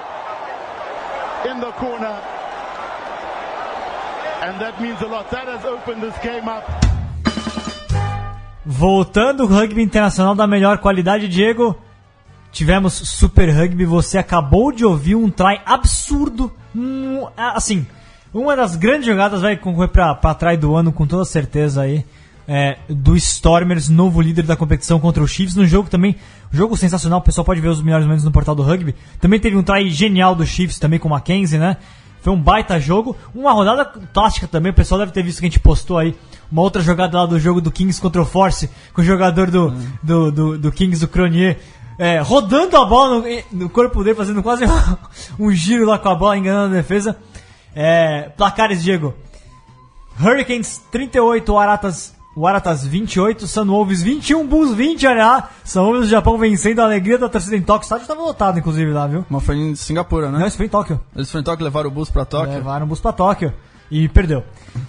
in 1.50 1.58
the 1.58 1.72
corner. 1.72 2.22
And 4.42 4.60
that 4.60 4.80
means 4.80 5.00
a 5.00 5.06
lot. 5.06 5.28
That 5.30 5.48
has 5.48 5.64
opened 5.64 6.02
this 6.02 6.16
game 6.18 6.48
up. 6.48 6.89
Voltando 8.64 9.44
o 9.44 9.46
rugby 9.46 9.82
internacional 9.82 10.34
da 10.34 10.46
melhor 10.46 10.78
qualidade, 10.78 11.28
Diego. 11.28 11.76
Tivemos 12.52 12.92
Super 12.92 13.48
Rugby. 13.48 13.84
Você 13.84 14.18
acabou 14.18 14.72
de 14.72 14.84
ouvir 14.84 15.14
um 15.14 15.30
try 15.30 15.60
absurdo. 15.64 16.52
Hum, 16.74 17.26
assim, 17.36 17.86
uma 18.34 18.54
das 18.54 18.76
grandes 18.76 19.06
jogadas 19.06 19.40
vai 19.40 19.56
concorrer 19.56 19.88
pra 19.88 20.34
try 20.34 20.56
do 20.56 20.74
ano, 20.74 20.92
com 20.92 21.06
toda 21.06 21.24
certeza 21.24 21.82
aí. 21.82 22.04
É, 22.46 22.78
do 22.88 23.16
Stormers, 23.16 23.88
novo 23.88 24.20
líder 24.20 24.42
da 24.42 24.56
competição 24.56 24.98
contra 24.98 25.22
o 25.22 25.28
Chiefs. 25.28 25.54
No 25.54 25.64
jogo 25.64 25.88
também, 25.88 26.16
jogo 26.50 26.76
sensacional. 26.76 27.20
O 27.20 27.22
pessoal 27.22 27.44
pode 27.44 27.60
ver 27.60 27.68
os 27.68 27.80
melhores 27.80 28.04
momentos 28.04 28.24
no 28.24 28.32
portal 28.32 28.54
do 28.54 28.62
rugby. 28.62 28.94
Também 29.20 29.38
teve 29.38 29.56
um 29.56 29.62
try 29.62 29.88
genial 29.88 30.34
do 30.34 30.44
Chiefs, 30.44 30.78
também 30.78 30.98
com 30.98 31.08
o 31.08 31.10
Mackenzie, 31.12 31.58
né? 31.58 31.76
Foi 32.20 32.32
um 32.32 32.40
baita 32.40 32.78
jogo. 32.78 33.16
Uma 33.34 33.52
rodada 33.52 33.84
tática 33.84 34.46
também. 34.46 34.72
O 34.72 34.74
pessoal 34.74 34.98
deve 35.00 35.12
ter 35.12 35.22
visto 35.22 35.40
que 35.40 35.46
a 35.46 35.48
gente 35.48 35.60
postou 35.60 35.98
aí. 35.98 36.16
Uma 36.50 36.62
outra 36.62 36.82
jogada 36.82 37.18
lá 37.18 37.26
do 37.26 37.38
jogo 37.38 37.60
do 37.60 37.70
Kings 37.70 38.00
contra 38.00 38.20
o 38.20 38.26
Force. 38.26 38.70
Com 38.92 39.00
o 39.00 39.04
jogador 39.04 39.50
do, 39.50 39.70
do, 40.02 40.30
do, 40.30 40.58
do 40.58 40.72
Kings, 40.72 41.04
o 41.04 41.08
Cronier. 41.08 41.58
É, 41.98 42.20
rodando 42.20 42.76
a 42.76 42.84
bola 42.84 43.20
no, 43.20 43.24
no 43.52 43.68
corpo 43.68 44.02
dele, 44.02 44.16
fazendo 44.16 44.42
quase 44.42 44.64
um 45.38 45.50
giro 45.52 45.84
lá 45.86 45.98
com 45.98 46.08
a 46.08 46.14
bola, 46.14 46.36
enganando 46.36 46.74
a 46.74 46.78
defesa. 46.78 47.16
É, 47.74 48.30
placares, 48.36 48.82
Diego. 48.82 49.14
Hurricanes 50.18 50.82
38, 50.90 51.56
Aratas, 51.56 52.14
Aratas 52.46 52.86
28, 52.86 53.46
Sunwolves 53.46 54.02
21, 54.02 54.46
Bulls 54.46 54.74
20, 54.74 55.06
olha 55.06 55.24
lá. 55.26 55.50
Sunwolves 55.64 56.02
do 56.02 56.08
Japão 56.08 56.38
vencendo 56.38 56.80
a 56.80 56.84
alegria 56.84 57.18
da 57.18 57.28
torcida 57.28 57.56
em 57.56 57.60
Tóquio. 57.62 57.82
O 57.82 57.84
estádio 57.84 58.02
estava 58.02 58.20
lotado, 58.22 58.58
inclusive, 58.58 58.90
lá, 58.92 59.06
viu? 59.06 59.24
Mas 59.28 59.42
foi 59.44 59.56
em 59.56 59.74
Singapura, 59.74 60.30
né? 60.30 60.38
Não, 60.38 60.46
isso 60.46 60.56
foi 60.56 60.66
em 60.66 60.68
Tóquio. 60.68 61.00
Eles 61.14 61.30
foram 61.30 61.40
em 61.42 61.44
Tóquio, 61.44 61.64
levaram 61.64 61.88
o 61.90 61.92
bus 61.92 62.08
pra 62.08 62.24
Tóquio. 62.24 62.54
Levaram 62.54 62.84
o 62.84 62.88
Bulls 62.88 63.00
pra 63.00 63.12
Tóquio. 63.12 63.52
E 63.90 64.08
perdeu. 64.08 64.44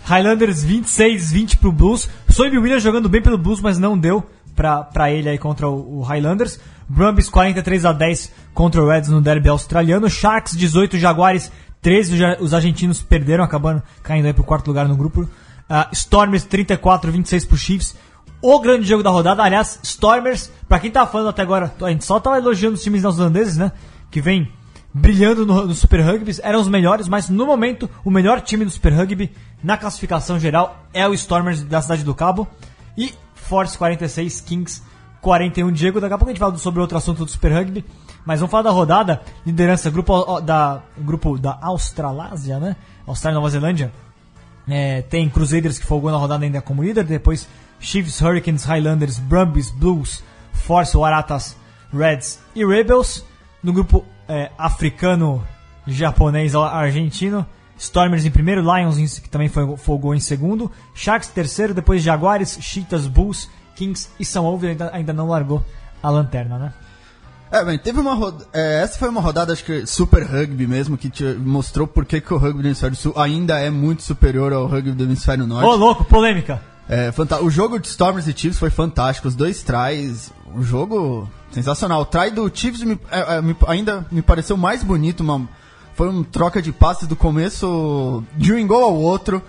Highlanders 0.06 0.64
26, 0.64 1.32
20 1.32 1.58
pro 1.58 1.72
Blues. 1.72 2.08
Soib 2.30 2.56
Williams 2.58 2.84
jogando 2.84 3.10
bem 3.10 3.22
pelo 3.22 3.38
Blues, 3.38 3.60
mas 3.60 3.78
não 3.80 3.98
deu 3.98 4.24
pra, 4.56 4.84
pra 4.84 5.12
ele 5.12 5.28
aí 5.28 5.38
contra 5.40 5.68
o, 5.68 6.00
o 6.00 6.02
Highlanders. 6.04 6.60
Brumbies 6.88 7.28
43 7.30 7.86
a 7.86 7.92
10 7.94 8.32
contra 8.54 8.82
o 8.82 8.88
Reds 8.88 9.10
no 9.10 9.20
derby 9.20 9.50
australiano. 9.50 10.08
Sharks 10.10 10.56
18, 10.56 10.98
Jaguares 11.00 11.52
13. 11.82 12.14
Os 12.14 12.20
ja- 12.20 12.38
Os 12.40 12.54
argentinos 12.54 13.02
perderam, 13.02 13.44
acabando 13.44 13.82
caindo 14.04 14.28
aí 14.28 14.34
pro 14.34 14.44
quarto 14.44 14.68
lugar 14.68 14.88
no 14.88 14.96
grupo. 14.96 15.28
Ah, 15.74 15.88
Stormers 15.94 16.44
34, 16.44 17.10
26 17.10 17.46
pro 17.46 17.58
Chiefs. 17.58 17.96
O 18.42 18.60
grande 18.60 18.86
jogo 18.86 19.02
da 19.02 19.10
rodada, 19.10 19.42
aliás, 19.42 19.80
Stormers, 19.84 20.52
pra 20.68 20.82
quem 20.82 20.92
tava 20.92 21.10
falando 21.10 21.30
até 21.30 21.42
agora, 21.44 21.74
a 21.82 21.90
gente 21.90 22.04
só 22.04 22.20
tava 22.20 22.38
elogiando 22.38 22.76
os 22.76 22.84
times 22.84 23.04
neozelandeses, 23.04 23.56
né? 23.56 23.72
Que 24.10 24.20
vem 24.20 24.52
brilhando 24.94 25.46
no, 25.46 25.68
no 25.68 25.74
Super 25.74 26.02
Rugby, 26.02 26.36
eram 26.44 26.60
os 26.60 26.68
melhores, 26.68 27.08
mas 27.08 27.30
no 27.30 27.46
momento 27.46 27.90
o 28.04 28.12
melhor 28.12 28.42
time 28.42 28.66
do 28.66 28.72
Super 28.72 28.92
Rugby 28.92 29.32
na 29.64 29.78
classificação 29.78 30.38
geral 30.38 30.84
é 30.94 31.08
o 31.08 31.14
Stormers 31.14 31.64
da 31.64 31.82
Cidade 31.82 32.04
do 32.04 32.14
Cabo 32.14 32.46
e 32.98 33.14
Force 33.34 33.78
46, 33.78 34.42
Kings 34.42 34.84
41. 35.22 35.72
Diego, 35.72 36.02
daqui 36.02 36.14
a 36.14 36.18
pouco 36.18 36.32
a 36.32 36.34
gente 36.34 36.40
fala 36.40 36.58
sobre 36.58 36.82
outro 36.82 36.98
assunto 36.98 37.24
do 37.24 37.32
Super 37.32 37.54
Rugby, 37.54 37.86
mas 38.26 38.42
vamos 38.42 38.52
falar 38.52 38.64
da 38.64 38.72
rodada, 38.72 39.22
liderança, 39.46 39.90
grupo 39.90 40.42
da, 40.42 40.82
grupo 40.98 41.38
da 41.38 41.58
Australásia, 41.62 42.60
né? 42.60 42.76
Austrália 43.08 43.36
e 43.36 43.40
Nova 43.40 43.50
Zelândia. 43.50 43.94
É, 44.68 45.02
tem 45.02 45.30
Crusaders 45.30 45.80
que 45.80 45.86
folgou 45.86 46.12
na 46.12 46.18
rodada 46.18 46.46
ainda 46.46 46.62
como 46.62 46.84
líder, 46.84 47.04
depois 47.04 47.48
Chiefs, 47.80 48.22
Hurricanes, 48.22 48.64
Highlanders, 48.64 49.20
Brumbies, 49.20 49.70
Blues, 49.72 50.24
Force, 50.54 50.96
Waratas, 50.96 51.58
Reds 51.94 52.40
e 52.56 52.66
Rebels. 52.66 53.26
No 53.64 53.74
grupo 53.74 54.06
é, 54.28 54.52
africano, 54.58 55.46
japonês, 55.86 56.56
argentino, 56.56 57.46
Stormers 57.78 58.26
em 58.26 58.32
primeiro, 58.32 58.62
Lions 58.62 59.20
que 59.20 59.30
também 59.30 59.50
foi, 59.50 59.76
folgou 59.78 60.14
em 60.14 60.20
segundo, 60.20 60.72
Sharks 60.94 61.30
terceiro, 61.30 61.74
depois 61.74 62.02
Jaguares, 62.02 62.58
Cheetahs, 62.62 63.08
Bulls, 63.08 63.50
Kings 63.76 64.10
e 64.20 64.26
São 64.26 64.44
Wolves 64.44 64.70
ainda, 64.70 64.90
ainda 64.94 65.14
não 65.14 65.28
largou 65.28 65.64
a 66.02 66.10
lanterna, 66.10 66.58
né? 66.58 66.74
É, 67.52 67.66
bem, 67.66 67.78
teve 67.78 68.00
uma 68.00 68.14
rodada. 68.14 68.48
É, 68.54 68.82
essa 68.82 68.98
foi 68.98 69.10
uma 69.10 69.20
rodada, 69.20 69.52
acho 69.52 69.66
que 69.66 69.86
super 69.86 70.24
rugby 70.24 70.66
mesmo, 70.66 70.98
que 70.98 71.10
te 71.10 71.24
mostrou 71.34 71.86
por 71.86 72.06
que, 72.06 72.22
que 72.22 72.34
o 72.34 72.38
rugby 72.38 72.62
do 72.62 72.68
hemisfério 72.70 72.96
sul 72.96 73.14
ainda 73.18 73.60
é 73.60 73.70
muito 73.70 74.04
superior 74.04 74.54
ao 74.54 74.68
rugby 74.68 74.94
do 74.94 75.04
hemisfério 75.04 75.46
norte. 75.46 75.68
Ô, 75.68 75.76
louco, 75.76 76.06
polêmica! 76.06 76.62
É, 76.88 77.12
o 77.42 77.50
jogo 77.50 77.78
de 77.78 77.88
Stormers 77.88 78.28
e 78.28 78.34
Chiefs 78.36 78.58
foi 78.58 78.70
fantástico, 78.70 79.28
os 79.28 79.36
dois 79.36 79.64
tries, 79.64 80.32
um 80.54 80.64
jogo 80.64 81.30
sensacional. 81.52 82.02
O 82.02 82.06
try 82.06 82.32
do 82.32 82.50
Chiefs 82.54 82.84
me, 82.84 82.98
é, 83.12 83.38
é, 83.38 83.42
me, 83.42 83.56
ainda 83.68 84.06
me 84.10 84.22
pareceu 84.22 84.56
mais 84.56 84.82
bonito, 84.82 85.20
uma, 85.20 85.48
foi 85.94 86.10
uma 86.10 86.24
troca 86.24 86.62
de 86.62 86.72
passes 86.72 87.08
do 87.08 87.16
começo 87.18 88.24
de 88.36 88.54
um 88.54 88.66
gol 88.66 88.84
ao 88.84 88.96
outro 88.96 89.42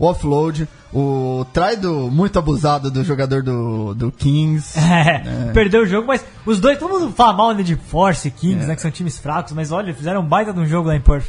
o 0.00 0.06
offload, 0.06 0.66
o 0.94 1.44
try 1.52 1.76
do, 1.76 2.10
muito 2.10 2.38
abusado 2.38 2.90
do 2.90 3.04
jogador 3.04 3.42
do, 3.42 3.94
do 3.94 4.10
Kings. 4.10 4.76
É, 4.80 5.48
é. 5.48 5.52
perdeu 5.52 5.82
o 5.82 5.86
jogo, 5.86 6.06
mas 6.08 6.24
os 6.44 6.58
dois, 6.58 6.78
todo 6.78 6.90
mundo 6.90 7.12
fala 7.12 7.32
mal 7.34 7.52
né, 7.52 7.62
de 7.62 7.76
Force 7.76 8.26
e 8.26 8.30
Kings, 8.30 8.64
é. 8.64 8.66
né, 8.66 8.74
que 8.74 8.80
são 8.80 8.90
times 8.90 9.18
fracos, 9.18 9.52
mas 9.52 9.70
olha, 9.70 9.94
fizeram 9.94 10.22
um 10.22 10.26
baita 10.26 10.52
de 10.52 10.58
um 10.58 10.66
jogo 10.66 10.88
lá 10.88 10.96
em 10.96 11.00
Perth. 11.00 11.26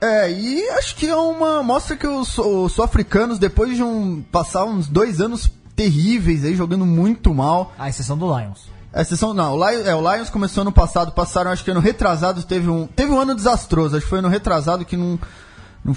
É, 0.00 0.30
e 0.30 0.68
acho 0.70 0.96
que 0.96 1.08
é 1.08 1.16
uma. 1.16 1.62
Mostra 1.62 1.94
que 1.94 2.06
os, 2.06 2.36
os 2.38 2.72
sul-africanos, 2.72 3.38
depois 3.38 3.76
de 3.76 3.82
um, 3.82 4.22
passar 4.32 4.64
uns 4.64 4.88
dois 4.88 5.20
anos 5.20 5.50
terríveis 5.76 6.44
aí, 6.44 6.54
jogando 6.54 6.86
muito 6.86 7.34
mal. 7.34 7.72
A 7.78 7.88
exceção 7.88 8.16
do 8.16 8.26
Lions. 8.26 8.68
A 8.92 9.02
exceção, 9.02 9.34
não, 9.34 9.54
o 9.54 9.70
Lions, 9.70 9.86
é, 9.86 9.94
o 9.94 10.00
Lions 10.00 10.30
começou 10.30 10.62
ano 10.62 10.72
passado, 10.72 11.12
passaram, 11.12 11.50
acho 11.50 11.62
que 11.62 11.70
ano 11.70 11.80
retrasado, 11.80 12.42
teve 12.42 12.68
um. 12.68 12.86
Teve 12.86 13.12
um 13.12 13.20
ano 13.20 13.34
desastroso, 13.34 13.96
acho 13.96 14.04
que 14.04 14.10
foi 14.10 14.18
ano 14.18 14.28
retrasado 14.28 14.84
que 14.84 14.96
não 14.96 15.18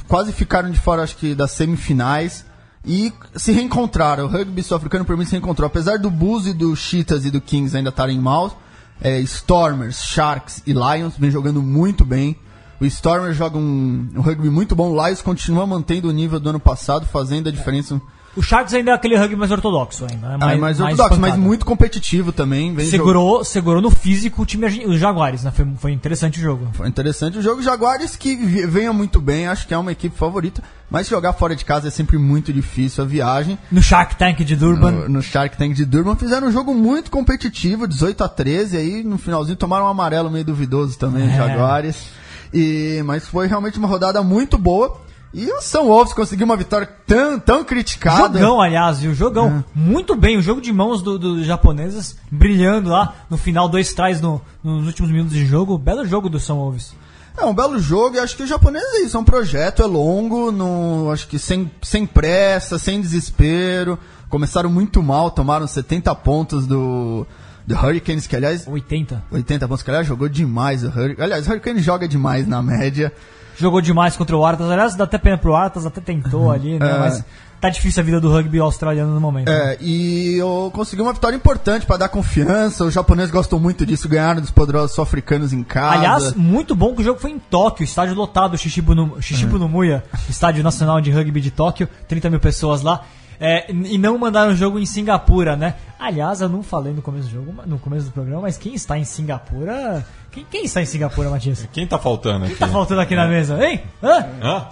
quase 0.08 0.32
ficaram 0.32 0.69
de 0.69 0.80
fora, 0.80 1.04
acho 1.04 1.17
que, 1.17 1.36
das 1.36 1.52
semifinais. 1.52 2.46
E 2.86 3.13
se 3.36 3.52
reencontraram. 3.52 4.26
O 4.26 4.28
rugby 4.28 4.62
sul-africano, 4.62 5.06
por 5.06 5.15
mim, 5.15 5.26
se 5.26 5.32
reencontrou. 5.32 5.67
Apesar 5.67 5.98
do 5.98 6.10
Bulls 6.10 6.48
e 6.48 6.54
do 6.54 6.76
Cheetahs 6.76 7.26
e 7.26 7.32
do 7.32 7.39
Kings 7.39 7.76
ainda 7.76 7.89
estarem 7.89 8.19
mal, 8.19 8.62
é, 9.02 9.19
Stormers, 9.22 10.04
Sharks 10.04 10.62
e 10.67 10.74
Lions 10.74 11.13
vem 11.17 11.32
jogando 11.32 11.62
muito 11.62 12.04
bem. 12.04 12.38
O 12.82 12.86
Stormers 12.86 13.38
joga 13.38 13.58
um, 13.58 14.10
um 14.13 14.22
rugby 14.22 14.50
muito 14.50 14.76
bom. 14.76 14.91
O 14.91 15.06
Lions 15.06 15.22
continua 15.22 15.65
mantendo 15.65 16.10
o 16.10 16.12
nível 16.12 16.39
do 16.39 16.50
ano 16.50 16.60
passado, 16.60 17.06
fazendo 17.06 17.48
a 17.48 17.52
diferença. 17.52 18.02
O 18.36 18.41
Sharks 18.41 18.74
ainda 18.74 18.91
é 18.91 18.93
aquele 18.93 19.15
rugby 19.15 19.36
mais 19.36 19.52
ortodoxo 19.52 20.06
ainda. 20.10 20.30
Né? 20.30 20.38
Mais, 20.38 20.54
ah, 20.54 20.58
mais 20.58 20.80
ortodoxo, 20.80 21.19
mais 21.19 21.36
mas 21.36 21.43
muito 21.43 21.65
competitivo 21.65 22.32
também. 22.32 22.76
segurou, 22.86 23.43
segurou 23.43 23.82
no 23.82 23.91
físico 23.91 24.41
o 24.41 24.46
time 24.46 24.65
os 24.86 25.00
Jaguares, 25.00 25.43
né? 25.43 25.52
Foi, 25.52 25.67
foi 25.78 25.91
interessante 25.91 26.39
o 26.39 26.41
jogo. 26.41 26.67
Foi 26.74 26.88
interessante 26.88 27.38
o 27.38 27.41
jogo. 27.41 27.62
Jaguares 27.62 28.15
que 28.15 28.36
venha 28.36 28.91
muito 28.91 29.22
bem, 29.22 29.48
acho 29.48 29.67
que 29.67 29.74
é 29.74 29.78
uma 29.78 29.91
equipe 29.91 30.17
favorita. 30.17 30.63
Mas 30.89 31.08
jogar 31.08 31.34
fora 31.34 31.56
de 31.56 31.63
casa 31.63 31.88
é 31.88 31.91
sempre 31.91 32.17
muito 32.17 32.52
difícil 32.52 33.04
a 33.04 33.08
viagem. 33.08 33.58
No 33.72 33.82
Shark 33.82 34.15
Tank 34.15 34.43
de 34.43 34.56
Durban. 34.56 34.91
No, 34.91 35.10
no 35.10 35.22
Shark 35.22 35.58
Tank 35.58 35.74
de 35.74 35.86
Durban 35.86 36.15
fizeram 36.15 36.48
um 36.48 36.52
jogo 36.52 36.74
muito 36.74 37.12
competitivo, 37.12 37.88
18 37.88 38.24
a 38.24 38.30
13 38.30 38.78
aí 38.78 39.04
no 39.04 39.17
finalzinho 39.17 39.56
tomaram 39.56 39.86
um 39.86 39.89
amarelo 39.89 40.30
meio 40.30 40.46
duvidoso 40.46 40.98
também, 40.98 41.32
é. 41.32 41.36
Jaguares. 41.36 42.08
E, 42.54 43.02
mas 43.06 43.28
foi 43.28 43.48
realmente 43.48 43.80
uma 43.80 43.88
rodada 43.88 44.22
muito 44.22 44.58
boa. 44.58 45.02
E 45.34 45.52
o 45.52 45.62
São 45.62 45.88
Wolves 45.88 46.13
conseguiu 46.13 46.46
uma 46.46 46.56
vitória 46.56 46.88
tão, 47.08 47.39
tão 47.39 47.63
criticada. 47.63 48.39
Jogão, 48.39 48.62
aliás, 48.62 49.00
viu? 49.00 49.15
Jogão. 49.15 49.48
É. 49.48 49.63
Muito 49.74 50.15
bem, 50.15 50.38
o 50.38 50.41
jogo 50.43 50.62
de 50.62 50.72
mãos 50.72 51.02
dos 51.02 51.19
do 51.19 51.43
japoneses 51.43 52.15
brilhando 52.30 52.91
lá 52.91 53.15
no 53.32 53.38
final, 53.38 53.67
dois 53.67 53.91
trás 53.93 54.22
no, 54.22 54.39
nos 54.63 54.86
últimos 54.86 55.10
minutos 55.10 55.34
de 55.34 55.43
jogo. 55.43 55.76
Belo 55.76 56.06
jogo 56.06 56.30
do 56.30 56.39
São 56.39 56.58
Wolves. 56.58 56.93
É 57.36 57.43
um 57.46 57.54
belo 57.54 57.80
jogo 57.80 58.15
e 58.15 58.19
acho 58.19 58.38
que 58.38 58.43
o 58.43 58.48
japonês 58.48 58.84
é 58.93 59.02
isso, 59.02 59.17
é 59.17 59.19
um 59.19 59.24
projeto, 59.24 59.82
é 59.82 59.86
longo, 59.88 60.52
no, 60.52 61.10
acho 61.12 61.28
que 61.28 61.39
sem, 61.39 61.69
sem 61.82 62.06
pressa, 62.06 62.78
sem 62.78 63.02
desespero. 63.02 63.98
Começaram 64.30 64.69
muito 64.69 65.02
mal, 65.02 65.32
tomaram 65.32 65.65
70 65.65 66.13
pontos 66.15 66.67
do, 66.67 67.26
do 67.65 67.76
Hurricanes, 67.76 68.28
que 68.28 68.36
aliás. 68.36 68.67
80. 68.67 69.24
80 69.32 69.67
pontos, 69.67 69.82
que 69.82 69.89
aliás 69.89 70.06
jogou 70.06 70.30
demais 70.30 70.84
o 70.84 70.88
Hurricanes. 70.89 71.19
Aliás, 71.22 71.48
o 71.48 71.50
Hurricanes 71.50 71.84
joga 71.84 72.08
demais 72.08 72.48
na 72.48 72.62
média 72.62 73.12
jogou 73.58 73.82
demais 73.82 74.16
contra 74.16 74.36
o 74.36 74.46
Artas. 74.46 74.70
Aliás, 74.70 74.96
dá 74.96 75.04
até 75.04 75.18
pena 75.18 75.38
pro 75.38 75.56
Artas, 75.56 75.86
até 75.86 76.02
tentou 76.02 76.52
ali, 76.52 76.80
né? 76.80 76.92
É. 76.92 77.00
Mas 77.00 77.26
tá 77.63 77.70
difícil 77.70 78.02
a 78.02 78.04
vida 78.04 78.20
do 78.20 78.30
rugby 78.30 78.60
australiano 78.60 79.13
no 79.13 79.22
momento. 79.22 79.48
É, 79.48 79.68
né? 79.68 79.78
e 79.80 80.36
eu 80.38 80.70
consegui 80.74 81.02
uma 81.02 81.13
vitória 81.13 81.36
importante 81.36 81.86
para 81.86 81.96
dar 81.96 82.10
confiança. 82.10 82.84
Os 82.84 82.94
japoneses 82.94 83.32
gostam 83.32 83.58
muito 83.58 83.86
disso, 83.86 84.10
ganharam 84.10 84.42
dos 84.42 84.52
poderosos 84.52 84.94
sul-africanos 84.94 85.54
em 85.54 85.63
casa. 85.63 85.96
Aliás, 85.96 86.34
muito 86.34 86.76
bom 86.76 86.94
que 86.94 87.02
o 87.02 87.04
jogo 87.06 87.22
foi 87.22 87.32
em 87.32 87.39
Tóquio, 87.39 87.86
estádio 87.86 88.16
lotado, 88.16 88.58
Shishibu 88.58 88.94
no, 88.94 89.22
Shishibu 89.22 89.58
no 89.58 89.70
Muya, 89.70 90.04
estádio 90.30 90.62
nacional 90.62 91.00
de 91.00 91.10
rugby 91.10 91.39
de 91.39 91.52
Tóquio, 91.52 91.88
30 92.08 92.30
mil 92.30 92.39
pessoas 92.42 92.82
lá. 92.82 93.06
É, 93.39 93.72
e 93.72 93.98
não 93.98 94.18
mandaram 94.18 94.52
o 94.52 94.56
jogo 94.56 94.78
em 94.78 94.86
Singapura, 94.86 95.56
né? 95.56 95.76
Aliás, 96.00 96.42
eu 96.42 96.50
não 96.50 96.62
falei 96.63 96.94
no 96.94 97.02
começo 97.02 97.28
do 97.28 97.32
jogo, 97.32 97.54
no 97.66 97.80
começo 97.80 98.06
do 98.06 98.12
programa, 98.12 98.42
mas 98.42 98.58
quem 98.58 98.74
está 98.74 98.98
em 98.98 99.06
Singapura. 99.06 100.06
Quem, 100.34 100.46
quem 100.50 100.65
está 100.65 100.82
em 100.82 100.86
Singapura, 100.86 101.30
Matias? 101.30 101.69
Quem 101.72 101.84
está 101.84 102.00
faltando 102.00 102.46
aqui? 102.46 102.56
Quem 102.56 102.65
está 102.65 102.67
faltando 102.67 103.02
aqui 103.02 103.15
na 103.15 103.28
mesa? 103.28 103.63
Hein? 103.63 103.84
Hã? 104.02 104.26
Hã? 104.41 104.67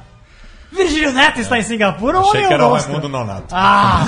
Virgílio 0.72 1.12
Neto 1.12 1.40
está 1.40 1.60
em 1.60 1.62
Singapura 1.62 2.20
ou 2.20 2.30
Achei 2.30 2.48
que 2.48 2.54
era 2.54 2.66
o 2.66 2.74
Raimundo 2.74 3.08
Nonato. 3.08 3.48
Ah! 3.52 4.08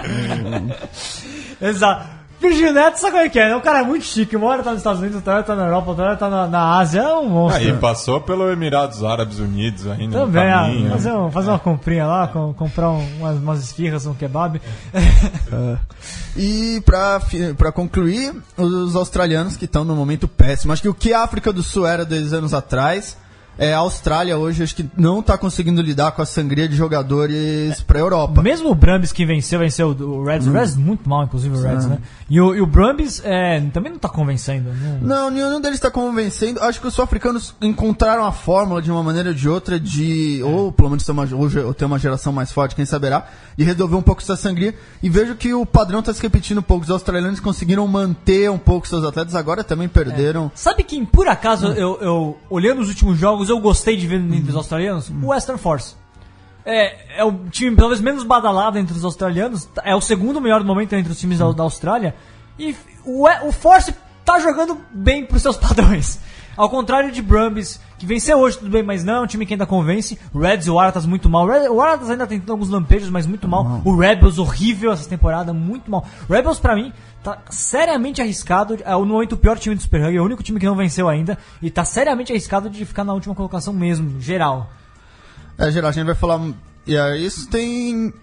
Exato. 1.60 2.19
Virgílio 2.40 2.72
Neto, 2.72 2.96
sabe 2.96 3.12
como 3.12 3.24
é 3.24 3.28
que 3.28 3.38
é? 3.38 3.50
Né? 3.50 3.56
O 3.56 3.60
cara 3.60 3.80
é 3.80 3.82
muito 3.82 4.04
chique. 4.04 4.34
Uma 4.34 4.46
hora 4.46 4.62
tá 4.62 4.70
nos 4.70 4.80
Estados 4.80 5.00
Unidos, 5.00 5.16
outra 5.16 5.34
hora 5.34 5.42
tá 5.42 5.54
na 5.54 5.66
Europa, 5.66 5.90
outra 5.90 6.04
hora 6.06 6.16
tá 6.16 6.30
na, 6.30 6.46
na 6.46 6.78
Ásia. 6.78 7.00
É 7.00 7.14
um 7.14 7.28
monstro. 7.28 7.62
Aí 7.62 7.72
passou 7.74 8.20
pelo 8.20 8.50
Emirados 8.50 9.04
Árabes 9.04 9.38
Unidos 9.38 9.86
ainda 9.86 10.20
Também, 10.20 10.46
no 10.46 10.50
caminho. 10.50 10.86
Ah, 10.86 10.90
fazer, 10.92 11.12
um, 11.12 11.30
fazer 11.30 11.50
uma 11.50 11.58
comprinha 11.58 12.06
lá, 12.06 12.28
com, 12.28 12.54
comprar 12.54 12.90
um, 12.90 13.06
umas, 13.18 13.36
umas 13.36 13.62
esfirras, 13.62 14.06
um 14.06 14.14
kebab. 14.14 14.60
É. 14.94 15.76
E 16.36 16.80
pra, 16.86 17.20
pra 17.58 17.72
concluir, 17.72 18.32
os 18.56 18.94
australianos 18.94 19.56
que 19.56 19.64
estão 19.64 19.84
no 19.84 19.96
momento 19.96 20.28
péssimo. 20.28 20.72
Acho 20.72 20.82
que 20.82 20.88
o 20.88 20.94
que 20.94 21.12
a 21.12 21.24
África 21.24 21.52
do 21.52 21.62
Sul 21.62 21.84
era 21.84 22.04
dois 22.04 22.32
anos 22.32 22.54
atrás 22.54 23.16
é, 23.60 23.74
a 23.74 23.78
Austrália 23.78 24.38
hoje 24.38 24.62
acho 24.62 24.74
que 24.74 24.88
não 24.96 25.20
está 25.20 25.36
conseguindo 25.36 25.82
lidar 25.82 26.12
com 26.12 26.22
a 26.22 26.26
sangria 26.26 26.66
de 26.66 26.74
jogadores 26.74 27.78
é, 27.78 27.84
para 27.86 27.98
a 27.98 28.00
Europa. 28.00 28.40
Mesmo 28.40 28.70
o 28.70 28.74
Brambis 28.74 29.12
que 29.12 29.26
venceu, 29.26 29.58
venceu 29.58 29.88
o 29.90 30.24
Reds. 30.24 30.46
Hum. 30.46 30.50
O 30.50 30.54
Reds 30.54 30.76
muito 30.76 31.06
mal, 31.06 31.24
inclusive 31.24 31.54
o 31.54 31.60
Reds, 31.60 31.84
é. 31.84 31.88
né? 31.90 31.98
E 32.30 32.40
o, 32.40 32.54
e 32.54 32.62
o 32.62 32.66
Brambis 32.66 33.20
é, 33.22 33.60
também 33.72 33.90
não 33.90 33.96
está 33.96 34.08
convencendo. 34.08 34.70
Né? 34.70 34.98
Não, 35.02 35.30
nenhum 35.30 35.60
deles 35.60 35.76
está 35.76 35.90
convencendo. 35.90 36.58
Acho 36.60 36.80
que 36.80 36.86
os 36.86 36.94
sul-africanos 36.94 37.54
encontraram 37.60 38.24
a 38.24 38.32
fórmula 38.32 38.80
de 38.80 38.90
uma 38.90 39.02
maneira 39.02 39.28
ou 39.28 39.34
de 39.34 39.46
outra 39.46 39.78
de, 39.78 40.40
ou 40.42 40.72
pelo 40.72 40.88
menos 40.88 41.04
ter 41.04 41.12
uma, 41.12 41.28
ou 41.66 41.74
ter 41.74 41.84
uma 41.84 41.98
geração 41.98 42.32
mais 42.32 42.50
forte, 42.50 42.74
quem 42.74 42.86
saberá, 42.86 43.26
de 43.58 43.64
resolver 43.64 43.96
um 43.96 44.02
pouco 44.02 44.22
essa 44.22 44.36
sangria. 44.36 44.74
E 45.02 45.10
vejo 45.10 45.34
que 45.34 45.52
o 45.52 45.66
padrão 45.66 46.00
está 46.00 46.14
se 46.14 46.22
repetindo 46.22 46.58
um 46.58 46.62
pouco. 46.62 46.84
Os 46.84 46.90
australianos 46.90 47.40
conseguiram 47.40 47.86
manter 47.86 48.50
um 48.50 48.58
pouco 48.58 48.88
seus 48.88 49.04
atletas, 49.04 49.34
agora 49.34 49.62
também 49.62 49.86
perderam. 49.86 50.46
É. 50.46 50.50
Sabe 50.54 50.82
quem, 50.82 51.04
por 51.04 51.28
acaso, 51.28 51.68
hum. 51.68 51.72
eu, 51.72 51.98
eu 52.00 52.38
olhando 52.48 52.80
os 52.80 52.88
últimos 52.88 53.18
jogos, 53.18 53.49
eu 53.50 53.58
gostei 53.60 53.96
de 53.96 54.06
ver 54.06 54.20
entre 54.20 54.50
os 54.50 54.56
australianos? 54.56 55.10
O 55.10 55.28
Western 55.28 55.60
Force. 55.60 55.94
É, 56.64 57.20
é 57.20 57.24
o 57.24 57.32
time 57.50 57.76
talvez 57.76 58.00
menos 58.00 58.22
badalado 58.22 58.78
entre 58.78 58.96
os 58.96 59.04
australianos. 59.04 59.68
É 59.84 59.94
o 59.94 60.00
segundo 60.00 60.40
melhor 60.40 60.62
momento 60.64 60.94
entre 60.94 61.12
os 61.12 61.18
times 61.18 61.38
da, 61.38 61.50
da 61.52 61.62
Austrália. 61.62 62.14
E 62.58 62.74
o, 63.04 63.26
o 63.46 63.52
Force 63.52 63.94
tá 64.24 64.38
jogando 64.38 64.78
bem 64.92 65.24
pros 65.26 65.42
seus 65.42 65.56
padrões. 65.58 66.18
Ao 66.56 66.68
contrário 66.68 67.10
de 67.10 67.22
Brumbies, 67.22 67.80
que 68.00 68.06
venceu 68.06 68.38
hoje, 68.38 68.56
tudo 68.56 68.70
bem, 68.70 68.82
mas 68.82 69.04
não 69.04 69.16
é 69.16 69.20
um 69.20 69.26
time 69.26 69.44
que 69.44 69.52
ainda 69.52 69.66
convence. 69.66 70.18
Reds 70.34 70.66
e 70.66 70.70
o 70.70 70.80
Aratas 70.80 71.04
muito 71.04 71.28
mal. 71.28 71.46
O 71.46 71.82
Aratas 71.82 72.08
ainda 72.08 72.26
tentando 72.26 72.52
alguns 72.52 72.70
lampejos, 72.70 73.10
mas 73.10 73.26
muito 73.26 73.46
mal. 73.46 73.82
O 73.84 73.94
Rebels 73.94 74.38
horrível 74.38 74.90
essa 74.90 75.06
temporada, 75.06 75.52
muito 75.52 75.90
mal. 75.90 76.06
Rebels 76.26 76.58
para 76.58 76.74
mim 76.74 76.94
tá 77.22 77.42
seriamente 77.50 78.22
arriscado, 78.22 78.78
é 78.82 78.92
no 78.92 79.04
momento 79.04 79.34
o 79.34 79.36
pior 79.36 79.58
time 79.58 79.74
do 79.74 79.82
Super 79.82 80.00
Rugby, 80.00 80.16
é 80.16 80.20
o 80.22 80.24
único 80.24 80.42
time 80.42 80.58
que 80.58 80.64
não 80.64 80.74
venceu 80.74 81.10
ainda 81.10 81.36
e 81.60 81.70
tá 81.70 81.84
seriamente 81.84 82.32
arriscado 82.32 82.70
de 82.70 82.86
ficar 82.86 83.04
na 83.04 83.12
última 83.12 83.34
colocação 83.34 83.74
mesmo, 83.74 84.18
geral. 84.18 84.70
É, 85.58 85.70
geral, 85.70 85.90
a 85.90 85.92
gente 85.92 86.06
vai 86.06 86.14
falar 86.14 86.40
E 86.86 86.96
aí 86.96 87.22
isso 87.22 87.50
tem 87.50 88.14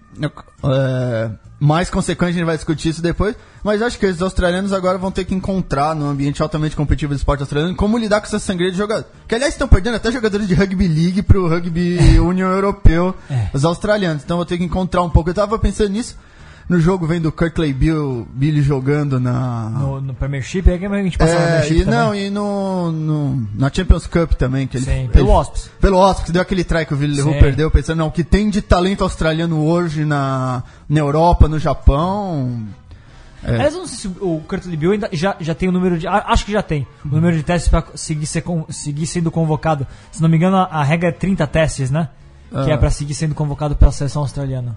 é, 0.64 1.30
mais 1.60 1.90
consequências, 1.90 2.36
a 2.36 2.40
gente 2.40 2.46
vai 2.46 2.56
discutir 2.56 2.90
isso 2.90 3.02
depois. 3.02 3.36
Mas 3.64 3.82
acho 3.82 3.98
que 3.98 4.06
os 4.06 4.22
australianos 4.22 4.72
agora 4.72 4.98
vão 4.98 5.12
ter 5.12 5.26
que 5.26 5.34
encontrar 5.34 5.96
no 5.96 6.06
ambiente 6.08 6.42
altamente 6.42 6.76
competitivo 6.76 7.14
do 7.14 7.18
esporte 7.18 7.42
australiano 7.42 7.76
como 7.76 7.98
lidar 7.98 8.22
com 8.22 8.28
essa 8.28 8.40
sangria 8.40 8.72
de 8.72 8.78
jogadores. 8.78 9.10
Que 9.28 9.36
aliás 9.36 9.54
estão 9.54 9.68
perdendo 9.68 9.96
até 9.96 10.12
jogadores 10.12 10.48
de 10.48 10.54
rugby 10.54 10.88
league 10.88 11.22
pro 11.22 11.50
rugby 11.50 11.98
União 12.20 12.50
Europeu, 12.50 13.16
os 13.54 13.66
australianos. 13.66 14.24
Então 14.24 14.38
vou 14.38 14.46
ter 14.46 14.58
que 14.58 14.64
encontrar 14.64 15.02
um 15.02 15.10
pouco. 15.10 15.30
Eu 15.30 15.34
tava 15.34 15.58
pensando 15.60 15.90
nisso 15.90 16.16
no 16.70 16.80
jogo 16.80 17.08
vendo 17.08 17.28
o 17.28 17.32
Kirkley 17.32 17.72
Bill, 17.74 18.28
Billy 18.34 18.62
jogando 18.62 19.20
na. 19.20 19.70
No, 19.70 20.02
no 20.02 20.14
Premiership, 20.14 20.64
é 20.70 20.78
que 20.78 20.86
a 20.86 21.04
gente 21.04 21.18
passou 21.18 21.36
no 21.36 21.42
É, 21.42 21.46
Premiership 21.46 21.76
e 21.76 21.86
também. 21.86 22.00
não, 22.00 22.16
e 22.16 22.30
no, 22.30 22.92
no- 22.92 23.48
na 23.56 23.72
Champions 23.72 24.06
Cup 24.08 24.34
também, 24.34 24.68
que 24.68 24.78
ele, 24.78 24.86
Sim, 24.86 25.10
pelo 25.12 25.30
Wasps. 25.30 25.70
Pelo 25.80 25.98
Wasps, 26.00 26.30
deu 26.32 26.42
aquele 26.42 26.64
try 26.64 26.86
que 26.86 26.94
o 26.94 26.98
Vila 26.98 27.16
Sim. 27.16 27.40
perdeu, 27.40 27.72
pensando, 27.72 28.00
não, 28.00 28.08
o 28.08 28.12
que 28.12 28.24
tem 28.24 28.50
de 28.50 28.62
talento 28.62 29.04
australiano 29.04 29.64
hoje 29.66 30.04
na, 30.06 30.64
na 30.90 31.00
Europa, 31.00 31.48
no 31.48 31.58
Japão. 31.58 32.64
É. 33.44 33.54
Aliás, 33.54 33.74
eu 33.76 33.80
não 33.82 33.88
sei 33.88 33.98
se 34.00 34.08
o 34.20 34.42
Kurt 34.48 34.66
Bill 34.66 34.92
ainda 34.94 35.10
já, 35.14 35.38
já 35.40 35.54
tem 35.56 35.70
o 35.70 35.72
número 35.72 35.98
de. 35.98 36.08
Acho 36.08 36.44
que 36.46 36.52
já 36.52 36.62
tem. 36.64 36.86
O 37.06 37.10
número 37.16 37.38
de 37.38 37.44
testes 37.44 37.70
pra 37.70 37.84
seguir, 37.96 38.26
ser 38.26 38.44
seguir 38.70 39.06
sendo 39.06 39.30
convocado. 39.32 39.86
Se 40.12 40.22
não 40.22 40.28
me 40.28 40.36
engano, 40.38 40.58
a, 40.58 40.64
a 40.64 40.84
regra 40.84 41.10
é 41.10 41.12
30 41.12 41.46
testes, 41.48 41.92
né? 41.92 42.10
Que 42.50 42.72
Ah. 42.72 42.74
é 42.74 42.78
pra 42.78 42.90
seguir 42.90 43.14
sendo 43.14 43.36
convocado 43.36 43.76
pela 43.76 43.92
seleção 43.92 44.24
australiana. 44.24 44.76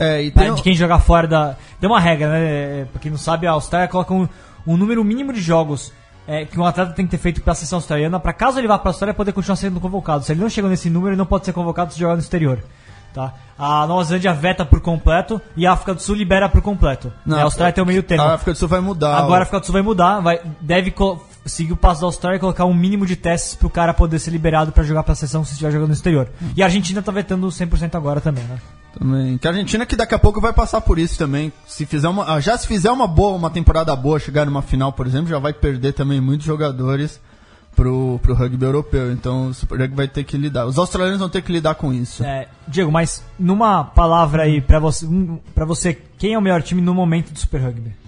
É, 0.00 0.22
e 0.22 0.30
tem, 0.30 0.54
De 0.54 0.62
quem 0.62 0.74
jogar 0.74 0.98
fora 0.98 1.28
da. 1.28 1.56
Tem 1.78 1.88
uma 1.88 2.00
regra, 2.00 2.30
né? 2.30 2.40
É, 2.40 2.84
Pra 2.90 3.00
quem 3.00 3.10
não 3.10 3.18
sabe, 3.18 3.46
a 3.46 3.50
Austrália 3.52 3.86
coloca 3.86 4.14
um, 4.14 4.26
um 4.66 4.76
número 4.76 5.04
mínimo 5.04 5.30
de 5.30 5.42
jogos 5.42 5.92
é, 6.26 6.46
que 6.46 6.58
um 6.58 6.64
atleta 6.64 6.92
tem 6.92 7.04
que 7.04 7.10
ter 7.10 7.18
feito 7.18 7.42
pela 7.42 7.54
seleção 7.54 7.76
australiana 7.78 8.18
pra 8.18 8.32
caso 8.32 8.58
ele 8.58 8.68
vá 8.68 8.78
pra 8.78 8.90
Austrália 8.90 9.12
poder 9.12 9.32
continuar 9.32 9.56
sendo 9.56 9.78
convocado. 9.78 10.24
Se 10.24 10.32
ele 10.32 10.40
não 10.40 10.48
chegou 10.48 10.70
nesse 10.70 10.88
número, 10.88 11.10
ele 11.10 11.18
não 11.18 11.26
pode 11.26 11.44
ser 11.44 11.52
convocado 11.52 11.92
se 11.92 11.98
jogar 11.98 12.14
no 12.14 12.20
exterior. 12.20 12.62
Tá? 13.12 13.34
A 13.58 13.86
Nova 13.86 14.04
Zelândia 14.04 14.32
veta 14.32 14.64
por 14.64 14.80
completo 14.80 15.40
e 15.56 15.66
a 15.66 15.72
África 15.72 15.92
do 15.94 16.00
Sul 16.00 16.14
libera 16.14 16.48
por 16.48 16.62
completo. 16.62 17.12
Não, 17.26 17.38
a 17.38 17.42
Austrália 17.42 17.72
tem 17.72 17.82
o 17.82 17.86
meio 17.86 18.02
termo. 18.02 18.22
a 18.22 18.34
África 18.34 18.52
do 18.52 18.56
Sul 18.58 18.68
vai 18.68 18.80
mudar. 18.80 19.18
Agora 19.18 19.40
a 19.40 19.42
África 19.42 19.58
do 19.60 19.66
Sul 19.66 19.72
vai 19.72 19.82
mudar, 19.82 20.20
vai, 20.20 20.40
deve 20.60 20.94
seguir 21.44 21.72
o 21.72 21.76
passo 21.76 22.00
da 22.00 22.06
Austrália 22.06 22.36
e 22.36 22.40
colocar 22.40 22.64
um 22.64 22.74
mínimo 22.74 23.04
de 23.04 23.16
testes 23.16 23.56
pro 23.56 23.68
cara 23.68 23.92
poder 23.92 24.18
ser 24.20 24.30
liberado 24.30 24.70
pra 24.70 24.84
jogar 24.84 25.02
pra 25.02 25.14
seleção 25.16 25.44
se 25.44 25.52
estiver 25.52 25.72
jogando 25.72 25.88
no 25.88 25.94
exterior. 25.94 26.28
E 26.56 26.62
a 26.62 26.66
Argentina 26.66 27.02
tá 27.02 27.10
vetando 27.10 27.48
100% 27.48 27.96
agora 27.96 28.20
também, 28.20 28.44
né? 28.44 28.58
Também. 28.98 29.38
Que 29.38 29.46
a 29.46 29.50
Argentina 29.50 29.86
que 29.86 29.96
daqui 29.96 30.14
a 30.14 30.18
pouco 30.18 30.40
vai 30.40 30.52
passar 30.52 30.80
por 30.80 30.98
isso 30.98 31.16
também. 31.16 31.52
Se 31.66 31.86
fizer 31.86 32.08
uma, 32.08 32.34
ah, 32.34 32.40
já 32.40 32.56
se 32.58 32.66
fizer 32.66 32.90
uma 32.90 33.06
boa, 33.06 33.36
uma 33.36 33.50
temporada 33.50 33.94
boa, 33.94 34.18
chegar 34.18 34.44
numa 34.44 34.62
final, 34.62 34.92
por 34.92 35.06
exemplo, 35.06 35.28
já 35.28 35.38
vai 35.38 35.52
perder 35.52 35.92
também 35.92 36.20
muitos 36.20 36.46
jogadores 36.46 37.20
pro, 37.74 38.18
pro 38.22 38.34
rugby 38.34 38.64
europeu. 38.64 39.12
Então 39.12 39.48
o 39.48 39.54
Super 39.54 39.80
Rugby 39.80 39.96
vai 39.96 40.08
ter 40.08 40.24
que 40.24 40.36
lidar. 40.36 40.66
Os 40.66 40.78
australianos 40.78 41.20
vão 41.20 41.28
ter 41.28 41.42
que 41.42 41.52
lidar 41.52 41.74
com 41.74 41.92
isso. 41.92 42.24
É, 42.24 42.48
Diego, 42.66 42.90
mas 42.90 43.24
numa 43.38 43.84
palavra 43.84 44.42
aí 44.42 44.60
pra 44.60 44.78
você, 44.78 45.06
pra 45.54 45.64
você, 45.64 45.94
quem 46.18 46.34
é 46.34 46.38
o 46.38 46.42
melhor 46.42 46.62
time 46.62 46.80
no 46.80 46.94
momento 46.94 47.32
do 47.32 47.38
Super 47.38 47.62
Rugby? 47.62 47.99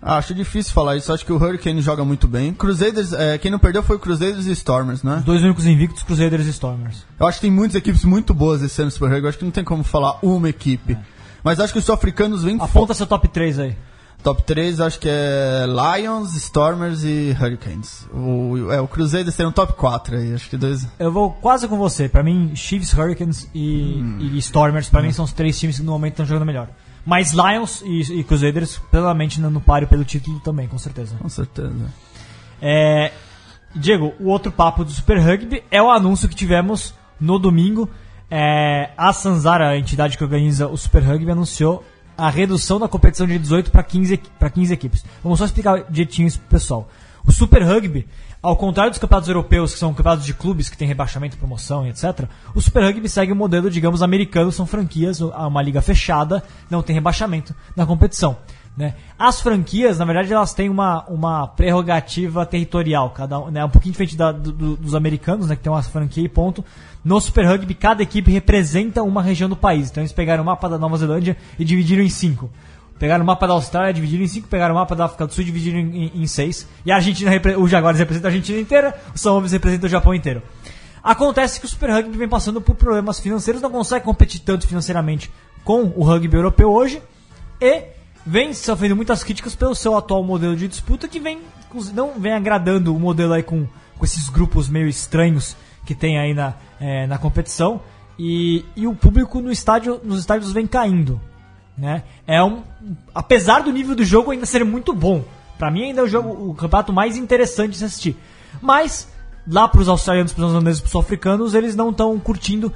Ah, 0.00 0.16
acho 0.16 0.34
difícil 0.34 0.72
falar 0.72 0.96
isso. 0.96 1.12
Acho 1.12 1.24
que 1.24 1.32
o 1.32 1.36
Hurricane 1.36 1.82
joga 1.82 2.04
muito 2.04 2.28
bem. 2.28 2.52
Crusaders, 2.52 3.12
é, 3.12 3.36
quem 3.36 3.50
não 3.50 3.58
perdeu 3.58 3.82
foi 3.82 3.96
o 3.96 3.98
Crusaders 3.98 4.46
e 4.46 4.52
Stormers, 4.52 5.02
né? 5.02 5.16
Os 5.16 5.24
dois 5.24 5.42
únicos 5.42 5.66
invictos, 5.66 6.02
Crusaders 6.02 6.46
e 6.46 6.50
Stormers. 6.50 7.04
Eu 7.18 7.26
acho 7.26 7.38
que 7.38 7.42
tem 7.42 7.50
muitas 7.50 7.74
equipes 7.74 8.04
muito 8.04 8.32
boas 8.32 8.62
esse 8.62 8.80
ano 8.80 8.86
no 8.86 8.92
Super 8.92 9.10
Rugby. 9.10 9.24
Eu 9.24 9.28
acho 9.28 9.38
que 9.38 9.44
não 9.44 9.50
tem 9.50 9.64
como 9.64 9.82
falar 9.82 10.18
uma 10.22 10.48
equipe. 10.48 10.96
Mas 11.42 11.60
acho 11.60 11.72
que 11.72 11.78
os 11.78 11.84
sul-africanos 11.84 12.42
vêm 12.42 12.56
Aponta 12.60 12.94
seu 12.94 13.06
top 13.06 13.28
3 13.28 13.58
aí. 13.58 13.76
Top 14.22 14.42
3, 14.42 14.80
acho 14.80 14.98
que 14.98 15.08
é 15.08 15.64
Lions, 15.64 16.34
Stormers 16.34 17.04
e 17.04 17.36
Hurricanes. 17.40 18.06
O, 18.12 18.70
é, 18.72 18.80
o 18.80 18.88
Crusaders 18.88 19.36
tem 19.36 19.46
um 19.46 19.52
top 19.52 19.74
4 19.74 20.16
aí, 20.16 20.34
acho 20.34 20.50
que 20.50 20.56
dois. 20.56 20.86
Eu 20.98 21.12
vou 21.12 21.30
quase 21.30 21.68
com 21.68 21.78
você. 21.78 22.08
Pra 22.08 22.22
mim, 22.22 22.50
Chiefs, 22.54 22.92
Hurricanes 22.92 23.48
e, 23.54 24.00
e 24.20 24.38
Stormers, 24.38 24.88
pra 24.88 25.02
mim, 25.02 25.12
são 25.12 25.24
os 25.24 25.32
três 25.32 25.58
times 25.58 25.78
que 25.78 25.84
no 25.84 25.92
momento 25.92 26.14
estão 26.14 26.26
jogando 26.26 26.46
melhor. 26.46 26.68
Mas 27.06 27.32
Lions 27.32 27.82
e, 27.84 28.20
e 28.20 28.24
Crusaders, 28.24 28.78
plenamente 28.90 29.40
no, 29.40 29.50
no 29.50 29.60
páreo 29.60 29.88
pelo 29.88 30.04
título 30.04 30.38
também, 30.40 30.68
com 30.68 30.78
certeza. 30.78 31.16
Com 31.18 31.28
certeza. 31.28 31.72
É, 32.60 33.12
Diego, 33.74 34.14
o 34.20 34.28
outro 34.28 34.50
papo 34.52 34.84
do 34.84 34.90
Super 34.90 35.18
Rugby 35.18 35.62
é 35.70 35.82
o 35.82 35.90
anúncio 35.90 36.28
que 36.28 36.34
tivemos 36.34 36.94
no 37.20 37.38
domingo. 37.38 37.88
É, 38.30 38.90
a 38.96 39.12
Sanzara, 39.12 39.68
a 39.70 39.78
entidade 39.78 40.18
que 40.18 40.24
organiza 40.24 40.66
o 40.68 40.76
Super 40.76 41.02
Rugby, 41.02 41.30
anunciou 41.30 41.84
a 42.16 42.28
redução 42.28 42.78
da 42.80 42.88
competição 42.88 43.26
de 43.26 43.38
18 43.38 43.70
para 43.70 43.82
15, 43.82 44.14
equi- 44.14 44.30
pra 44.38 44.50
15 44.50 44.74
equipes. 44.74 45.04
Vamos 45.22 45.38
só 45.38 45.44
explicar 45.44 45.84
direitinho 45.88 46.26
isso 46.28 46.40
pro 46.40 46.48
pessoal. 46.48 46.88
O 47.24 47.30
Super 47.32 47.62
Rugby, 47.62 48.06
ao 48.42 48.56
contrário 48.56 48.90
dos 48.90 48.98
campeonatos 48.98 49.28
europeus, 49.28 49.72
que 49.72 49.78
são 49.78 49.92
campeonatos 49.92 50.24
de 50.24 50.32
clubes 50.34 50.68
que 50.68 50.76
têm 50.76 50.86
rebaixamento, 50.86 51.36
promoção 51.36 51.86
e 51.86 51.90
etc., 51.90 52.26
o 52.54 52.60
Super 52.60 52.84
Rugby 52.84 53.08
segue 53.08 53.32
o 53.32 53.36
modelo, 53.36 53.70
digamos, 53.70 54.02
americano, 54.02 54.52
são 54.52 54.66
franquias, 54.66 55.20
uma 55.20 55.60
liga 55.62 55.82
fechada, 55.82 56.42
não 56.70 56.82
tem 56.82 56.94
rebaixamento 56.94 57.54
na 57.74 57.84
competição. 57.84 58.36
Né? 58.76 58.94
As 59.18 59.40
franquias, 59.40 59.98
na 59.98 60.04
verdade, 60.04 60.32
elas 60.32 60.54
têm 60.54 60.70
uma, 60.70 61.04
uma 61.08 61.48
prerrogativa 61.48 62.46
territorial, 62.46 63.10
cada 63.10 63.40
um, 63.40 63.50
né? 63.50 63.64
um 63.64 63.68
pouquinho 63.68 63.90
diferente 63.90 64.16
da- 64.16 64.30
do- 64.30 64.76
dos 64.76 64.94
americanos, 64.94 65.48
né? 65.48 65.56
que 65.56 65.62
tem 65.62 65.72
uma 65.72 65.82
franquia 65.82 66.22
e 66.22 66.28
ponto. 66.28 66.64
No 67.04 67.20
Super 67.20 67.44
Rugby, 67.44 67.74
cada 67.74 68.04
equipe 68.04 68.30
representa 68.30 69.02
uma 69.02 69.20
região 69.20 69.48
do 69.48 69.56
país. 69.56 69.90
Então 69.90 70.00
eles 70.00 70.12
pegaram 70.12 70.44
o 70.44 70.46
mapa 70.46 70.68
da 70.68 70.78
Nova 70.78 70.96
Zelândia 70.96 71.36
e 71.58 71.64
dividiram 71.64 72.04
em 72.04 72.08
cinco. 72.08 72.50
Pegaram 72.98 73.22
o 73.22 73.26
mapa 73.26 73.46
da 73.46 73.52
Austrália, 73.54 73.92
dividiram 73.92 74.24
em 74.24 74.28
cinco, 74.28 74.48
pegaram 74.48 74.74
o 74.74 74.78
mapa 74.78 74.96
da 74.96 75.04
África 75.04 75.26
do 75.26 75.32
Sul 75.32 75.44
dividiram 75.44 75.78
em, 75.78 76.04
em- 76.06 76.22
em 76.22 76.26
seis. 76.26 76.66
E 76.84 76.90
a 76.90 76.96
Argentina, 76.96 77.30
o 77.58 77.68
Jaguares 77.68 77.98
representa 77.98 78.28
a 78.28 78.30
Argentina 78.30 78.58
inteira, 78.58 79.00
o 79.14 79.18
São 79.18 79.32
Wolves 79.34 79.52
representa 79.52 79.86
o 79.86 79.88
Japão 79.88 80.12
inteiro. 80.14 80.42
Acontece 81.02 81.60
que 81.60 81.66
o 81.66 81.68
Super 81.68 81.90
Rugby 81.90 82.18
vem 82.18 82.28
passando 82.28 82.60
por 82.60 82.74
problemas 82.74 83.20
financeiros, 83.20 83.62
não 83.62 83.70
consegue 83.70 84.04
competir 84.04 84.40
tanto 84.40 84.66
financeiramente 84.66 85.30
com 85.64 85.92
o 85.96 86.02
rugby 86.02 86.36
europeu 86.36 86.70
hoje 86.70 87.00
e 87.60 87.84
vem 88.26 88.52
sofrendo 88.52 88.96
muitas 88.96 89.22
críticas 89.22 89.54
pelo 89.54 89.74
seu 89.74 89.96
atual 89.96 90.22
modelo 90.24 90.56
de 90.56 90.66
disputa 90.68 91.06
que 91.08 91.20
vem 91.20 91.38
não 91.94 92.18
vem 92.18 92.32
agradando 92.32 92.94
o 92.94 92.98
modelo 92.98 93.32
aí 93.34 93.42
com, 93.42 93.66
com 93.96 94.04
esses 94.04 94.28
grupos 94.28 94.68
meio 94.68 94.86
estranhos 94.88 95.56
que 95.84 95.94
tem 95.94 96.18
aí 96.18 96.34
na, 96.34 96.54
eh, 96.80 97.06
na 97.06 97.16
competição 97.18 97.80
e, 98.18 98.64
e 98.74 98.86
o 98.86 98.94
público 98.94 99.40
no 99.40 99.50
estádio, 99.52 100.00
nos 100.02 100.18
estádios 100.18 100.50
vem 100.52 100.66
caindo. 100.66 101.20
Né? 101.78 102.02
É 102.26 102.42
um, 102.42 102.62
apesar 103.14 103.62
do 103.62 103.70
nível 103.72 103.94
do 103.94 104.04
jogo 104.04 104.30
ainda 104.32 104.44
ser 104.46 104.64
muito 104.64 104.92
bom, 104.92 105.22
Pra 105.58 105.72
mim 105.72 105.82
ainda 105.86 106.02
é 106.02 106.04
o 106.04 106.06
jogo, 106.06 106.50
o 106.50 106.54
campeonato 106.54 106.92
mais 106.92 107.16
interessante 107.16 107.72
de 107.72 107.78
se 107.78 107.84
assistir. 107.84 108.16
Mas 108.62 109.08
lá 109.44 109.66
pros 109.66 109.88
australianos, 109.88 110.32
pros 110.32 110.52
holandeses, 110.52 110.80
pros 110.80 110.92
sul-africanos, 110.92 111.52
eles 111.52 111.74
não 111.74 111.90
estão 111.90 112.16
curtindo 112.20 112.72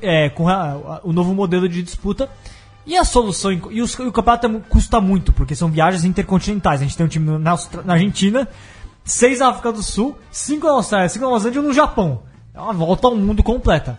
é, 0.00 0.30
com 0.30 0.48
a- 0.48 0.54
a- 0.72 1.00
o 1.04 1.12
novo 1.12 1.34
modelo 1.34 1.68
de 1.68 1.82
disputa. 1.82 2.30
E 2.86 2.96
a 2.96 3.04
solução. 3.04 3.52
E, 3.52 3.82
os- 3.82 3.92
e 3.98 4.02
o 4.02 4.12
campeonato 4.12 4.46
é 4.46 4.60
custa 4.66 4.98
muito, 4.98 5.30
porque 5.30 5.54
são 5.54 5.68
viagens 5.70 6.04
intercontinentais. 6.06 6.80
A 6.80 6.84
gente 6.84 6.96
tem 6.96 7.04
um 7.04 7.08
time 7.10 7.38
na, 7.38 7.54
na 7.84 7.92
Argentina, 7.92 8.48
seis 9.04 9.40
na 9.40 9.48
África 9.48 9.70
do 9.70 9.82
Sul, 9.82 10.16
cinco 10.30 10.66
na 10.66 10.72
Austrália, 10.72 11.10
cinco 11.10 11.24
na 11.26 11.30
Nova 11.32 11.40
Zelândia 11.40 11.58
e 11.60 11.62
um 11.62 11.68
no 11.68 11.74
Japão. 11.74 12.22
É 12.54 12.60
uma 12.60 12.72
volta 12.72 13.08
ao 13.08 13.14
mundo 13.14 13.42
completa. 13.42 13.98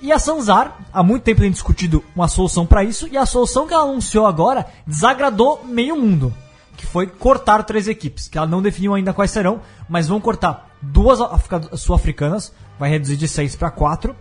E 0.00 0.12
a 0.12 0.18
Sanzar, 0.18 0.76
há 0.92 1.02
muito 1.02 1.22
tempo 1.22 1.40
tem 1.40 1.50
discutido 1.50 2.04
uma 2.14 2.28
solução 2.28 2.66
para 2.66 2.84
isso, 2.84 3.08
e 3.08 3.16
a 3.16 3.24
solução 3.24 3.66
que 3.66 3.72
ela 3.74 3.84
anunciou 3.84 4.26
agora 4.26 4.66
desagradou 4.86 5.64
meio 5.64 5.96
mundo. 5.96 6.32
Que 6.76 6.84
foi 6.86 7.06
cortar 7.06 7.62
três 7.62 7.88
equipes, 7.88 8.28
que 8.28 8.36
ela 8.36 8.46
não 8.46 8.60
definiu 8.60 8.94
ainda 8.94 9.14
quais 9.14 9.30
serão, 9.30 9.60
mas 9.88 10.06
vão 10.06 10.20
cortar 10.20 10.70
duas 10.82 11.20
africa- 11.20 11.74
sul-africanas, 11.76 12.52
vai 12.78 12.90
reduzir 12.90 13.16
de 13.16 13.26
seis 13.26 13.56
para 13.56 13.70
quatro. 13.70 14.14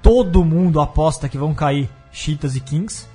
Todo 0.00 0.44
mundo 0.44 0.80
aposta 0.80 1.28
que 1.28 1.36
vão 1.36 1.52
cair 1.52 1.90
Cheetahs 2.12 2.54
e 2.54 2.60
Kings. 2.60 3.06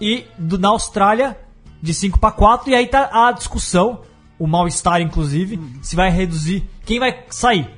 E 0.00 0.26
do- 0.38 0.58
na 0.58 0.68
Austrália, 0.68 1.36
de 1.82 1.94
5 1.94 2.18
para 2.18 2.30
4, 2.30 2.70
e 2.70 2.74
aí 2.74 2.86
tá 2.86 3.08
a 3.12 3.32
discussão, 3.32 4.02
o 4.38 4.46
mal-estar 4.46 5.00
inclusive, 5.00 5.58
se 5.82 5.96
vai 5.96 6.10
reduzir. 6.10 6.68
Quem 6.84 7.00
vai 7.00 7.24
sair? 7.30 7.68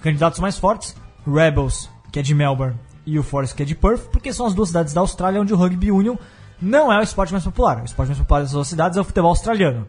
Candidatos 0.00 0.38
mais 0.40 0.56
fortes: 0.56 0.94
Rebels, 1.26 1.90
que 2.12 2.18
é 2.20 2.22
de 2.22 2.34
Melbourne, 2.34 2.76
e 3.04 3.18
o 3.18 3.22
Forest, 3.24 3.56
que 3.56 3.62
é 3.64 3.66
de 3.66 3.74
Perth, 3.74 4.02
porque 4.12 4.32
são 4.32 4.46
as 4.46 4.54
duas 4.54 4.68
cidades 4.68 4.92
da 4.94 5.00
Austrália 5.00 5.40
onde 5.40 5.52
o 5.52 5.56
Rugby 5.56 5.90
Union 5.90 6.14
não 6.60 6.92
é 6.92 6.98
o 7.00 7.02
esporte 7.02 7.32
mais 7.32 7.42
popular. 7.42 7.80
O 7.80 7.84
esporte 7.84 8.08
mais 8.10 8.18
popular 8.20 8.40
dessas 8.40 8.52
duas 8.52 8.68
cidades 8.68 8.96
é 8.96 9.00
o 9.00 9.04
futebol 9.04 9.30
australiano, 9.30 9.88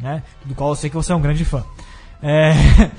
né? 0.00 0.22
do 0.44 0.54
qual 0.54 0.70
eu 0.70 0.74
sei 0.76 0.88
que 0.88 0.96
você 0.96 1.12
é 1.12 1.14
um 1.14 1.20
grande 1.20 1.44
fã. 1.44 1.62
É, 2.22 2.52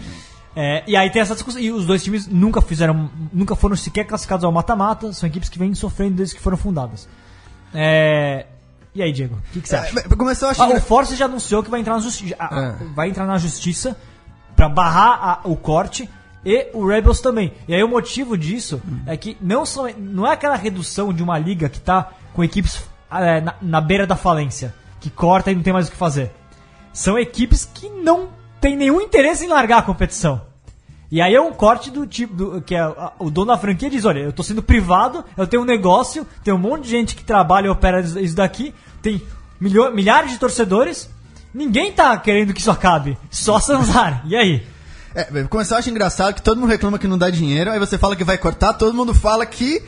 é, 0.56 0.84
e 0.86 0.96
aí 0.96 1.10
tem 1.10 1.22
essa 1.24 1.34
discussão. 1.34 1.60
E 1.60 1.72
os 1.72 1.88
dois 1.88 2.04
times 2.04 2.28
nunca 2.28 2.62
fizeram, 2.62 3.10
nunca 3.34 3.56
foram 3.56 3.76
sequer 3.76 4.04
classificados 4.04 4.44
ao 4.44 4.52
mata-mata, 4.52 5.12
são 5.14 5.28
equipes 5.28 5.50
que 5.50 5.58
vêm 5.58 5.74
sofrendo 5.74 6.16
desde 6.18 6.36
que 6.36 6.42
foram 6.42 6.58
fundadas. 6.58 7.08
É, 7.74 8.46
e 8.94 9.02
aí, 9.02 9.12
Diego, 9.12 9.36
o 9.36 9.54
que, 9.54 9.62
que 9.62 9.70
você 9.70 9.76
acha? 9.76 10.00
É, 10.00 10.04
Começou 10.16 10.50
a 10.50 10.54
Ah, 10.58 10.68
o 10.70 10.82
Force 10.82 11.16
já 11.16 11.26
anunciou 11.26 11.64
que 11.64 11.70
vai 11.70 11.80
entrar 11.80 11.96
na 11.96 12.00
justiça. 12.02 12.36
É. 12.40 12.84
Vai 12.96 13.10
entrar 13.10 13.26
na 13.26 13.38
justiça 13.38 13.96
pra 14.56 14.70
barrar 14.70 15.20
a- 15.22 15.40
o 15.48 15.56
corte 15.56 16.10
e 16.46 16.68
o 16.74 16.86
Rebels 16.88 17.20
também. 17.22 17.54
E 17.68 17.74
aí 17.76 17.84
o 17.84 17.88
motivo 17.88 18.38
disso 18.38 18.82
é 19.06 19.18
que 19.18 19.36
não, 19.42 19.66
são, 19.66 19.88
não 19.98 20.26
é 20.26 20.34
aquela 20.34 20.56
redução 20.56 21.12
de 21.14 21.22
uma 21.24 21.38
liga 21.38 21.68
que 21.70 21.80
tá 21.80 22.10
com 22.34 22.44
equipes 22.44 22.84
é, 23.12 23.42
na, 23.42 23.56
na 23.62 23.82
beira 23.82 24.06
da 24.08 24.16
falência, 24.16 24.74
que 25.00 25.10
corta 25.10 25.52
e 25.52 25.56
não 25.56 25.64
tem 25.64 25.74
mais 25.74 25.88
o 25.88 25.92
que 25.92 25.98
fazer. 25.98 26.32
São 26.94 27.18
equipes 27.18 27.70
que 27.74 27.90
não 27.90 28.30
têm 28.62 28.76
nenhum 28.76 29.02
interesse 29.02 29.46
em 29.46 29.50
largar 29.50 29.80
a 29.80 29.82
competição. 29.84 30.42
E 31.10 31.22
aí 31.22 31.34
é 31.34 31.40
um 31.42 31.54
corte 31.54 31.90
do 31.90 32.06
tipo, 32.06 32.34
do, 32.34 32.62
que 32.62 32.76
é, 32.76 32.80
a- 32.80 33.14
o 33.20 33.30
dono 33.30 33.48
da 33.48 33.58
franquia 33.58 33.90
diz, 33.90 34.04
olha, 34.04 34.20
eu 34.20 34.34
tô 34.34 34.44
sendo 34.44 34.62
privado, 34.62 35.24
eu 35.38 35.48
tenho 35.48 35.62
um 35.64 35.66
negócio, 35.66 36.28
tem 36.44 36.54
um 36.54 36.58
monte 36.58 36.84
de 36.84 36.90
gente 36.90 37.16
que 37.16 37.24
trabalha 37.24 37.68
e 37.68 37.70
opera 37.70 38.02
isso 38.02 38.36
daqui, 38.36 38.74
tem 39.02 39.22
milho- 39.60 39.92
milhares 39.94 40.32
de 40.32 40.38
torcedores, 40.38 41.10
ninguém 41.54 41.92
tá 41.94 42.18
querendo 42.18 42.54
que 42.54 42.60
isso 42.60 42.72
acabe, 42.72 43.18
só 43.30 43.58
Sanzar. 43.60 44.22
E 44.26 44.36
aí? 44.36 44.68
É, 45.16 45.44
começar 45.44 45.76
eu 45.76 45.80
acho 45.80 45.90
engraçado 45.90 46.34
que 46.36 46.42
todo 46.42 46.60
mundo 46.60 46.70
reclama 46.70 47.00
que 47.00 47.08
não 47.08 47.18
dá 47.18 47.30
dinheiro, 47.30 47.72
aí 47.72 47.80
você 47.80 47.98
fala 47.98 48.16
que 48.16 48.24
vai 48.24 48.38
cortar, 48.38 48.74
todo 48.74 48.94
mundo 48.94 49.14
fala 49.14 49.46
que 49.46 49.82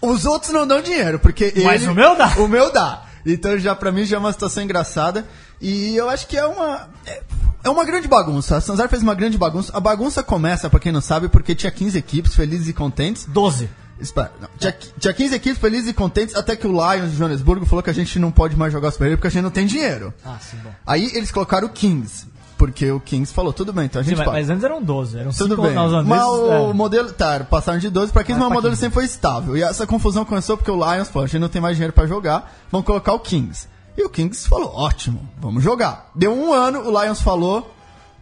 os 0.00 0.24
outros 0.26 0.52
não 0.52 0.66
dão 0.66 0.80
dinheiro, 0.82 1.18
porque 1.18 1.52
Mas 1.64 1.82
ele- 1.82 1.90
o 1.90 1.94
meu 1.94 2.16
dá. 2.16 2.28
O 2.38 2.48
meu 2.48 2.72
dá. 2.72 3.02
Então 3.24 3.58
já 3.58 3.74
pra 3.74 3.90
mim 3.90 4.04
já 4.04 4.16
é 4.16 4.20
uma 4.20 4.32
situação 4.32 4.62
engraçada 4.62 5.24
e 5.60 5.96
eu 5.96 6.08
acho 6.08 6.28
que 6.28 6.36
é 6.36 6.46
uma 6.46 6.88
é, 7.04 7.22
é 7.64 7.68
uma 7.70 7.84
grande 7.84 8.06
bagunça. 8.06 8.56
A 8.56 8.60
Sanzar 8.60 8.88
fez 8.88 9.02
uma 9.02 9.14
grande 9.14 9.36
bagunça. 9.36 9.72
A 9.76 9.80
bagunça 9.80 10.22
começa, 10.22 10.70
pra 10.70 10.78
quem 10.78 10.92
não 10.92 11.00
sabe, 11.00 11.28
porque 11.28 11.52
tinha 11.54 11.72
15 11.72 11.98
equipes 11.98 12.34
felizes 12.36 12.68
e 12.68 12.72
contentes. 12.72 13.24
12. 13.26 13.68
Espera, 13.98 14.30
não, 14.40 14.48
tinha, 14.58 14.76
tinha 15.00 15.12
15 15.14 15.34
equipes 15.34 15.58
felizes 15.58 15.88
e 15.88 15.92
contentes 15.94 16.36
até 16.36 16.54
que 16.54 16.66
o 16.66 16.70
Lions 16.70 17.10
de 17.12 17.16
Joanesburgo 17.16 17.64
falou 17.64 17.82
que 17.82 17.88
a 17.88 17.94
gente 17.94 18.18
não 18.18 18.30
pode 18.30 18.54
mais 18.54 18.70
jogar 18.72 18.90
Super 18.90 19.04
League 19.06 19.16
porque 19.16 19.28
a 19.28 19.30
gente 19.30 19.42
não 19.42 19.50
tem 19.50 19.64
dinheiro. 19.66 20.12
Ah, 20.24 20.36
sim, 20.38 20.58
bom. 20.62 20.70
Aí 20.86 21.10
eles 21.14 21.30
colocaram 21.32 21.66
o 21.66 21.70
Kings, 21.70 22.26
porque 22.56 22.90
o 22.90 22.98
Kings 23.00 23.32
falou, 23.32 23.52
tudo 23.52 23.72
bem, 23.72 23.84
então 23.84 24.00
a 24.00 24.04
Sim, 24.04 24.10
gente 24.10 24.18
mas, 24.18 24.26
pode. 24.26 24.38
mas 24.38 24.50
antes 24.50 24.64
eram 24.64 24.82
12, 24.82 25.18
eram 25.18 25.30
Tudo 25.30 25.50
5 25.56 25.62
bem. 25.62 25.72
neozelandeses, 25.72 26.08
Mas 26.08 26.26
o 26.26 26.70
é. 26.70 26.72
modelo. 26.72 27.12
Tá, 27.12 27.40
passaram 27.40 27.78
de 27.78 27.90
12 27.90 28.12
pra 28.12 28.24
15, 28.24 28.38
Vai 28.38 28.48
mas 28.48 28.50
o 28.50 28.54
modelo 28.54 28.72
15. 28.72 28.80
sempre 28.80 28.94
foi 28.94 29.04
estável. 29.04 29.56
E 29.56 29.62
essa 29.62 29.86
confusão 29.86 30.24
começou 30.24 30.56
porque 30.56 30.70
o 30.70 30.76
Lions 30.76 31.08
falou: 31.08 31.24
a 31.24 31.28
gente 31.28 31.40
não 31.40 31.48
tem 31.48 31.60
mais 31.60 31.76
dinheiro 31.76 31.92
pra 31.92 32.06
jogar, 32.06 32.52
vamos 32.70 32.86
colocar 32.86 33.12
o 33.12 33.20
Kings. 33.20 33.68
E 33.96 34.02
o 34.02 34.08
Kings 34.08 34.48
falou: 34.48 34.72
ótimo, 34.74 35.28
vamos 35.38 35.62
jogar. 35.62 36.10
Deu 36.14 36.32
um 36.32 36.52
ano, 36.52 36.80
o 36.88 37.02
Lions 37.02 37.20
falou: 37.20 37.74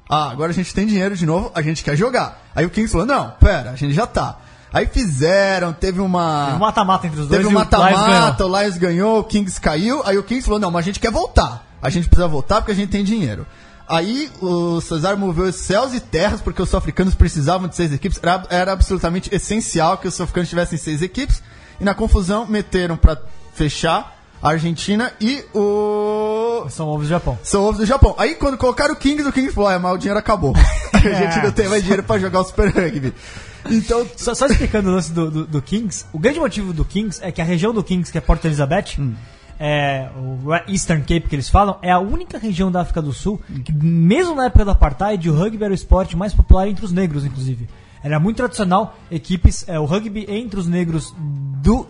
ah, 0.09 0.31
agora 0.31 0.51
a 0.51 0.55
gente 0.55 0.75
tem 0.75 0.87
dinheiro 0.87 1.17
de 1.17 1.25
novo, 1.27 1.51
a 1.55 1.63
gente 1.63 1.83
quer 1.85 1.97
jogar. 1.97 2.43
Aí 2.55 2.67
o 2.67 2.71
Kings 2.71 2.91
falou: 2.93 3.07
não, 3.07 3.31
pera, 3.41 3.71
a 3.71 3.77
gente 3.77 3.95
já 3.95 4.07
tá. 4.07 4.39
Aí 4.73 4.87
fizeram, 4.87 5.73
teve 5.73 6.01
uma. 6.01 6.47
Teve 6.47 6.57
um 6.57 6.61
mata-mata 6.61 7.07
entre 7.07 7.21
os 7.21 7.29
dois 7.29 7.39
Teve 7.39 7.47
um 7.47 7.57
o 7.57 7.61
mata-mata, 7.61 8.45
o 8.45 8.61
Lions 8.61 8.77
ganhou, 8.77 9.21
o 9.21 9.25
Kings 9.25 9.61
caiu, 9.61 10.03
aí 10.05 10.19
o 10.19 10.23
Kings 10.25 10.45
falou, 10.45 10.59
não, 10.59 10.71
mas 10.73 10.85
a 10.85 10.87
gente 10.87 10.99
quer 10.99 11.13
voltar. 11.13 11.65
A 11.81 11.89
gente 11.91 12.09
precisa 12.09 12.27
voltar 12.27 12.57
porque 12.57 12.73
a 12.73 12.75
gente 12.75 12.89
tem 12.91 13.05
dinheiro. 13.05 13.47
Aí 13.87 14.31
o 14.41 14.81
Cesar 14.81 15.17
moveu 15.17 15.53
céus 15.53 15.93
e 15.95 16.01
terras 16.01 16.41
porque 16.41 16.63
os 16.63 16.69
sul-africanos 16.69 17.15
precisavam 17.15 17.69
de 17.69 17.77
seis 17.77 17.93
equipes. 17.93 18.19
Era, 18.23 18.43
era 18.49 18.73
absolutamente 18.73 19.35
essencial 19.35 19.99
que 19.99 20.09
os 20.09 20.15
sul-africanos 20.15 20.49
tivessem 20.49 20.79
seis 20.79 21.03
equipes. 21.03 21.43
E 21.81 21.85
na 21.85 21.95
confusão 21.95 22.47
meteram 22.47 22.97
pra 22.97 23.19
fechar 23.53 24.17
a 24.43 24.51
Argentina 24.51 25.13
e 25.21 25.45
o. 25.55 26.67
São 26.71 26.89
ovos 26.89 27.07
do 27.07 27.11
Japão. 27.11 27.39
São 27.43 27.65
ovos 27.65 27.79
do 27.79 27.87
Japão. 27.87 28.15
Aí 28.19 28.35
quando 28.35 28.57
colocaram 28.57 28.95
o 28.95 28.97
Kings, 28.97 29.29
o 29.29 29.33
Kings 29.33 29.53
falou, 29.55 29.71
ah, 29.71 29.79
mas 29.79 29.95
o 29.95 29.99
dinheiro 29.99 30.19
acabou. 30.19 30.55
a 30.93 30.99
gente 30.99 31.43
não 31.43 31.53
tem 31.53 31.69
mais 31.69 31.83
dinheiro 31.83 32.03
pra 32.03 32.19
jogar 32.19 32.41
o 32.41 32.45
Super 32.45 32.69
Rugby. 32.69 33.13
Então, 33.71 34.07
Só, 34.17 34.35
só 34.35 34.47
explicando 34.47 34.91
o 34.91 34.93
lance 34.93 35.11
do, 35.11 35.31
do, 35.31 35.47
do 35.47 35.63
Kings, 35.63 36.05
o 36.13 36.19
grande 36.19 36.39
motivo 36.39 36.73
do 36.73 36.85
Kings 36.85 37.19
é 37.23 37.33
que 37.33 37.41
a 37.41 37.45
região 37.45 37.73
do 37.73 37.83
Kings, 37.83 38.13
que 38.13 38.19
é 38.19 38.21
Porto 38.21 38.45
Elizabeth, 38.45 38.99
Hum. 38.99 39.15
É, 39.59 40.09
o 40.17 40.55
Eastern 40.71 41.03
Cape 41.03 41.29
que 41.29 41.35
eles 41.35 41.49
falam, 41.49 41.79
é 41.83 41.91
a 41.91 41.99
única 41.99 42.39
região 42.39 42.71
da 42.71 42.81
África 42.81 43.01
do 43.01 43.13
Sul 43.13 43.41
que, 43.65 43.73
mesmo 43.73 44.35
na 44.35 44.47
época 44.47 44.65
do 44.65 44.71
Apartheid, 44.71 45.29
o 45.29 45.35
rugby 45.35 45.65
era 45.65 45.73
o 45.73 45.75
esporte 45.75 46.17
mais 46.17 46.35
popular 46.35 46.69
entre 46.69 46.85
os 46.85 46.93
negros, 46.93 47.25
inclusive. 47.25 47.69
Era 48.03 48.21
muito 48.21 48.37
tradicional, 48.37 48.99
equipes, 49.11 49.67
é, 49.67 49.81
o 49.81 49.87
rugby 49.87 50.27
entre 50.29 50.61
os 50.61 50.67
negros 50.67 51.15
do, 51.19 51.87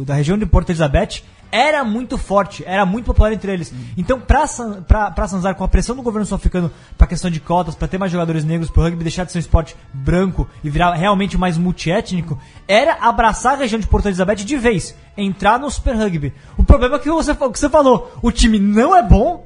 do- 0.00 0.04
da 0.04 0.14
região 0.14 0.36
de 0.38 0.46
Porto 0.46 0.70
Elizabeth 0.70 1.22
era 1.52 1.82
muito 1.82 2.16
forte, 2.16 2.62
era 2.64 2.86
muito 2.86 3.06
popular 3.06 3.32
entre 3.32 3.52
eles. 3.52 3.72
Então, 3.96 4.20
pra, 4.20 4.46
San, 4.46 4.82
pra, 4.82 5.10
pra 5.10 5.26
Sanzar, 5.26 5.54
com 5.56 5.64
a 5.64 5.68
pressão 5.68 5.96
do 5.96 6.02
governo 6.02 6.24
sul-africano 6.24 6.70
pra 6.96 7.08
questão 7.08 7.28
de 7.28 7.40
cotas, 7.40 7.74
pra 7.74 7.88
ter 7.88 7.98
mais 7.98 8.12
jogadores 8.12 8.44
negros, 8.44 8.70
pro 8.70 8.82
rugby 8.82 9.02
deixar 9.02 9.24
de 9.24 9.32
ser 9.32 9.38
um 9.38 9.40
esporte 9.40 9.74
branco 9.92 10.48
e 10.62 10.70
virar 10.70 10.94
realmente 10.94 11.36
mais 11.36 11.58
multiétnico, 11.58 12.38
era 12.68 12.98
abraçar 13.00 13.54
a 13.54 13.56
região 13.56 13.80
de 13.80 13.86
Porto 13.88 14.06
Elizabeth 14.06 14.36
de 14.36 14.56
vez, 14.56 14.94
entrar 15.16 15.58
no 15.58 15.68
Super 15.70 15.96
Rugby. 15.96 16.32
O 16.56 16.62
problema 16.62 16.96
é 16.96 16.98
que 17.00 17.10
você, 17.10 17.32
o 17.32 17.50
que 17.50 17.58
você 17.58 17.68
falou, 17.68 18.16
o 18.22 18.30
time 18.30 18.60
não 18.60 18.94
é 18.96 19.02
bom 19.02 19.44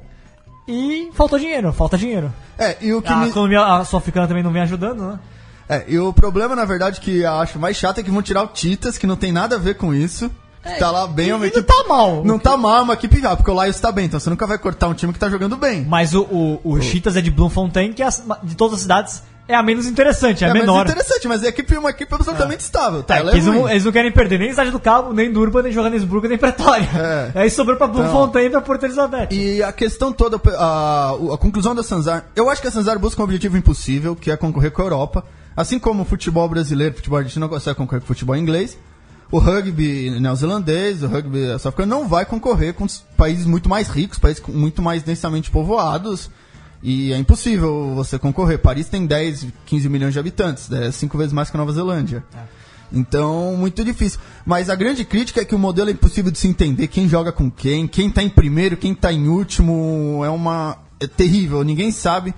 e 0.67 1.09
faltou 1.13 1.39
dinheiro, 1.39 1.73
falta 1.73 1.97
dinheiro. 1.97 2.31
é, 2.57 2.77
e 2.81 2.93
o 2.93 3.01
que 3.01 3.11
A 3.11 3.17
me... 3.17 3.29
economia 3.29 3.83
sul-africana 3.83 4.27
também 4.27 4.43
não 4.43 4.51
vem 4.51 4.61
ajudando, 4.61 5.01
né? 5.11 5.19
É, 5.67 5.83
e 5.87 5.97
o 5.97 6.13
problema, 6.13 6.55
na 6.55 6.65
verdade, 6.65 7.01
que 7.01 7.21
eu 7.21 7.33
acho 7.39 7.57
mais 7.57 7.75
chato 7.75 7.97
é 7.99 8.03
que 8.03 8.11
vão 8.11 8.21
tirar 8.21 8.43
o 8.43 8.47
Titas, 8.47 8.99
que 8.99 9.07
não 9.07 9.15
tem 9.15 9.31
nada 9.31 9.55
a 9.55 9.59
ver 9.59 9.73
com 9.75 9.91
isso. 9.91 10.29
Que 10.65 10.79
tá 10.79 10.91
lá 10.91 11.07
bem, 11.07 11.29
é 11.29 11.35
uma 11.35 11.45
e 11.47 11.51
não 11.51 11.57
equipe. 11.59 11.67
tá 11.67 11.83
mal. 11.87 12.23
Não 12.25 12.39
tá 12.39 12.57
mal, 12.57 12.77
é 12.77 12.81
uma 12.81 12.93
equipe 12.93 13.21
já, 13.21 13.35
porque 13.35 13.51
o 13.51 13.63
Lions 13.63 13.79
tá 13.79 13.91
bem, 13.91 14.05
então 14.05 14.19
você 14.19 14.29
nunca 14.29 14.47
vai 14.47 14.57
cortar 14.57 14.87
um 14.87 14.93
time 14.93 15.13
que 15.13 15.19
tá 15.19 15.29
jogando 15.29 15.55
bem. 15.55 15.85
Mas 15.87 16.13
o, 16.13 16.21
o, 16.23 16.59
o 16.63 16.81
Cheetahs 16.81 17.15
é 17.15 17.21
de 17.21 17.29
Bloemfontein, 17.31 17.93
que 17.93 18.01
é 18.01 18.05
as- 18.07 18.23
de 18.43 18.55
todas 18.55 18.75
as 18.75 18.81
cidades 18.81 19.23
é 19.47 19.53
a 19.53 19.61
menos 19.61 19.85
interessante, 19.85 20.43
é, 20.43 20.47
a 20.47 20.49
mais 20.49 20.61
menor. 20.65 20.85
interessante, 20.87 21.27
mas 21.27 21.43
a 21.43 21.47
equipe 21.49 21.71
é 21.75 21.77
uma 21.77 21.91
equipe 21.91 22.11
absolutamente 22.11 22.61
estável. 22.63 23.03
Tá, 23.03 23.17
É, 23.17 23.19
é 23.19 23.27
eles, 23.29 23.45
não, 23.45 23.69
eles 23.69 23.85
não 23.85 23.91
querem 23.91 24.11
perder 24.11 24.39
nem 24.39 24.49
Estádio 24.49 24.71
do 24.71 24.79
Cabo, 24.79 25.13
nem 25.13 25.31
Durban, 25.31 25.61
nem 25.61 25.71
Johannesburgo, 25.71 26.27
nem 26.27 26.35
Pretória. 26.35 26.89
É. 27.35 27.41
Aí 27.41 27.49
sobrou 27.51 27.77
pra 27.77 27.85
Bloemfontein 27.85 28.45
e 28.45 28.49
pra 28.49 28.59
Porto 28.61 28.85
Elizabeth. 28.85 29.27
E 29.29 29.61
a 29.61 29.71
questão 29.71 30.11
toda, 30.11 30.41
a, 30.57 31.11
a 31.31 31.37
conclusão 31.37 31.75
da 31.75 31.83
Sanzar, 31.83 32.25
eu 32.35 32.49
acho 32.49 32.59
que 32.59 32.67
a 32.67 32.71
Sanzar 32.71 32.97
busca 32.97 33.21
um 33.21 33.23
objetivo 33.23 33.55
impossível, 33.55 34.15
que 34.15 34.31
é 34.31 34.35
concorrer 34.35 34.71
com 34.71 34.81
a 34.81 34.85
Europa. 34.85 35.23
Assim 35.55 35.77
como 35.77 36.01
o 36.01 36.05
futebol 36.05 36.49
brasileiro, 36.49 36.93
o 36.93 36.97
futebol 36.97 37.19
argentino 37.19 37.41
não 37.45 37.49
consegue 37.53 37.77
concorrer 37.77 38.01
com 38.01 38.05
o 38.05 38.07
futebol 38.07 38.35
inglês, 38.35 38.75
o 39.31 39.37
rugby 39.37 40.09
neozelandês, 40.19 41.03
o 41.03 41.07
rugby 41.07 41.47
sul-africano 41.59 41.87
não 41.87 42.07
vai 42.07 42.25
concorrer 42.25 42.73
com 42.73 42.83
os 42.83 43.03
países 43.17 43.45
muito 43.45 43.67
mais 43.67 43.87
ricos, 43.87 44.19
países 44.19 44.41
muito 44.47 44.81
mais 44.81 45.03
densamente 45.03 45.49
povoados. 45.49 46.29
E 46.83 47.11
é 47.11 47.17
impossível 47.17 47.93
você 47.95 48.19
concorrer. 48.19 48.59
Paris 48.59 48.87
tem 48.87 49.05
10, 49.05 49.47
15 49.65 49.89
milhões 49.89 50.13
de 50.13 50.19
habitantes, 50.19 50.71
é 50.71 50.91
cinco 50.91 51.17
vezes 51.17 51.33
mais 51.33 51.49
que 51.49 51.57
a 51.57 51.59
Nova 51.59 51.71
Zelândia. 51.71 52.23
Então, 52.93 53.55
muito 53.57 53.83
difícil. 53.83 54.19
Mas 54.45 54.69
a 54.69 54.75
grande 54.75 55.03
crítica 55.03 55.41
é 55.41 55.45
que 55.45 55.55
o 55.55 55.59
modelo 55.59 55.89
é 55.89 55.93
impossível 55.93 56.31
de 56.31 56.37
se 56.37 56.47
entender 56.47 56.87
quem 56.87 57.09
joga 57.09 57.31
com 57.31 57.49
quem, 57.49 57.87
quem 57.87 58.09
tá 58.09 58.21
em 58.21 58.29
primeiro, 58.29 58.77
quem 58.77 58.93
tá 58.93 59.11
em 59.11 59.27
último. 59.27 60.21
É 60.23 60.29
uma. 60.29 60.77
É 60.99 61.07
terrível, 61.07 61.61
ninguém 61.63 61.91
sabe 61.91 62.33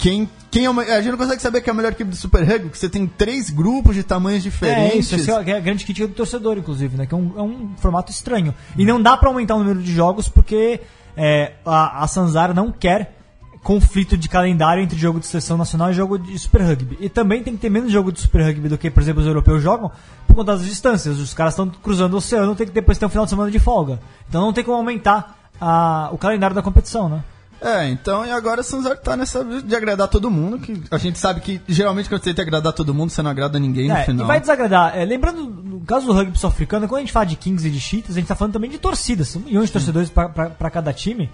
quem. 0.00 0.28
quem 0.50 0.66
é 0.66 0.72
me- 0.72 0.82
a 0.82 1.00
gente 1.00 1.10
não 1.12 1.18
consegue 1.18 1.40
saber 1.42 1.60
quem 1.60 1.70
é 1.70 1.72
a 1.72 1.76
melhor 1.76 1.92
equipe 1.92 2.10
do 2.10 2.16
Super 2.16 2.40
Rugby, 2.42 2.64
porque 2.64 2.78
você 2.78 2.88
tem 2.88 3.06
três 3.06 3.50
grupos 3.50 3.94
de 3.94 4.02
tamanhos 4.02 4.40
É 4.44 4.48
diferentes. 4.50 5.12
isso, 5.12 5.14
essa 5.30 5.42
é 5.48 5.56
a 5.56 5.60
grande 5.60 5.84
crítica 5.84 6.08
do 6.08 6.14
torcedor, 6.14 6.58
inclusive, 6.58 6.96
né? 6.96 7.06
Que 7.06 7.14
é 7.14 7.16
um, 7.16 7.32
é 7.36 7.42
um 7.42 7.70
formato 7.76 8.10
estranho. 8.10 8.54
E 8.76 8.84
não 8.84 9.00
dá 9.00 9.16
pra 9.16 9.28
aumentar 9.28 9.54
o 9.54 9.58
número 9.60 9.80
de 9.80 9.92
jogos 9.92 10.28
porque 10.28 10.80
é, 11.16 11.52
a, 11.64 12.02
a 12.02 12.08
Sanzar 12.08 12.52
não 12.54 12.72
quer 12.72 13.16
conflito 13.62 14.16
de 14.16 14.26
calendário 14.28 14.82
entre 14.82 14.98
jogo 14.98 15.20
de 15.20 15.26
seleção 15.26 15.58
nacional 15.58 15.90
e 15.90 15.94
jogo 15.94 16.18
de 16.18 16.38
Super 16.38 16.62
Rugby. 16.62 16.96
E 16.98 17.08
também 17.10 17.42
tem 17.42 17.54
que 17.54 17.60
ter 17.60 17.68
menos 17.70 17.92
jogo 17.92 18.10
de 18.10 18.18
Super 18.18 18.42
Rugby 18.46 18.68
do 18.70 18.78
que, 18.78 18.90
por 18.90 19.02
exemplo, 19.02 19.20
os 19.20 19.26
europeus 19.26 19.62
jogam 19.62 19.90
por 20.26 20.34
conta 20.34 20.52
das 20.56 20.64
distâncias. 20.64 21.18
Os 21.18 21.34
caras 21.34 21.52
estão 21.52 21.68
cruzando 21.68 22.14
o 22.14 22.16
oceano, 22.16 22.56
tem 22.56 22.66
que 22.66 22.72
depois 22.72 22.96
ter 22.96 23.04
um 23.04 23.10
final 23.10 23.26
de 23.26 23.30
semana 23.30 23.50
de 23.50 23.58
folga. 23.58 24.00
Então 24.28 24.40
não 24.40 24.52
tem 24.52 24.64
como 24.64 24.78
aumentar 24.78 25.36
a- 25.60 26.08
o 26.10 26.16
calendário 26.16 26.56
da 26.56 26.62
competição, 26.62 27.08
né? 27.08 27.22
É, 27.62 27.88
então, 27.88 28.24
e 28.24 28.30
agora 28.30 28.62
a 28.62 28.64
Sanzar 28.64 28.96
tá 28.96 29.16
nessa 29.16 29.44
de 29.44 29.76
agradar 29.76 30.08
todo 30.08 30.30
mundo, 30.30 30.58
que 30.58 30.82
a 30.90 30.96
gente 30.96 31.18
sabe 31.18 31.40
que 31.40 31.60
geralmente 31.68 32.08
quando 32.08 32.22
você 32.22 32.30
tenta 32.30 32.42
agradar 32.42 32.72
todo 32.72 32.94
mundo, 32.94 33.10
você 33.10 33.20
não 33.22 33.30
agrada 33.30 33.58
ninguém 33.58 33.88
no 33.88 33.96
É, 33.96 34.04
final. 34.04 34.24
E 34.24 34.28
vai 34.28 34.40
desagradar. 34.40 34.96
É, 34.96 35.04
lembrando, 35.04 35.44
no 35.44 35.80
caso 35.80 36.06
do 36.06 36.12
rugby 36.12 36.38
sul-africano, 36.38 36.88
quando 36.88 36.98
a 36.98 37.00
gente 37.00 37.12
fala 37.12 37.26
de 37.26 37.36
Kings 37.36 37.66
e 37.66 37.70
de 37.70 37.78
Cheetahs, 37.78 38.16
a 38.16 38.20
gente 38.20 38.28
tá 38.28 38.34
falando 38.34 38.54
também 38.54 38.70
de 38.70 38.78
torcidas. 38.78 39.28
São 39.28 39.42
milhões 39.42 39.66
de 39.66 39.72
torcedores 39.72 40.08
pra 40.10 40.70
cada 40.70 40.92
time. 40.92 41.30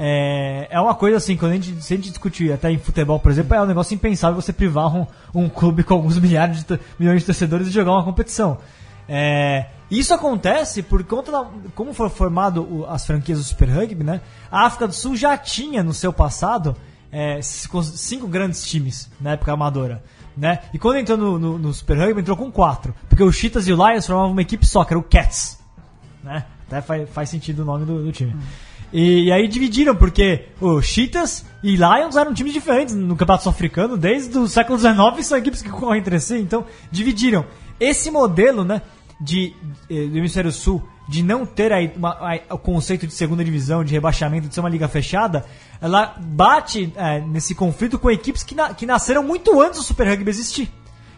É, 0.00 0.68
é 0.70 0.80
uma 0.80 0.94
coisa 0.94 1.16
assim, 1.16 1.36
quando 1.36 1.52
a 1.52 1.54
gente, 1.56 1.82
se 1.82 1.92
a 1.92 1.96
gente 1.96 2.08
discutir 2.08 2.52
até 2.52 2.70
em 2.70 2.78
futebol, 2.78 3.18
por 3.18 3.32
exemplo, 3.32 3.54
é 3.54 3.60
um 3.60 3.66
negócio 3.66 3.94
impensável 3.94 4.40
você 4.40 4.52
privar 4.52 4.94
um, 4.94 5.06
um 5.34 5.48
clube 5.48 5.82
com 5.82 5.94
alguns 5.94 6.18
milhares 6.20 6.62
de, 6.62 6.78
milhões 6.98 7.20
de 7.20 7.26
torcedores 7.26 7.66
de 7.66 7.72
jogar 7.72 7.92
uma 7.92 8.04
competição. 8.04 8.58
É, 9.08 9.66
isso 9.90 10.12
acontece 10.12 10.82
por 10.82 11.02
conta 11.04 11.32
da. 11.32 11.46
Como 11.74 11.94
foi 11.94 12.08
formado 12.10 12.62
o- 12.62 12.86
as 12.86 13.06
franquias 13.06 13.38
do 13.38 13.44
Super 13.44 13.68
Rugby, 13.70 14.04
né? 14.04 14.20
A 14.50 14.66
África 14.66 14.86
do 14.86 14.92
Sul 14.94 15.16
já 15.16 15.36
tinha 15.36 15.82
no 15.82 15.94
seu 15.94 16.12
passado 16.12 16.76
é, 17.10 17.40
cinco, 17.40 18.26
grandes 18.28 18.66
times 18.66 19.10
na 19.20 19.30
época 19.32 19.50
amadora. 19.52 20.02
Né? 20.36 20.60
E 20.74 20.78
quando 20.78 20.98
entrou 20.98 21.16
no, 21.16 21.38
no- 21.38 21.58
no 21.58 21.72
Super 21.74 21.98
Rugby, 21.98 22.20
entrou 22.20 22.36
com 22.36 22.52
quatro. 22.52 22.94
Porque 23.08 23.22
o 23.22 23.32
Cheetahs 23.32 23.66
e 23.66 23.72
o 23.72 23.76
Lions 23.76 24.06
formavam 24.06 24.30
uma 24.32 24.42
equipe 24.42 24.64
só, 24.66 24.84
que 24.84 24.92
era 24.92 24.98
o 25.00 25.02
Cats. 25.02 25.58
Né? 26.22 26.44
Até 26.66 26.80
faz, 26.82 27.08
faz 27.10 27.28
sentido 27.30 27.62
o 27.62 27.64
nome 27.64 27.86
do, 27.86 28.04
do 28.04 28.12
time. 28.12 28.36
E, 28.92 29.24
e 29.24 29.32
aí 29.32 29.48
dividiram, 29.48 29.96
porque 29.96 30.46
o 30.60 30.80
Cheetahs 30.82 31.44
e 31.62 31.76
Lions 31.76 32.14
eram 32.14 32.32
times 32.34 32.52
diferentes 32.52 32.94
no 32.94 33.16
Campeonato 33.16 33.42
Sul-Africano, 33.44 33.96
desde 33.96 34.36
o 34.38 34.46
século 34.46 34.78
XIX 34.78 35.26
são 35.26 35.38
equipes 35.38 35.60
que 35.62 35.70
concorrem 35.70 36.00
entre 36.00 36.20
si, 36.20 36.38
então 36.38 36.64
dividiram. 36.90 37.44
Esse 37.80 38.10
modelo, 38.10 38.64
né, 38.64 38.82
de, 39.20 39.54
eh, 39.90 40.06
do 40.06 40.18
Hemisfério 40.18 40.52
Sul, 40.52 40.82
de 41.08 41.22
não 41.22 41.44
ter 41.46 41.72
aí 41.72 41.92
uma- 41.96 42.16
aí 42.20 42.42
o 42.50 42.58
conceito 42.58 43.06
de 43.06 43.12
segunda 43.14 43.42
divisão, 43.44 43.82
de 43.82 43.92
rebaixamento, 43.94 44.46
de 44.48 44.54
ser 44.54 44.60
uma 44.60 44.68
liga 44.68 44.86
fechada, 44.88 45.44
ela 45.80 46.14
bate 46.18 46.92
eh, 46.96 47.20
nesse 47.20 47.54
conflito 47.54 47.98
com 47.98 48.10
equipes 48.10 48.42
que, 48.42 48.54
na- 48.54 48.74
que 48.74 48.86
nasceram 48.86 49.22
muito 49.22 49.60
antes 49.60 49.78
do 49.80 49.84
Super 49.84 50.06
Rugby 50.08 50.28
existir. 50.30 50.70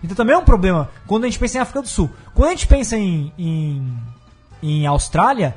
Então 0.02 0.16
também 0.16 0.34
é 0.34 0.38
um 0.38 0.44
problema 0.44 0.88
quando 1.06 1.24
a 1.24 1.26
gente 1.26 1.38
pensa 1.38 1.58
em 1.58 1.60
África 1.60 1.82
do 1.82 1.88
Sul. 1.88 2.08
Quando 2.34 2.48
a 2.48 2.52
gente 2.52 2.66
pensa 2.66 2.96
em, 2.96 3.32
em, 3.38 3.92
em 4.62 4.86
Austrália, 4.86 5.54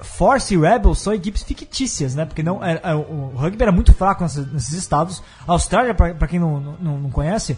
Force 0.00 0.52
e 0.54 0.58
Rebels 0.58 0.98
são 0.98 1.12
equipes 1.12 1.42
fictícias, 1.42 2.14
né? 2.14 2.24
Porque 2.24 2.42
não, 2.42 2.64
é- 2.64 2.80
é, 2.82 2.94
o 2.94 3.32
rugby 3.36 3.62
era 3.62 3.70
muito 3.70 3.92
fraco 3.92 4.22
nesses, 4.22 4.50
nesses 4.52 4.72
estados. 4.72 5.22
A 5.46 5.52
Austrália, 5.52 5.94
pra 5.94 6.26
quem 6.26 6.40
não, 6.40 6.58
não, 6.80 6.98
não 6.98 7.10
conhece, 7.10 7.56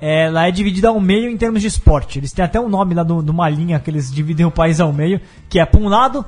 ela 0.00 0.46
é 0.46 0.50
dividida 0.50 0.88
ao 0.88 1.00
meio 1.00 1.30
em 1.30 1.36
termos 1.36 1.62
de 1.62 1.68
esporte. 1.68 2.18
Eles 2.18 2.32
têm 2.32 2.44
até 2.44 2.60
um 2.60 2.68
nome 2.68 2.94
lá 2.94 3.02
de 3.02 3.12
uma 3.12 3.48
linha 3.48 3.78
que 3.78 3.90
eles 3.90 4.12
dividem 4.12 4.44
o 4.44 4.50
país 4.50 4.80
ao 4.80 4.92
meio, 4.92 5.20
que 5.48 5.58
é, 5.58 5.64
por 5.64 5.80
um 5.80 5.88
lado, 5.88 6.24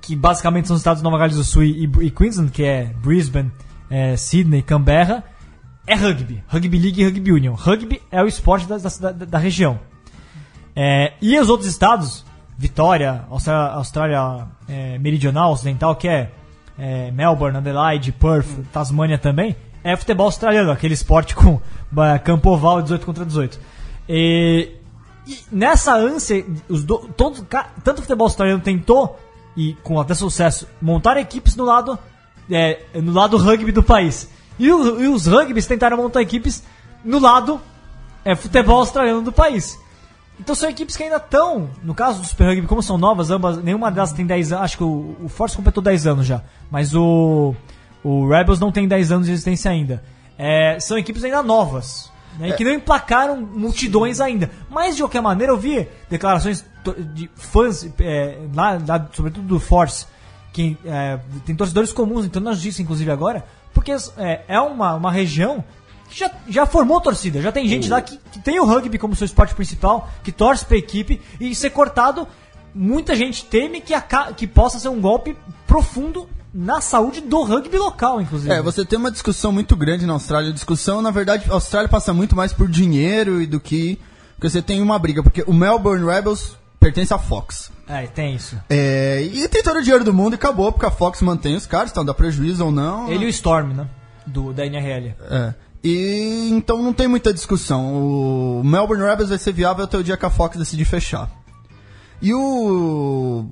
que 0.00 0.16
basicamente 0.16 0.68
são 0.68 0.74
os 0.74 0.80
estados 0.80 1.00
de 1.00 1.04
Nova 1.04 1.18
Gales 1.18 1.36
do 1.36 1.44
Sul 1.44 1.64
e, 1.64 1.84
e 2.00 2.10
Queensland, 2.10 2.50
que 2.50 2.64
é 2.64 2.86
Brisbane, 3.02 3.50
é, 3.90 4.16
Sydney, 4.16 4.62
Canberra, 4.62 5.24
é 5.86 5.94
rugby. 5.94 6.42
Rugby 6.46 6.78
League 6.78 7.00
e 7.00 7.04
Rugby 7.04 7.32
Union. 7.32 7.54
Rugby 7.54 8.00
é 8.10 8.22
o 8.22 8.26
esporte 8.26 8.66
da, 8.66 8.76
da, 8.76 9.12
da 9.12 9.38
região. 9.38 9.78
É, 10.74 11.12
e 11.20 11.38
os 11.38 11.48
outros 11.48 11.68
estados, 11.68 12.24
Vitória, 12.56 13.24
Austrália, 13.28 13.74
Austrália 13.74 14.46
é, 14.68 14.98
Meridional, 14.98 15.52
Ocidental, 15.52 15.96
que 15.96 16.08
é, 16.08 16.30
é, 16.78 17.10
Melbourne, 17.10 17.58
Adelaide, 17.58 18.12
Perth, 18.12 18.46
Tasmânia 18.72 19.18
também, 19.18 19.56
é 19.82 19.96
futebol 19.96 20.26
australiano, 20.26 20.70
aquele 20.70 20.94
esporte 20.94 21.34
com 21.34 21.60
é, 21.98 22.18
campo 22.18 22.50
oval 22.50 22.82
18 22.82 23.04
contra 23.04 23.24
18. 23.24 23.58
E, 24.08 24.70
e 25.26 25.38
nessa 25.50 25.94
ânsia, 25.94 26.44
os 26.68 26.84
do, 26.84 26.98
todos, 27.16 27.44
tanto 27.84 27.98
o 27.98 28.02
futebol 28.02 28.26
australiano 28.26 28.62
tentou, 28.62 29.18
e 29.56 29.74
com 29.82 30.00
até 30.00 30.14
sucesso, 30.14 30.66
montar 30.80 31.16
equipes 31.16 31.56
no 31.56 31.64
lado, 31.64 31.98
é, 32.50 32.80
no 32.94 33.12
lado 33.12 33.36
rugby 33.36 33.72
do 33.72 33.82
país. 33.82 34.28
E, 34.58 34.70
o, 34.70 35.02
e 35.02 35.08
os 35.08 35.26
rugbys 35.26 35.66
tentaram 35.66 35.96
montar 35.96 36.20
equipes 36.20 36.62
no 37.04 37.18
lado 37.18 37.60
é, 38.24 38.34
futebol 38.34 38.78
australiano 38.78 39.22
do 39.22 39.32
país. 39.32 39.78
Então 40.38 40.54
são 40.54 40.70
equipes 40.70 40.96
que 40.96 41.02
ainda 41.02 41.16
estão, 41.16 41.70
no 41.82 41.94
caso 41.94 42.20
do 42.20 42.26
Super 42.26 42.48
Rugby, 42.48 42.66
como 42.66 42.82
são 42.82 42.96
novas, 42.96 43.30
ambas, 43.30 43.62
nenhuma 43.62 43.90
delas 43.90 44.12
tem 44.12 44.24
10 44.24 44.52
anos, 44.52 44.64
acho 44.64 44.78
que 44.78 44.84
o, 44.84 45.16
o 45.22 45.28
Force 45.28 45.54
completou 45.54 45.82
10 45.82 46.06
anos 46.06 46.26
já, 46.26 46.42
mas 46.70 46.94
o, 46.94 47.54
o 48.02 48.26
Rebels 48.26 48.58
não 48.58 48.72
tem 48.72 48.88
10 48.88 49.12
anos 49.12 49.26
de 49.26 49.32
existência 49.32 49.70
ainda. 49.70 50.02
É, 50.42 50.80
são 50.80 50.96
equipes 50.96 51.22
ainda 51.22 51.42
novas, 51.42 52.10
né, 52.38 52.48
é. 52.48 52.52
que 52.52 52.64
não 52.64 52.72
emplacaram 52.72 53.36
multidões 53.36 54.20
ainda. 54.20 54.50
Mas 54.70 54.96
de 54.96 55.02
qualquer 55.02 55.20
maneira 55.20 55.52
eu 55.52 55.58
vi 55.58 55.86
declarações 56.08 56.64
de 57.14 57.30
fãs, 57.34 57.86
é, 58.00 58.38
lá, 58.54 58.80
lá, 58.88 59.08
sobretudo 59.12 59.46
do 59.46 59.60
Force, 59.60 60.06
que 60.50 60.78
é, 60.82 61.20
tem 61.44 61.54
torcedores 61.54 61.92
comuns 61.92 62.24
entrando 62.24 62.46
na 62.46 62.54
justiça, 62.54 62.80
inclusive 62.80 63.10
agora, 63.10 63.44
porque 63.74 63.92
é, 64.16 64.40
é 64.48 64.60
uma, 64.60 64.94
uma 64.94 65.12
região 65.12 65.62
já, 66.10 66.30
já 66.48 66.64
formou 66.64 67.02
torcida, 67.02 67.42
já 67.42 67.52
tem 67.52 67.68
gente 67.68 67.90
lá 67.90 68.00
que, 68.00 68.18
que 68.32 68.40
tem 68.40 68.58
o 68.58 68.64
rugby 68.64 68.98
como 68.98 69.14
seu 69.14 69.26
esporte 69.26 69.54
principal, 69.54 70.10
que 70.24 70.32
torce 70.32 70.64
pra 70.64 70.78
equipe 70.78 71.20
e 71.38 71.54
ser 71.54 71.68
cortado, 71.68 72.26
muita 72.74 73.14
gente 73.14 73.44
teme 73.44 73.82
que, 73.82 73.92
a, 73.92 74.00
que 74.00 74.46
possa 74.46 74.78
ser 74.78 74.88
um 74.88 75.02
golpe 75.02 75.36
profundo 75.66 76.26
na 76.52 76.80
saúde 76.80 77.20
do 77.20 77.42
rugby 77.42 77.78
local, 77.78 78.20
inclusive. 78.20 78.52
É, 78.52 78.60
você 78.60 78.84
tem 78.84 78.98
uma 78.98 79.10
discussão 79.10 79.52
muito 79.52 79.76
grande 79.76 80.06
na 80.06 80.14
Austrália. 80.14 80.50
A 80.50 80.52
discussão, 80.52 81.00
na 81.00 81.10
verdade, 81.10 81.48
a 81.48 81.54
Austrália 81.54 81.88
passa 81.88 82.12
muito 82.12 82.34
mais 82.34 82.52
por 82.52 82.68
dinheiro 82.68 83.40
e 83.40 83.46
do 83.46 83.60
que. 83.60 83.98
Porque 84.34 84.48
você 84.48 84.62
tem 84.62 84.80
uma 84.80 84.98
briga, 84.98 85.22
porque 85.22 85.44
o 85.46 85.52
Melbourne 85.52 86.04
Rebels 86.04 86.56
pertence 86.80 87.12
à 87.12 87.18
Fox. 87.18 87.70
É, 87.86 88.06
tem 88.06 88.34
isso. 88.34 88.56
É, 88.70 89.22
e 89.22 89.46
tem 89.48 89.62
todo 89.62 89.78
o 89.78 89.82
dinheiro 89.82 90.04
do 90.04 90.14
mundo 90.14 90.32
e 90.32 90.36
acabou, 90.36 90.72
porque 90.72 90.86
a 90.86 90.90
Fox 90.90 91.20
mantém 91.20 91.56
os 91.56 91.66
caras, 91.66 91.90
então 91.90 92.04
dá 92.04 92.14
prejuízo 92.14 92.64
ou 92.64 92.72
não. 92.72 93.10
Ele 93.10 93.24
e 93.24 93.26
o 93.26 93.30
Storm, 93.30 93.74
né? 93.74 93.88
Do, 94.26 94.52
da 94.52 94.64
NRL. 94.64 95.14
É. 95.30 95.54
E 95.82 96.48
então 96.50 96.82
não 96.82 96.92
tem 96.92 97.08
muita 97.08 97.32
discussão. 97.32 97.94
O 97.94 98.62
Melbourne 98.64 99.04
Rebels 99.04 99.28
vai 99.28 99.38
ser 99.38 99.52
viável 99.52 99.84
até 99.84 99.98
o 99.98 100.04
dia 100.04 100.16
que 100.16 100.26
a 100.26 100.30
Fox 100.30 100.56
decidir 100.56 100.84
fechar. 100.84 101.30
E 102.22 102.34
o 102.34 103.46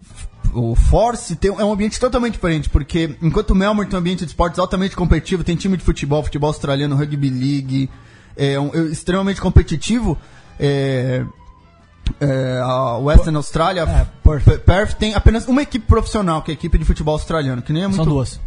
o 0.55 0.75
Force 0.75 1.37
tem, 1.37 1.51
é 1.51 1.65
um 1.65 1.73
ambiente 1.73 1.99
totalmente 1.99 2.35
diferente, 2.35 2.69
porque 2.69 3.17
enquanto 3.23 3.51
o 3.51 3.55
Melbourne 3.55 3.89
tem 3.89 3.97
um 3.97 4.01
ambiente 4.01 4.21
de 4.21 4.27
esportes 4.27 4.59
altamente 4.59 4.97
competitivo, 4.97 5.45
tem 5.45 5.57
time 5.57 5.77
de 5.77 5.85
futebol, 5.85 6.23
futebol 6.23 6.49
australiano, 6.49 6.97
rugby 6.97 7.31
league, 7.31 7.91
é, 8.37 8.59
um, 8.59 8.71
é 8.75 8.79
extremamente 8.87 9.41
competitivo, 9.41 10.17
é, 10.59 11.25
é, 12.21 12.61
a 12.63 12.99
Western 12.99 13.37
Australia, 13.37 13.83
é, 13.83 14.07
Perth. 14.23 14.65
Perth 14.65 14.95
tem 14.95 15.15
apenas 15.15 15.47
uma 15.47 15.63
equipe 15.63 15.87
profissional, 15.87 16.43
que 16.43 16.51
é 16.51 16.53
a 16.53 16.55
equipe 16.55 16.79
de 16.79 16.85
futebol 16.85 17.15
australiano, 17.15 17.63
que 17.63 17.73
nem 17.73 17.85
é 17.85 17.87
muito... 17.87 18.03
São 18.03 18.07
duas. 18.07 18.41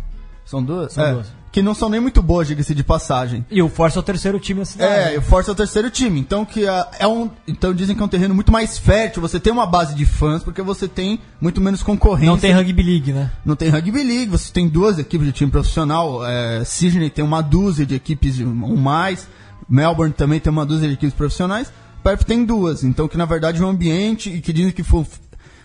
São 0.45 0.63
duas? 0.63 0.93
São 0.93 1.05
é. 1.05 1.13
duas 1.13 1.40
que 1.51 1.61
não 1.61 1.73
são 1.73 1.89
nem 1.89 1.99
muito 1.99 2.21
boas, 2.21 2.47
diga-se 2.47 2.73
de 2.73 2.83
passagem. 2.83 3.45
E 3.51 3.61
o 3.61 3.67
Force 3.67 3.97
é 3.97 3.99
o 3.99 4.03
terceiro 4.03 4.39
time 4.39 4.61
da 4.61 4.65
cidade. 4.65 5.15
É, 5.15 5.17
o 5.17 5.21
Force 5.21 5.49
é 5.49 5.51
o 5.51 5.55
terceiro 5.55 5.89
time. 5.89 6.19
Então 6.19 6.45
que 6.45 6.65
é, 6.65 6.87
é 6.99 7.07
um, 7.07 7.29
então 7.47 7.73
dizem 7.73 7.95
que 7.95 8.01
é 8.01 8.05
um 8.05 8.09
terreno 8.09 8.33
muito 8.33 8.51
mais 8.51 8.77
fértil. 8.77 9.21
Você 9.21 9.39
tem 9.39 9.51
uma 9.51 9.65
base 9.65 9.93
de 9.93 10.05
fãs 10.05 10.43
porque 10.43 10.61
você 10.61 10.87
tem 10.87 11.19
muito 11.41 11.59
menos 11.59 11.83
concorrência. 11.83 12.31
Não 12.31 12.37
tem 12.37 12.53
rugby 12.53 12.81
league, 12.81 13.11
né? 13.11 13.31
Não 13.45 13.55
tem 13.55 13.69
rugby 13.69 14.01
league. 14.01 14.27
Você 14.27 14.51
tem 14.51 14.67
duas 14.67 14.97
equipes 14.97 15.27
de 15.27 15.33
time 15.33 15.51
profissional. 15.51 16.25
É, 16.25 16.63
Sydney 16.63 17.09
tem 17.09 17.23
uma 17.23 17.41
dúzia 17.41 17.85
de 17.85 17.95
equipes 17.95 18.39
ou 18.39 18.77
mais. 18.77 19.27
Melbourne 19.69 20.13
também 20.13 20.39
tem 20.39 20.51
uma 20.51 20.65
dúzia 20.65 20.87
de 20.87 20.93
equipes 20.93 21.13
profissionais. 21.13 21.71
Perth 22.03 22.23
tem 22.23 22.45
duas. 22.45 22.83
Então 22.83 23.07
que 23.07 23.17
na 23.17 23.25
verdade 23.25 23.61
é 23.61 23.65
um 23.65 23.69
ambiente 23.69 24.29
e 24.29 24.41
que 24.41 24.53
dizem 24.53 24.71
que 24.71 24.83
foi 24.83 25.05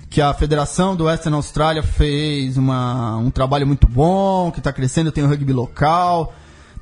que 0.08 0.20
a 0.20 0.32
Federação 0.32 0.94
do 0.94 1.04
Western 1.04 1.36
Austrália 1.36 1.82
fez 1.82 2.56
uma, 2.56 3.16
um 3.16 3.30
trabalho 3.30 3.66
muito 3.66 3.88
bom, 3.88 4.50
que 4.50 4.58
está 4.58 4.72
crescendo, 4.72 5.12
tem 5.12 5.24
o 5.24 5.28
rugby 5.28 5.52
local. 5.52 6.32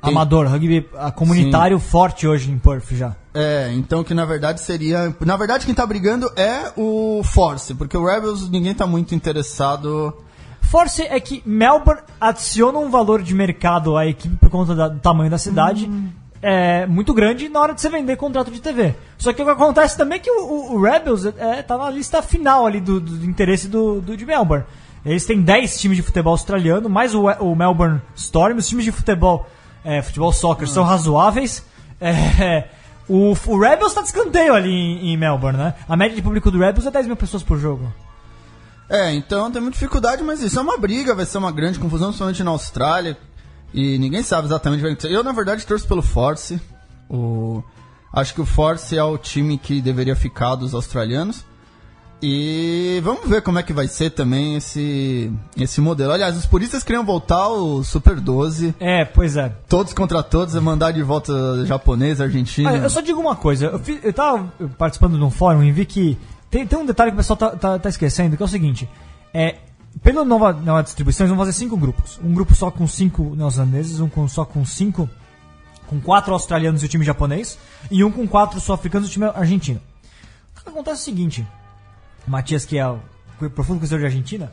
Tem... 0.01 0.11
Amador, 0.11 0.47
rugby 0.47 0.87
comunitário 1.15 1.79
Sim. 1.79 1.85
forte 1.85 2.27
hoje 2.27 2.51
em 2.51 2.59
Perth 2.59 2.91
já. 2.91 3.15
É, 3.33 3.71
então 3.73 4.03
que 4.03 4.13
na 4.13 4.23
verdade 4.23 4.61
seria. 4.61 5.13
Na 5.19 5.35
verdade, 5.35 5.65
quem 5.65 5.75
tá 5.75 5.85
brigando 5.85 6.31
é 6.35 6.71
o 6.77 7.21
Force, 7.23 7.73
porque 7.73 7.97
o 7.97 8.05
Rebels 8.05 8.49
ninguém 8.49 8.73
tá 8.73 8.85
muito 8.87 9.13
interessado. 9.13 10.13
Force 10.61 11.01
é 11.01 11.19
que 11.19 11.43
Melbourne 11.45 12.01
adiciona 12.19 12.79
um 12.79 12.89
valor 12.89 13.21
de 13.21 13.35
mercado 13.35 13.97
à 13.97 14.07
equipe 14.07 14.35
por 14.37 14.49
conta 14.49 14.89
do 14.89 14.99
tamanho 14.99 15.29
da 15.29 15.37
cidade. 15.37 15.85
Hum. 15.85 16.09
É 16.47 16.85
muito 16.85 17.11
grande 17.11 17.49
na 17.49 17.59
hora 17.59 17.73
de 17.73 17.81
você 17.81 17.89
vender 17.89 18.17
contrato 18.17 18.51
de 18.51 18.61
TV. 18.61 18.93
Só 19.17 19.33
que 19.33 19.41
o 19.41 19.45
que 19.45 19.49
acontece 19.49 19.97
também 19.97 20.17
é 20.17 20.19
que 20.19 20.29
o, 20.29 20.75
o 20.75 20.79
Rebels 20.79 21.25
é, 21.25 21.63
tá 21.63 21.75
na 21.75 21.89
lista 21.89 22.21
final 22.21 22.67
ali 22.67 22.79
do, 22.79 22.99
do 22.99 23.25
interesse 23.25 23.67
do, 23.67 23.99
do, 23.99 24.15
de 24.15 24.27
Melbourne. 24.27 24.63
Eles 25.03 25.25
têm 25.25 25.41
10 25.41 25.79
times 25.79 25.97
de 25.97 26.03
futebol 26.03 26.33
australiano, 26.33 26.87
mais 26.87 27.15
o, 27.15 27.23
o 27.23 27.55
Melbourne 27.55 27.99
Storm. 28.15 28.57
Os 28.57 28.67
times 28.67 28.85
de 28.85 28.91
futebol 28.91 29.47
é, 29.83 30.03
futebol 30.03 30.31
soccer 30.31 30.67
são 30.67 30.83
razoáveis. 30.83 31.63
É, 31.99 32.65
o, 33.09 33.35
o 33.47 33.59
Rebels 33.59 33.87
está 33.87 34.01
de 34.01 34.09
escanteio 34.09 34.53
ali 34.53 34.69
em, 34.69 35.13
em, 35.13 35.17
Melbourne, 35.17 35.57
né? 35.57 35.73
A 35.89 35.97
média 35.97 36.15
de 36.15 36.21
público 36.21 36.51
do 36.51 36.59
Rebels 36.59 36.85
é 36.85 36.91
10 36.91 37.07
mil 37.07 37.15
pessoas 37.15 37.41
por 37.41 37.57
jogo. 37.57 37.91
É, 38.87 39.11
então 39.13 39.51
tem 39.51 39.61
muita 39.61 39.79
dificuldade, 39.79 40.23
mas 40.23 40.43
isso 40.43 40.59
é 40.59 40.61
uma 40.61 40.77
briga, 40.77 41.15
vai 41.15 41.25
ser 41.25 41.39
uma 41.39 41.51
grande 41.51 41.79
confusão, 41.79 42.09
principalmente 42.09 42.43
na 42.43 42.51
Austrália. 42.51 43.17
E 43.75 43.97
ninguém 43.97 44.23
sabe 44.23 44.47
exatamente 44.47 44.77
o 44.77 44.79
que 44.79 44.83
vai 44.83 44.91
acontecer. 44.93 45.13
Eu, 45.13 45.21
na 45.21 45.33
verdade, 45.33 45.65
torço 45.65 45.85
pelo 45.85 46.01
Force. 46.01 46.61
O... 47.09 47.61
Acho 48.13 48.33
que 48.33 48.39
o 48.39 48.45
Force 48.45 48.97
é 48.97 49.03
o 49.03 49.17
time 49.17 49.57
que 49.57 49.81
deveria 49.81 50.15
ficar 50.15 50.55
dos 50.55 50.73
australianos. 50.73 51.43
E 52.23 53.01
vamos 53.03 53.27
ver 53.27 53.41
como 53.41 53.59
é 53.59 53.63
que 53.63 53.73
vai 53.73 53.89
ser 53.89 54.11
também 54.11 54.55
esse, 54.55 55.29
esse 55.57 55.81
modelo. 55.81 56.13
Aliás, 56.13 56.37
os 56.37 56.45
puristas 56.45 56.83
queriam 56.83 57.03
voltar 57.03 57.49
o 57.49 57.83
Super 57.83 58.21
12. 58.21 58.73
É, 58.79 59.03
pois 59.03 59.35
é. 59.35 59.49
Todos 59.67 59.91
contra 59.91 60.23
todos, 60.23 60.55
é 60.55 60.59
mandar 60.61 60.91
de 60.91 61.03
volta 61.03 61.65
japonês, 61.65 62.21
argentino. 62.21 62.69
Ah, 62.69 62.77
eu 62.77 62.89
só 62.89 63.01
digo 63.01 63.19
uma 63.19 63.35
coisa. 63.35 63.65
Eu, 63.65 63.79
fiz, 63.79 63.99
eu 64.01 64.13
tava 64.13 64.53
participando 64.77 65.17
de 65.17 65.23
um 65.23 65.29
fórum 65.29 65.61
e 65.61 65.71
vi 65.73 65.85
que 65.85 66.17
tem, 66.49 66.65
tem 66.65 66.79
um 66.79 66.85
detalhe 66.85 67.11
que 67.11 67.15
o 67.15 67.17
pessoal 67.17 67.35
tá, 67.35 67.49
tá, 67.49 67.77
tá 67.77 67.89
esquecendo, 67.89 68.37
que 68.37 68.41
é 68.41 68.45
o 68.45 68.49
seguinte. 68.49 68.89
É, 69.33 69.57
pela 70.01 70.23
nova, 70.23 70.53
nova 70.53 70.83
distribuição, 70.83 71.25
eles 71.25 71.35
vão 71.35 71.45
fazer 71.45 71.57
cinco 71.57 71.77
grupos. 71.77 72.19
Um 72.23 72.33
grupo 72.33 72.53
só 72.55 72.69
com 72.71 72.87
cinco 72.87 73.35
neozelandeses, 73.35 73.99
um 73.99 74.09
com, 74.09 74.27
só 74.27 74.45
com 74.45 74.65
cinco... 74.65 75.09
Com 75.87 76.01
quatro 76.01 76.33
australianos 76.33 76.81
e 76.81 76.87
o 76.87 76.89
time 76.89 77.05
japonês. 77.05 77.59
E 77.91 78.03
um 78.03 78.11
com 78.11 78.27
quatro 78.27 78.59
sul-africanos 78.59 79.07
e 79.07 79.11
o 79.11 79.13
time 79.13 79.25
argentino. 79.25 79.79
O 80.57 80.63
que 80.63 80.69
acontece 80.69 80.97
é 80.97 81.01
o 81.01 81.05
seguinte 81.05 81.47
Matias, 82.27 82.65
que 82.65 82.77
é 82.77 82.87
o 82.87 82.99
profundo 83.53 83.79
conhecedor 83.79 83.99
de 83.99 84.05
Argentina, 84.05 84.51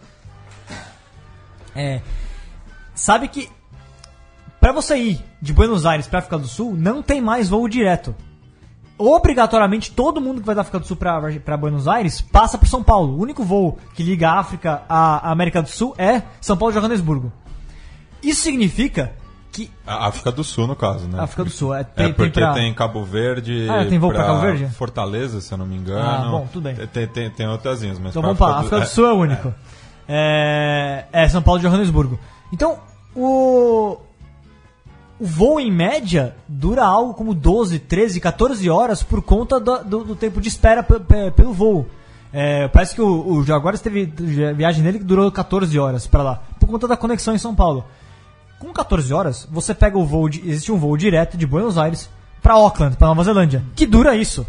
é, 1.75 2.03
sabe 2.95 3.29
que 3.29 3.49
para 4.61 4.73
você 4.73 4.97
ir 4.97 5.25
de 5.41 5.53
Buenos 5.53 5.87
Aires 5.87 6.07
para 6.07 6.19
África 6.19 6.39
do 6.39 6.47
Sul, 6.47 6.75
não 6.77 7.03
tem 7.03 7.21
mais 7.21 7.49
voo 7.49 7.67
direto. 7.69 8.15
Obrigatoriamente, 9.03 9.91
todo 9.91 10.21
mundo 10.21 10.41
que 10.41 10.47
vai 10.47 10.55
da 10.55 10.61
África 10.61 10.79
do 10.79 10.87
Sul 10.87 10.97
para 10.97 11.57
Buenos 11.57 11.89
Aires 11.89 12.21
passa 12.21 12.57
por 12.57 12.69
São 12.69 12.83
Paulo. 12.85 13.15
O 13.17 13.21
único 13.21 13.43
voo 13.43 13.79
que 13.95 14.03
liga 14.03 14.31
a 14.31 14.39
África 14.39 14.83
à 14.89 15.31
América 15.31 15.61
do 15.61 15.69
Sul 15.69 15.93
é 15.99 16.23
São 16.41 16.57
Paulo 16.57 16.73
e 16.73 16.79
Johannesburgo. 16.79 17.33
Isso 18.23 18.43
significa 18.43 19.13
que. 19.51 19.69
A 19.85 20.07
África 20.07 20.31
do 20.31 20.45
Sul, 20.45 20.69
no 20.69 20.77
caso, 20.77 21.09
né? 21.09 21.21
África 21.21 21.43
do 21.45 21.51
Sul. 21.51 21.75
É, 21.75 21.83
tem, 21.83 22.07
é 22.07 22.13
porque 22.13 22.31
tem, 22.31 22.43
pra... 22.45 22.55
tem, 22.55 22.75
Cabo 22.75 23.05
Verde. 23.05 23.67
Ah, 23.69 23.85
tem 23.85 23.99
voo 23.99 24.13
pra, 24.13 24.25
Cabo 24.25 24.41
Verde? 24.41 24.67
Fortaleza, 24.67 25.41
se 25.41 25.53
eu 25.53 25.59
não 25.59 25.67
me 25.67 25.77
engano. 25.77 26.09
Ah, 26.09 26.31
bom, 26.31 26.49
tudo 26.53 26.63
bem. 26.63 26.75
Tem, 26.75 27.07
tem, 27.09 27.31
tem 27.31 27.49
outras 27.49 27.83
mas. 27.83 28.11
Então 28.11 28.23
vamos 28.23 28.39
para 28.39 28.57
África 28.57 28.77
do, 28.77 28.83
do 28.83 28.89
Sul 28.89 29.07
é 29.07 29.13
o 29.13 29.17
único. 29.17 29.55
É... 30.09 31.07
é 31.13 31.29
São 31.29 31.43
Paulo 31.43 31.61
e 31.61 31.63
Johannesburgo. 31.63 32.19
Então, 32.53 32.79
o. 33.17 33.99
O 35.23 35.25
voo 35.25 35.61
em 35.61 35.71
média 35.71 36.35
dura 36.49 36.85
algo 36.85 37.15
como 37.15 37.33
12, 37.33 37.79
13, 37.79 38.21
14 38.21 38.69
horas 38.69 39.05
por 39.05 39.23
conta 39.23 39.61
do, 39.61 39.85
do, 39.85 40.05
do 40.05 40.17
tempo 40.17 40.41
de 40.41 40.49
espera 40.49 40.83
pelo 40.83 41.53
voo. 41.53 41.87
É, 42.33 42.67
parece 42.67 42.93
que 42.93 43.01
o, 43.01 43.35
o 43.35 43.45
Jaguares 43.45 43.81
teve 43.81 44.05
viagem 44.05 44.83
dele 44.83 44.99
que 44.99 45.05
durou 45.05 45.31
14 45.31 45.79
horas 45.79 46.09
para 46.09 46.25
lá, 46.25 46.43
por 46.59 46.69
conta 46.69 46.89
da 46.89 46.97
conexão 46.97 47.33
em 47.33 47.39
São 47.39 47.55
Paulo. 47.55 47.85
Com 48.59 48.73
14 48.73 49.15
horas, 49.15 49.49
você 49.49 49.73
pega 49.73 49.97
o 49.97 50.05
voo. 50.05 50.29
De, 50.29 50.41
existe 50.41 50.73
um 50.73 50.77
voo 50.77 50.97
direto 50.97 51.37
de 51.37 51.47
Buenos 51.47 51.79
Aires 51.79 52.11
pra 52.43 52.55
Auckland, 52.55 52.97
pra 52.97 53.07
Nova 53.07 53.23
Zelândia, 53.23 53.63
que 53.77 53.87
dura 53.87 54.17
isso. 54.17 54.45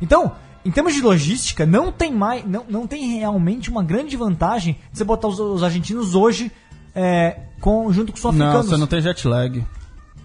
Então, 0.00 0.30
em 0.64 0.70
termos 0.70 0.94
de 0.94 1.00
logística, 1.00 1.66
não 1.66 1.90
tem 1.90 2.12
mais, 2.12 2.46
não, 2.46 2.64
não 2.68 2.86
tem 2.86 3.18
realmente 3.18 3.68
uma 3.70 3.82
grande 3.82 4.16
vantagem 4.16 4.74
de 4.92 4.98
você 4.98 5.02
botar 5.02 5.26
os, 5.26 5.40
os 5.40 5.64
argentinos 5.64 6.14
hoje 6.14 6.52
é, 6.94 7.40
com, 7.60 7.92
junto 7.92 8.12
com 8.12 8.18
os 8.18 8.22
Não, 8.24 8.30
sul-africanos. 8.32 8.66
você 8.66 8.76
não 8.76 8.86
tem 8.86 9.00
jet 9.00 9.26
lag. 9.26 9.64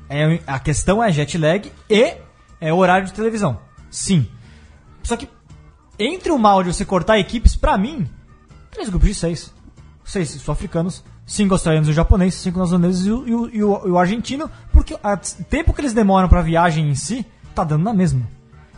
É, 0.10 0.40
a 0.48 0.60
questão 0.60 1.04
é 1.04 1.12
jet 1.12 1.38
lag 1.38 1.72
e 1.90 2.16
é 2.62 2.74
horário 2.74 3.06
de 3.08 3.14
televisão. 3.14 3.60
Sim. 3.90 4.28
Só 5.04 5.16
que 5.18 5.28
entre 6.00 6.32
o 6.32 6.38
mal 6.38 6.64
de 6.64 6.74
você 6.74 6.86
cortar 6.86 7.18
equipes, 7.20 7.56
pra 7.56 7.78
mim, 7.78 8.08
três 8.72 8.90
grupos 8.90 9.10
de 9.10 9.16
seis. 9.16 9.54
Seis 10.06 10.30
sul-africanos, 10.30 11.04
cinco 11.26 11.54
australianos 11.54 11.90
e 11.90 11.92
o 11.92 11.94
japonês, 11.94 12.34
cinco 12.36 12.58
neozelandeses 12.60 13.06
e 13.06 13.10
e 13.10 13.12
o- 13.12 13.26
e 13.26 13.64
o- 13.64 13.88
e 13.88 13.92
o 13.92 13.98
argentino, 13.98 14.50
porque 14.72 14.94
o 14.94 15.44
tempo 15.50 15.74
que 15.74 15.82
eles 15.82 15.94
demoram 15.94 16.30
pra 16.30 16.42
viagem 16.42 16.90
em 16.90 16.96
si, 16.96 17.26
tá 17.54 17.64
dando 17.64 17.84
na 17.84 17.94
mesma. 17.94 18.22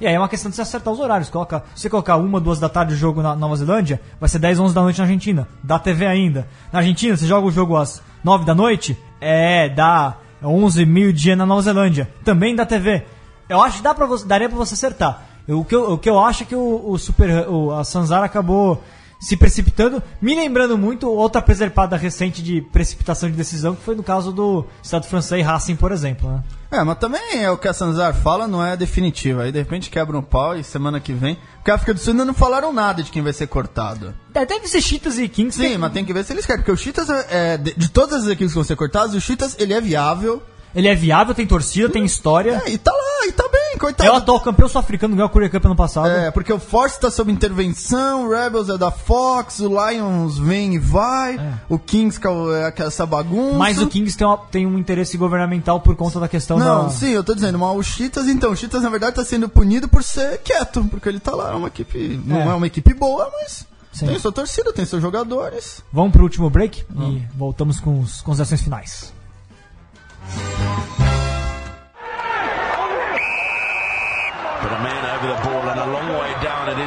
E 0.01 0.07
aí 0.07 0.13
é 0.15 0.17
uma 0.19 0.29
questão 0.29 0.49
de 0.49 0.55
você 0.55 0.61
acertar 0.61 0.93
os 0.93 0.99
horários. 0.99 1.29
Coloca, 1.29 1.61
se 1.75 1.81
você 1.81 1.89
colocar 1.89 2.15
uma, 2.15 2.39
duas 2.39 2.57
da 2.57 2.69
tarde 2.69 2.93
o 2.93 2.97
jogo 2.97 3.21
na 3.21 3.35
Nova 3.35 3.55
Zelândia, 3.57 4.01
vai 4.19 4.29
ser 4.29 4.39
10, 4.39 4.57
11 4.57 4.73
da 4.73 4.81
noite 4.81 4.97
na 4.97 5.03
Argentina. 5.03 5.47
Dá 5.61 5.77
TV 5.77 6.07
ainda. 6.07 6.47
Na 6.71 6.79
Argentina, 6.79 7.15
você 7.17 7.27
joga 7.27 7.45
o 7.45 7.51
jogo 7.51 7.75
às 7.75 8.01
9 8.23 8.45
da 8.45 8.55
noite, 8.55 8.97
é, 9.19 9.67
dá 9.67 10.15
11, 10.43 10.85
meio-dia 10.85 11.35
na 11.35 11.45
Nova 11.45 11.61
Zelândia. 11.61 12.09
Também 12.23 12.55
dá 12.55 12.65
TV. 12.65 13.03
Eu 13.47 13.61
acho 13.61 13.77
que 13.77 13.83
dá 13.83 13.93
pra 13.93 14.05
você, 14.05 14.25
daria 14.25 14.47
pra 14.49 14.57
você 14.57 14.73
acertar. 14.75 15.23
Eu- 15.47 15.59
o, 15.61 15.65
que 15.65 15.75
eu, 15.75 15.93
o 15.93 15.97
que 15.97 16.09
eu 16.09 16.19
acho 16.19 16.43
é 16.43 16.45
que 16.45 16.55
o, 16.55 16.89
o 16.91 16.97
Super, 16.97 17.47
o, 17.49 17.71
a 17.71 17.83
Sanzara 17.83 18.25
acabou 18.25 18.81
se 19.19 19.35
precipitando, 19.35 20.01
me 20.21 20.33
lembrando 20.33 20.77
muito 20.77 21.09
outra 21.11 21.41
preservada 21.41 21.97
recente 21.97 22.41
de 22.41 22.61
precipitação 22.61 23.29
de 23.29 23.35
decisão, 23.35 23.75
que 23.75 23.81
foi 23.83 23.93
no 23.93 24.01
caso 24.03 24.31
do 24.31 24.65
Estado 24.81 25.05
francês 25.07 25.45
Racing, 25.45 25.75
por 25.75 25.91
exemplo. 25.91 26.29
Né? 26.29 26.43
É, 26.71 26.83
mas 26.85 26.97
também 26.99 27.43
é 27.43 27.51
o 27.51 27.57
que 27.57 27.67
a 27.67 27.73
Sanzar 27.73 28.13
fala, 28.13 28.47
não 28.47 28.65
é 28.65 28.77
definitivo. 28.77 29.41
Aí 29.41 29.51
de 29.51 29.59
repente 29.59 29.89
quebra 29.89 30.17
um 30.17 30.21
pau 30.21 30.55
e 30.55 30.63
semana 30.63 31.01
que 31.01 31.11
vem. 31.11 31.37
Porque 31.59 31.71
a 31.71 31.75
África 31.75 31.93
do 31.93 31.99
Sul 31.99 32.11
ainda 32.11 32.25
não 32.25 32.33
falaram 32.33 32.73
nada 32.73 33.03
de 33.03 33.11
quem 33.11 33.21
vai 33.21 33.33
ser 33.33 33.47
cortado. 33.47 34.15
É, 34.33 34.45
Deve 34.45 34.67
ser 34.67 34.81
Cheetahs 34.81 35.19
e 35.19 35.27
Kings. 35.27 35.57
Sim, 35.57 35.77
mas 35.77 35.91
tem 35.91 36.05
que 36.05 36.13
ver 36.13 36.23
se 36.23 36.33
eles 36.33 36.45
querem. 36.45 36.61
Porque 36.61 36.71
o 36.71 36.77
Cheetahs, 36.77 37.09
é, 37.09 37.25
é, 37.29 37.57
de, 37.57 37.73
de 37.75 37.89
todas 37.89 38.23
as 38.23 38.27
equipes 38.27 38.51
que 38.51 38.55
vão 38.55 38.63
ser 38.63 38.75
cortadas, 38.75 39.13
o 39.13 39.21
Cheetahs 39.21 39.55
ele 39.59 39.73
é 39.73 39.81
viável. 39.81 40.41
Ele 40.73 40.87
é 40.87 40.95
viável, 40.95 41.33
tem 41.33 41.47
torcida, 41.47 41.89
tem 41.89 42.05
história. 42.05 42.61
É, 42.65 42.69
e 42.69 42.77
tá 42.77 42.91
lá, 42.91 43.27
e 43.27 43.31
tá 43.31 43.43
bem, 43.51 43.58
coitado. 43.77 44.09
É 44.09 44.11
o 44.11 44.15
atual 44.15 44.39
campeão 44.39 44.67
sul-africano, 44.67 45.15
ganhou 45.15 45.27
a 45.27 45.29
Korea 45.31 45.49
Cup 45.49 45.65
ano 45.65 45.75
passado. 45.75 46.07
É, 46.09 46.31
porque 46.31 46.51
o 46.51 46.59
Force 46.59 46.99
tá 46.99 47.11
sob 47.11 47.31
intervenção, 47.31 48.25
o 48.25 48.29
Rebels 48.31 48.69
é 48.69 48.77
da 48.77 48.89
Fox, 48.91 49.59
o 49.59 49.67
Lions 49.67 50.37
vem 50.39 50.75
e 50.75 50.79
vai, 50.79 51.37
o 51.67 51.77
Kings 51.77 52.19
é 52.25 52.29
o- 52.29 52.55
é 52.55 52.73
essa 52.77 53.05
bagunça. 53.05 53.57
Mas 53.57 53.77
o 53.79 53.87
Kings 53.87 54.17
tem, 54.17 54.25
uma- 54.25 54.37
tem 54.37 54.65
um 54.65 54.77
interesse 54.77 55.17
governamental 55.17 55.79
por 55.81 55.95
conta 55.95 56.19
da 56.19 56.27
questão 56.27 56.57
Não, 56.57 56.83
da... 56.85 56.89
sim, 56.89 57.09
eu 57.09 57.23
tô 57.23 57.33
dizendo, 57.35 57.59
mas 57.59 57.75
o 57.77 57.83
Cheetahs, 57.83 58.27
então, 58.27 58.51
o 58.51 58.55
Cheetahs 58.55 58.83
na 58.83 58.89
verdade 58.89 59.15
tá 59.15 59.25
sendo 59.25 59.47
punido 59.49 59.87
por 59.87 60.03
ser 60.03 60.39
quieto, 60.39 60.83
porque 60.85 61.09
ele 61.09 61.19
tá 61.19 61.35
lá, 61.35 61.51
é 61.51 61.55
uma 61.55 61.67
equipe, 61.67 62.19
não 62.25 62.37
É. 62.37 62.47
é 62.47 62.53
uma 62.53 62.67
equipe 62.67 62.93
boa, 62.93 63.29
mas 63.41 63.65
Sim. 63.91 64.07
tem 64.07 64.19
sua 64.19 64.31
torcida, 64.31 64.71
tem 64.71 64.85
seus 64.85 65.01
jogadores. 65.01 65.83
Vamos 65.91 66.11
pro 66.13 66.23
último 66.23 66.49
break 66.49 66.85
e 66.97 67.23
voltamos 67.35 67.79
com 67.79 68.01
as 68.03 68.21
considerações 68.21 68.61
finais. 68.61 69.13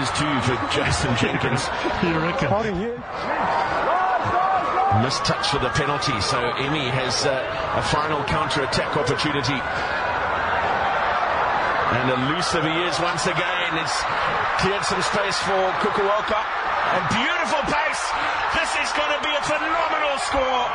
Is 0.02 0.10
too 0.18 0.34
for 0.42 0.58
Jason 0.74 1.14
Jenkins. 1.14 1.62
Missed 5.02 5.24
touch 5.24 5.48
for 5.48 5.58
the 5.62 5.70
penalty, 5.78 6.18
so 6.20 6.36
Emi 6.58 6.90
has 6.90 7.24
uh, 7.24 7.78
a 7.78 7.82
final 7.86 8.18
counter-attack 8.26 8.98
opportunity. 8.98 9.56
And 11.94 12.06
elusive 12.18 12.66
he 12.66 12.76
is 12.90 12.98
once 12.98 13.30
again. 13.30 13.70
It's 13.78 13.98
cleared 14.58 14.82
some 14.82 15.02
space 15.06 15.38
for 15.46 15.62
Kukuoka. 15.86 16.40
And 16.98 17.02
beautiful 17.14 17.62
pace. 17.70 18.04
This 18.58 18.70
is 18.82 18.90
going 18.98 19.12
to 19.14 19.22
be 19.22 19.32
a 19.32 19.42
phenomenal 19.46 20.18
score. 20.26 20.66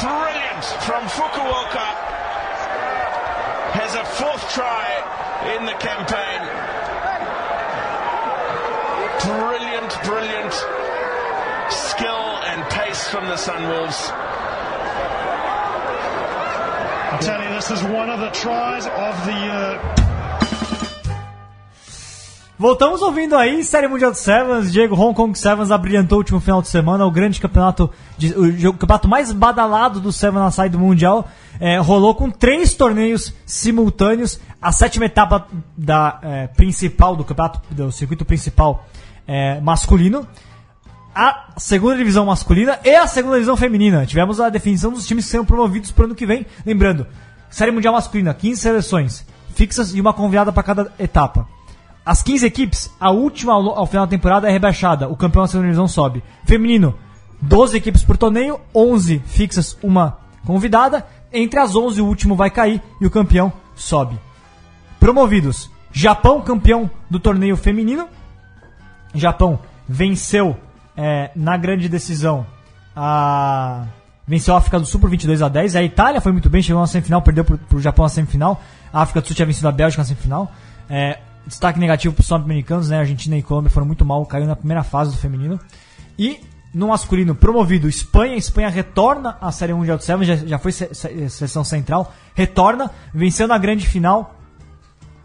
Brilliant 0.00 0.64
from 0.88 1.04
Fukuoka. 1.12 1.86
Has 3.76 3.94
a 3.94 4.04
fourth 4.16 4.44
try 4.50 4.88
in 5.54 5.66
the 5.68 5.76
campaign. 5.76 6.71
Brilliant, 9.24 9.92
brilliant 10.04 10.52
skill 11.70 12.24
and 12.50 12.62
pace 12.70 13.08
from 13.08 13.24
the 13.28 13.36
Sunwolves. 13.36 14.10
I 17.12 17.18
tell 17.20 17.40
you, 17.42 17.48
this 17.54 17.70
is 17.70 17.82
one 17.84 18.10
of 18.10 18.20
the 18.20 18.30
tries 18.30 18.86
of 18.86 19.24
the 19.24 19.32
year. 19.32 19.80
Voltamos 22.58 23.02
ouvindo 23.02 23.36
aí, 23.36 23.64
Série 23.64 23.88
Mundial 23.88 24.12
de 24.12 24.18
Sevens, 24.18 24.70
Diego 24.72 24.94
Hong 24.94 25.14
Kong 25.14 25.36
Sevens 25.36 25.70
abrilhantou 25.72 26.18
o 26.18 26.20
último 26.20 26.38
final 26.40 26.62
de 26.62 26.68
semana, 26.68 27.04
o 27.04 27.10
grande 27.10 27.40
campeonato, 27.40 27.90
de- 28.16 28.32
o 28.38 28.56
jogo- 28.56 28.78
campeonato 28.78 29.08
mais 29.08 29.32
badalado 29.32 29.98
do 30.00 30.12
Seven 30.12 30.38
na 30.40 30.50
saída 30.52 30.76
do 30.76 30.82
Mundial, 30.84 31.28
é, 31.58 31.78
rolou 31.78 32.14
com 32.14 32.30
três 32.30 32.72
torneios 32.74 33.34
simultâneos, 33.44 34.38
a 34.60 34.70
sétima 34.70 35.06
etapa 35.06 35.48
da 35.76 36.20
é, 36.22 36.46
principal 36.48 37.16
do 37.16 37.24
campeonato, 37.24 37.60
do 37.70 37.90
circuito 37.90 38.24
principal 38.24 38.84
é, 39.26 39.60
masculino, 39.60 40.26
a 41.14 41.52
segunda 41.58 41.96
divisão 41.96 42.26
masculina 42.26 42.78
e 42.84 42.94
a 42.94 43.06
segunda 43.06 43.34
divisão 43.34 43.56
feminina. 43.56 44.06
Tivemos 44.06 44.40
a 44.40 44.48
definição 44.48 44.90
dos 44.90 45.06
times 45.06 45.24
que 45.24 45.30
serão 45.30 45.44
promovidos 45.44 45.90
para 45.90 46.02
o 46.02 46.04
ano 46.06 46.14
que 46.14 46.26
vem. 46.26 46.46
Lembrando, 46.64 47.06
Série 47.50 47.70
Mundial 47.70 47.94
masculina, 47.94 48.32
15 48.32 48.60
seleções 48.60 49.26
fixas 49.54 49.94
e 49.94 50.00
uma 50.00 50.12
convidada 50.12 50.52
para 50.52 50.62
cada 50.62 50.92
etapa. 50.98 51.46
As 52.04 52.22
15 52.22 52.46
equipes, 52.46 52.90
a 52.98 53.10
última 53.10 53.52
ao, 53.52 53.86
final 53.86 54.06
da 54.06 54.10
temporada 54.10 54.48
é 54.48 54.52
rebaixada. 54.52 55.08
O 55.08 55.16
campeão 55.16 55.42
da 55.42 55.48
segunda 55.48 55.66
divisão 55.66 55.86
sobe. 55.86 56.22
Feminino, 56.44 56.94
12 57.40 57.76
equipes 57.76 58.02
por 58.02 58.16
torneio, 58.16 58.58
11 58.74 59.22
fixas, 59.26 59.76
uma 59.82 60.18
convidada. 60.44 61.06
Entre 61.32 61.60
as 61.60 61.76
11, 61.76 62.00
o 62.00 62.06
último 62.06 62.34
vai 62.34 62.50
cair 62.50 62.82
e 63.00 63.06
o 63.06 63.10
campeão 63.10 63.52
sobe. 63.76 64.18
Promovidos: 64.98 65.70
Japão, 65.92 66.40
campeão 66.40 66.90
do 67.08 67.20
torneio 67.20 67.56
feminino. 67.56 68.08
Japão 69.18 69.58
venceu 69.88 70.56
é, 70.96 71.30
na 71.36 71.56
grande 71.56 71.88
decisão 71.88 72.46
a. 72.96 73.86
Venceu 74.26 74.54
a 74.54 74.58
África 74.58 74.78
do 74.78 74.86
Sul 74.86 75.00
por 75.00 75.10
22 75.10 75.42
a 75.42 75.48
10. 75.48 75.74
A 75.74 75.82
Itália 75.82 76.20
foi 76.20 76.30
muito 76.30 76.48
bem, 76.48 76.62
chegou 76.62 76.80
na 76.80 76.86
semifinal, 76.86 77.20
perdeu 77.20 77.44
pro, 77.44 77.58
pro 77.58 77.80
Japão 77.80 78.04
na 78.04 78.08
semifinal. 78.08 78.60
A 78.92 79.02
África 79.02 79.20
do 79.20 79.26
Sul 79.26 79.34
tinha 79.34 79.44
vencido 79.46 79.66
a 79.68 79.72
Bélgica 79.72 80.00
na 80.00 80.06
semifinal. 80.06 80.50
É, 80.88 81.18
destaque 81.44 81.78
negativo 81.80 82.14
para 82.14 82.20
os 82.22 82.26
sul-americanos, 82.28 82.88
né? 82.88 82.98
Argentina 83.00 83.36
e 83.36 83.42
Colômbia 83.42 83.70
foram 83.70 83.86
muito 83.86 84.04
mal, 84.04 84.24
caiu 84.24 84.46
na 84.46 84.54
primeira 84.54 84.84
fase 84.84 85.10
do 85.10 85.16
feminino. 85.18 85.58
E 86.16 86.38
no 86.72 86.88
masculino, 86.88 87.34
promovido 87.34 87.88
Espanha. 87.88 88.36
Espanha 88.36 88.68
retorna 88.68 89.36
à 89.40 89.50
Série 89.50 89.74
Mundial 89.74 89.98
de 89.98 90.04
Sevens, 90.04 90.26
já, 90.28 90.36
já 90.36 90.58
foi 90.58 90.70
se- 90.70 90.94
se- 90.94 91.28
seleção 91.28 91.64
central. 91.64 92.12
Retorna, 92.34 92.92
venceu 93.12 93.48
na 93.48 93.58
grande 93.58 93.86
final 93.88 94.36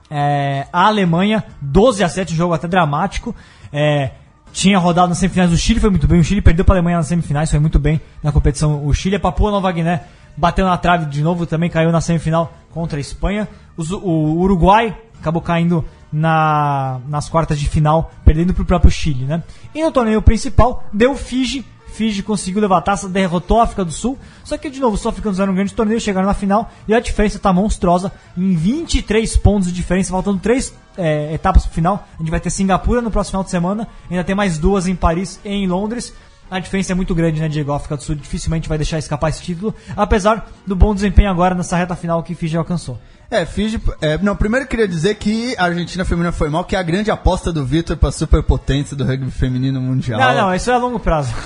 é, 0.10 0.66
a 0.74 0.88
Alemanha, 0.88 1.44
12 1.62 2.04
a 2.04 2.10
7, 2.10 2.34
um 2.34 2.36
jogo 2.36 2.54
até 2.54 2.68
dramático. 2.68 3.36
É, 3.80 4.12
tinha 4.52 4.80
rodado 4.80 5.10
nas 5.10 5.20
semifinais, 5.20 5.52
o 5.52 5.58
Chile 5.58 5.80
foi 5.80 5.92
muito 5.92 6.08
bem, 6.08 6.20
o 6.20 6.24
Chile 6.24 6.42
perdeu 6.42 6.66
para 6.66 6.74
a 6.74 6.78
Alemanha 6.78 6.98
nas 6.98 7.06
semifinais, 7.08 7.52
foi 7.52 7.60
muito 7.60 7.78
bem 7.78 8.02
na 8.24 8.32
competição. 8.32 8.84
O 8.84 8.92
Chile, 8.92 9.18
a 9.18 9.20
Papua 9.20 9.52
Nova 9.52 9.72
Guiné, 9.72 10.02
bateu 10.36 10.66
na 10.66 10.76
trave 10.78 11.06
de 11.06 11.22
novo, 11.22 11.46
também 11.46 11.70
caiu 11.70 11.92
na 11.92 12.02
semifinal 12.02 12.52
contra 12.72 12.98
a 12.98 13.02
Espanha. 13.02 13.48
Os- 13.76 13.92
o 13.92 14.00
Uruguai 14.40 14.98
acabou 15.20 15.44
caindo 15.44 15.86
na- 16.12 17.00
nas 17.08 17.30
quartas 17.30 17.60
de 17.60 17.68
final, 17.68 18.12
perdendo 18.26 18.52
para 18.54 18.64
o 18.64 18.66
próprio 18.66 18.90
Chile. 18.90 19.26
Né? 19.26 19.44
E 19.76 19.84
no 19.84 19.92
torneio 19.92 20.22
principal, 20.24 20.84
deu 20.92 21.16
Fiji. 21.16 21.64
Fiji 21.98 22.22
conseguiu 22.22 22.62
levar 22.62 22.78
a 22.78 22.82
taça, 22.82 23.10
derrotou 23.10 23.60
a 23.60 23.64
África 23.64 23.84
do 23.84 23.92
Sul. 23.92 24.18
Só 24.44 24.56
que, 24.56 24.70
de 24.70 24.80
novo, 24.80 24.94
os 24.94 25.02
sul-africanos 25.02 25.36
fizeram 25.36 25.52
um 25.52 25.56
grande 25.56 25.74
torneio, 25.74 26.00
chegaram 26.00 26.28
na 26.28 26.34
final 26.36 26.72
e 26.88 26.94
a 26.94 27.00
diferença 27.00 27.38
está 27.38 27.52
monstruosa 27.52 28.12
em 28.38 28.56
23 28.56 29.36
pontos 29.38 29.68
de 29.68 29.74
diferença, 29.74 30.12
faltando 30.12 30.38
três 30.38 30.74
é, 30.96 31.34
etapas 31.34 31.64
para 31.64 31.72
o 31.72 31.74
final. 31.74 32.08
A 32.16 32.20
gente 32.20 32.30
vai 32.30 32.40
ter 32.40 32.52
Singapura 32.52 33.02
no 33.02 33.10
próximo 33.10 33.32
final 33.32 33.44
de 33.44 33.50
semana, 33.50 33.88
ainda 34.10 34.24
tem 34.24 34.36
mais 34.36 34.60
duas 34.60 34.88
em 34.88 34.96
Paris 34.96 35.40
e 35.44 35.50
em 35.50 35.68
Londres. 35.68 36.14
A 36.50 36.60
diferença 36.60 36.94
é 36.94 36.96
muito 36.96 37.14
grande, 37.16 37.42
né, 37.42 37.50
Diego? 37.50 37.72
A 37.72 37.76
África 37.76 37.98
do 37.98 38.04
Sul 38.04 38.16
dificilmente 38.16 38.70
vai 38.70 38.78
deixar 38.78 39.00
escapar 39.00 39.30
esse 39.30 39.42
título, 39.42 39.74
apesar 39.96 40.50
do 40.66 40.76
bom 40.76 40.94
desempenho 40.94 41.30
agora 41.30 41.56
nessa 41.56 41.76
reta 41.76 41.96
final 41.96 42.24
que 42.24 42.36
Fiji 42.36 42.56
alcançou. 42.56 42.98
É, 43.30 43.46
Fiji. 43.46 43.82
É, 44.02 44.18
não, 44.18 44.36
primeiro 44.36 44.66
eu 44.66 44.70
queria 44.70 44.88
dizer 44.88 45.16
que 45.16 45.56
a 45.58 45.66
Argentina 45.66 46.06
feminina 46.06 46.32
foi 46.32 46.50
mal, 46.50 46.64
que 46.64 46.76
é 46.76 46.80
a 46.80 46.84
grande 46.84 47.12
aposta 47.12 47.52
do 47.52 47.66
Vitor 47.66 47.98
pra 47.98 48.12
superpotência 48.12 48.96
do 48.96 49.04
rugby 49.04 49.32
feminino 49.32 49.82
mundial. 49.82 50.20
Não, 50.20 50.34
não, 50.34 50.56
isso 50.56 50.72
é 50.72 50.74
a 50.74 50.78
longo 50.78 51.00
prazo. 51.00 51.34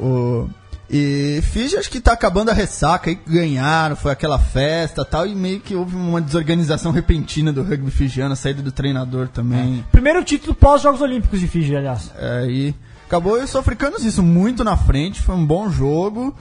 O, 0.00 0.48
e 0.90 1.42
Fiji 1.42 1.76
acho 1.76 1.90
que 1.90 2.00
tá 2.00 2.12
acabando 2.12 2.50
a 2.50 2.54
ressaca, 2.54 3.10
aí 3.10 3.18
ganharam, 3.26 3.94
foi 3.94 4.10
aquela 4.10 4.38
festa 4.38 5.04
tal, 5.04 5.26
e 5.26 5.34
meio 5.34 5.60
que 5.60 5.74
houve 5.74 5.94
uma 5.94 6.20
desorganização 6.20 6.92
repentina 6.92 7.52
do 7.52 7.62
rugby 7.62 7.90
fijiano, 7.90 8.32
a 8.32 8.36
saída 8.36 8.62
do 8.62 8.72
treinador 8.72 9.28
também. 9.28 9.84
Primeiro 9.92 10.24
título 10.24 10.54
pós-Jogos 10.54 11.02
Olímpicos 11.02 11.40
de 11.40 11.48
Fiji, 11.48 11.76
aliás. 11.76 12.10
É, 12.16 12.46
e 12.48 12.74
acabou 13.06 13.34
os 13.34 13.50
sul-africanos 13.50 14.04
isso 14.04 14.22
muito 14.22 14.64
na 14.64 14.76
frente, 14.76 15.20
foi 15.20 15.34
um 15.34 15.44
bom 15.44 15.68
jogo 15.68 16.34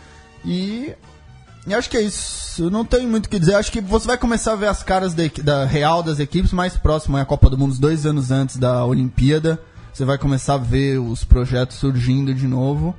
e 0.45 0.93
E 1.67 1.75
acho 1.75 1.89
que 1.89 1.97
é 1.97 2.01
isso. 2.01 2.69
Não 2.71 2.85
tenho 2.85 3.09
muito 3.09 3.25
o 3.25 3.29
que 3.29 3.37
dizer. 3.37 3.55
Acho 3.55 3.71
que 3.71 3.81
você 3.81 4.07
vai 4.07 4.17
começar 4.17 4.53
a 4.53 4.55
ver 4.55 4.67
as 4.67 4.81
caras 4.81 5.13
da, 5.13 5.23
da 5.43 5.65
real 5.65 6.01
das 6.01 6.17
equipes 6.17 6.53
mais 6.53 6.77
próximo 6.77 7.17
à 7.17 7.25
Copa 7.25 7.49
do 7.49 7.57
Mundo, 7.57 7.75
dois 7.77 8.05
anos 8.05 8.31
antes 8.31 8.55
da 8.55 8.85
Olimpíada. 8.85 9.59
Você 9.93 10.05
vai 10.05 10.17
começar 10.17 10.53
a 10.53 10.57
ver 10.57 10.97
os 10.97 11.25
projetos 11.25 11.75
surgindo 11.75 12.33
de 12.33 12.47
novo. 12.47 12.95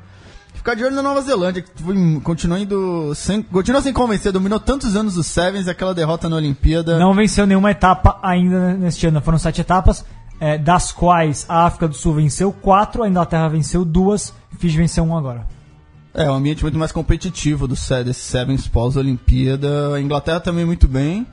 Ficar 0.53 0.75
de 0.75 0.85
olho 0.85 0.95
na 0.95 1.03
Nova 1.03 1.23
Zelândia, 1.23 1.63
que 1.63 2.21
continua 2.21 2.59
indo 2.59 3.15
sem, 3.15 3.41
continua 3.41 3.81
sem 3.81 3.93
convencer, 3.93 4.33
dominou 4.33 4.59
tantos 4.61 4.97
anos 4.97 5.17
os 5.17 5.27
Sevens, 5.29 5.69
aquela 5.69 5.95
derrota 5.95 6.29
na 6.29 6.37
Olimpíada. 6.37 6.99
Não 6.99 7.15
venceu 7.15 7.47
nenhuma 7.47 7.71
etapa 7.71 8.19
ainda 8.23 8.75
neste 8.75 9.07
ano. 9.07 9.21
Foram 9.23 9.39
sete 9.39 9.61
etapas, 9.61 10.05
é, 10.41 10.59
das 10.59 10.93
quais 10.93 11.47
a 11.49 11.65
África 11.65 11.89
do 11.89 11.95
Sul 11.95 12.15
venceu 12.15 12.53
quatro, 12.53 13.03
a 13.03 13.09
Inglaterra 13.09 13.49
venceu 13.49 13.85
duas, 13.85 14.35
Fiji 14.59 14.77
venceu 14.77 15.05
um 15.05 15.17
agora. 15.17 15.47
É, 16.15 16.31
um 16.31 16.35
ambiente 16.35 16.63
muito 16.63 16.79
mais 16.79 16.91
competitivo 16.91 17.69
do 17.69 17.77
Se- 17.77 18.03
desse 18.03 18.21
Sevens 18.21 18.67
pós-Olimpíada. 18.67 19.95
A 19.95 20.01
Inglaterra 20.01 20.41
também 20.41 20.65
muito 20.65 20.89
bem. 20.89 21.27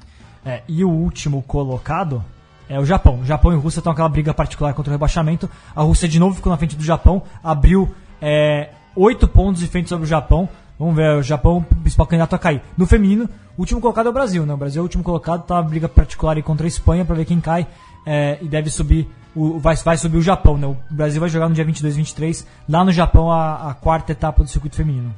É, 0.46 0.62
e 0.68 0.84
o 0.84 0.90
último 0.90 1.42
colocado 1.42 2.24
é 2.70 2.80
o 2.80 2.86
Japão. 2.86 3.20
O 3.22 3.26
Japão 3.26 3.52
e 3.52 3.56
a 3.56 3.58
Rússia 3.58 3.80
estão 3.80 3.94
aquela 3.94 4.10
briga 4.10 4.34
particular 4.34 4.74
contra 4.74 4.92
o 4.92 4.94
rebaixamento. 4.94 5.50
A 5.76 5.82
Rússia 5.82 6.08
de 6.08 6.20
novo 6.20 6.36
ficou 6.36 6.52
na 6.52 6.58
frente 6.58 6.76
do 6.76 6.84
Japão, 6.84 7.24
abriu 7.44 7.94
é, 8.22 8.70
oito 8.96 9.28
pontos 9.28 9.62
de 9.62 9.68
frente 9.68 9.90
sobre 9.90 10.06
o 10.06 10.08
Japão. 10.08 10.48
Vamos 10.78 10.96
ver, 10.96 11.16
o 11.18 11.24
Japão, 11.24 11.64
principal 11.82 12.06
candidato 12.06 12.36
a 12.36 12.40
cair. 12.40 12.62
No 12.78 12.86
feminino, 12.86 13.30
o 13.58 13.62
último 13.62 13.80
colocado 13.80 14.08
é 14.08 14.10
o 14.10 14.14
Brasil, 14.14 14.46
né? 14.46 14.54
O 14.54 14.58
Brasil 14.58 14.80
é 14.80 14.82
o 14.82 14.84
último 14.84 15.04
colocado, 15.04 15.44
tá 15.46 15.56
uma 15.56 15.64
briga 15.64 15.88
particular 15.88 16.36
aí 16.36 16.44
contra 16.44 16.66
a 16.66 16.68
Espanha 16.68 17.06
para 17.06 17.16
ver 17.16 17.26
quem 17.26 17.40
cai. 17.40 17.66
é, 18.06 18.38
e 18.42 18.48
deve 18.48 18.70
subir, 18.70 19.10
o, 19.36 19.60
vai, 19.60 19.76
vai 19.76 19.98
subir 19.98 20.18
o 20.18 20.22
Japão, 20.22 20.58
né? 20.58 20.66
O 20.66 20.78
Brasil 20.90 21.20
vai 21.20 21.30
jogar 21.30 21.50
no 21.50 21.56
dia 21.56 21.66
22 21.66 21.94
e 21.94 21.98
23, 21.98 22.48
lá 22.70 22.84
no 22.86 22.92
Japão, 22.92 23.32
a, 23.32 23.72
a 23.72 23.74
quarta 23.74 24.12
etapa 24.12 24.44
do 24.44 24.50
circuito 24.50 24.76
feminino. 24.76 25.14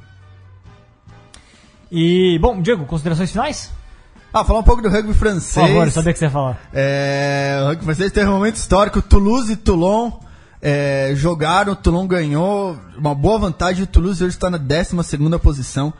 E, 1.90 2.38
bom, 2.40 2.60
Diego, 2.60 2.84
considerações 2.84 3.30
finais? 3.30 3.70
Ah, 4.32 4.44
falar 4.44 4.58
um 4.58 4.64
pouco 4.64 4.82
do 4.82 4.90
rugby 4.90 5.08
Por 5.08 5.14
francês. 5.14 5.66
favor, 5.66 5.90
sabia 5.90 6.12
que 6.12 6.18
você 6.18 6.26
ia 6.26 6.30
falar. 6.30 6.60
É, 6.72 7.60
o 7.62 7.68
rugby 7.68 7.84
francês 7.84 8.12
teve 8.12 8.28
um 8.28 8.34
momento 8.34 8.56
histórico. 8.56 9.00
Toulouse 9.00 9.52
e 9.52 9.56
Toulon 9.56 10.12
é, 10.60 11.12
jogaram, 11.14 11.72
o 11.72 11.76
Toulon 11.76 12.06
ganhou. 12.06 12.76
Uma 12.98 13.14
boa 13.14 13.38
vantagem. 13.38 13.84
O 13.84 13.86
Toulouse 13.86 14.22
hoje 14.22 14.36
está 14.36 14.50
na 14.50 14.58
12 14.58 14.96
posição. 15.40 15.94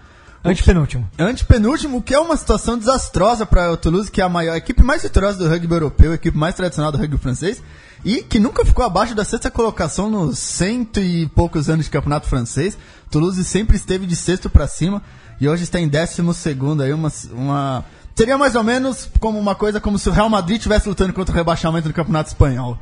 Antepenúltimo. 0.48 1.08
Antepenúltimo, 1.18 2.02
que 2.02 2.14
é 2.14 2.18
uma 2.18 2.36
situação 2.36 2.78
desastrosa 2.78 3.44
para 3.44 3.70
o 3.70 3.76
Toulouse, 3.76 4.10
que 4.10 4.20
é 4.20 4.24
a 4.24 4.28
maior 4.28 4.54
a 4.54 4.56
equipe 4.56 4.82
mais 4.82 5.02
vitoriosa 5.02 5.38
do 5.38 5.48
rugby 5.48 5.72
europeu, 5.72 6.12
a 6.12 6.14
equipe 6.14 6.36
mais 6.36 6.54
tradicional 6.54 6.90
do 6.90 6.98
rugby 6.98 7.18
francês, 7.18 7.62
e 8.04 8.22
que 8.22 8.38
nunca 8.38 8.64
ficou 8.64 8.84
abaixo 8.84 9.14
da 9.14 9.24
sexta 9.24 9.50
colocação 9.50 10.08
nos 10.10 10.38
cento 10.38 11.00
e 11.00 11.26
poucos 11.28 11.68
anos 11.68 11.84
de 11.84 11.90
campeonato 11.90 12.26
francês. 12.26 12.78
Toulouse 13.10 13.42
sempre 13.44 13.76
esteve 13.76 14.06
de 14.06 14.16
sexto 14.16 14.48
para 14.48 14.66
cima 14.66 15.02
e 15.40 15.48
hoje 15.48 15.64
está 15.64 15.80
em 15.80 15.88
décimo 15.88 16.32
segundo 16.32 16.82
aí 16.82 16.92
uma, 16.92 17.12
uma 17.32 17.84
seria 18.14 18.38
mais 18.38 18.54
ou 18.54 18.64
menos 18.64 19.08
como 19.20 19.38
uma 19.38 19.54
coisa 19.54 19.80
como 19.80 19.98
se 19.98 20.08
o 20.08 20.12
Real 20.12 20.28
Madrid 20.28 20.56
estivesse 20.56 20.88
lutando 20.88 21.12
contra 21.12 21.32
o 21.32 21.36
rebaixamento 21.36 21.88
no 21.88 21.94
campeonato 21.94 22.28
espanhol. 22.28 22.78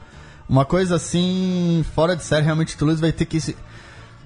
Uma 0.48 0.64
coisa 0.64 0.96
assim 0.96 1.84
fora 1.94 2.14
de 2.14 2.22
série, 2.22 2.44
realmente 2.44 2.76
Toulouse 2.76 3.00
vai 3.00 3.10
ter 3.12 3.24
que 3.24 3.40
se 3.40 3.56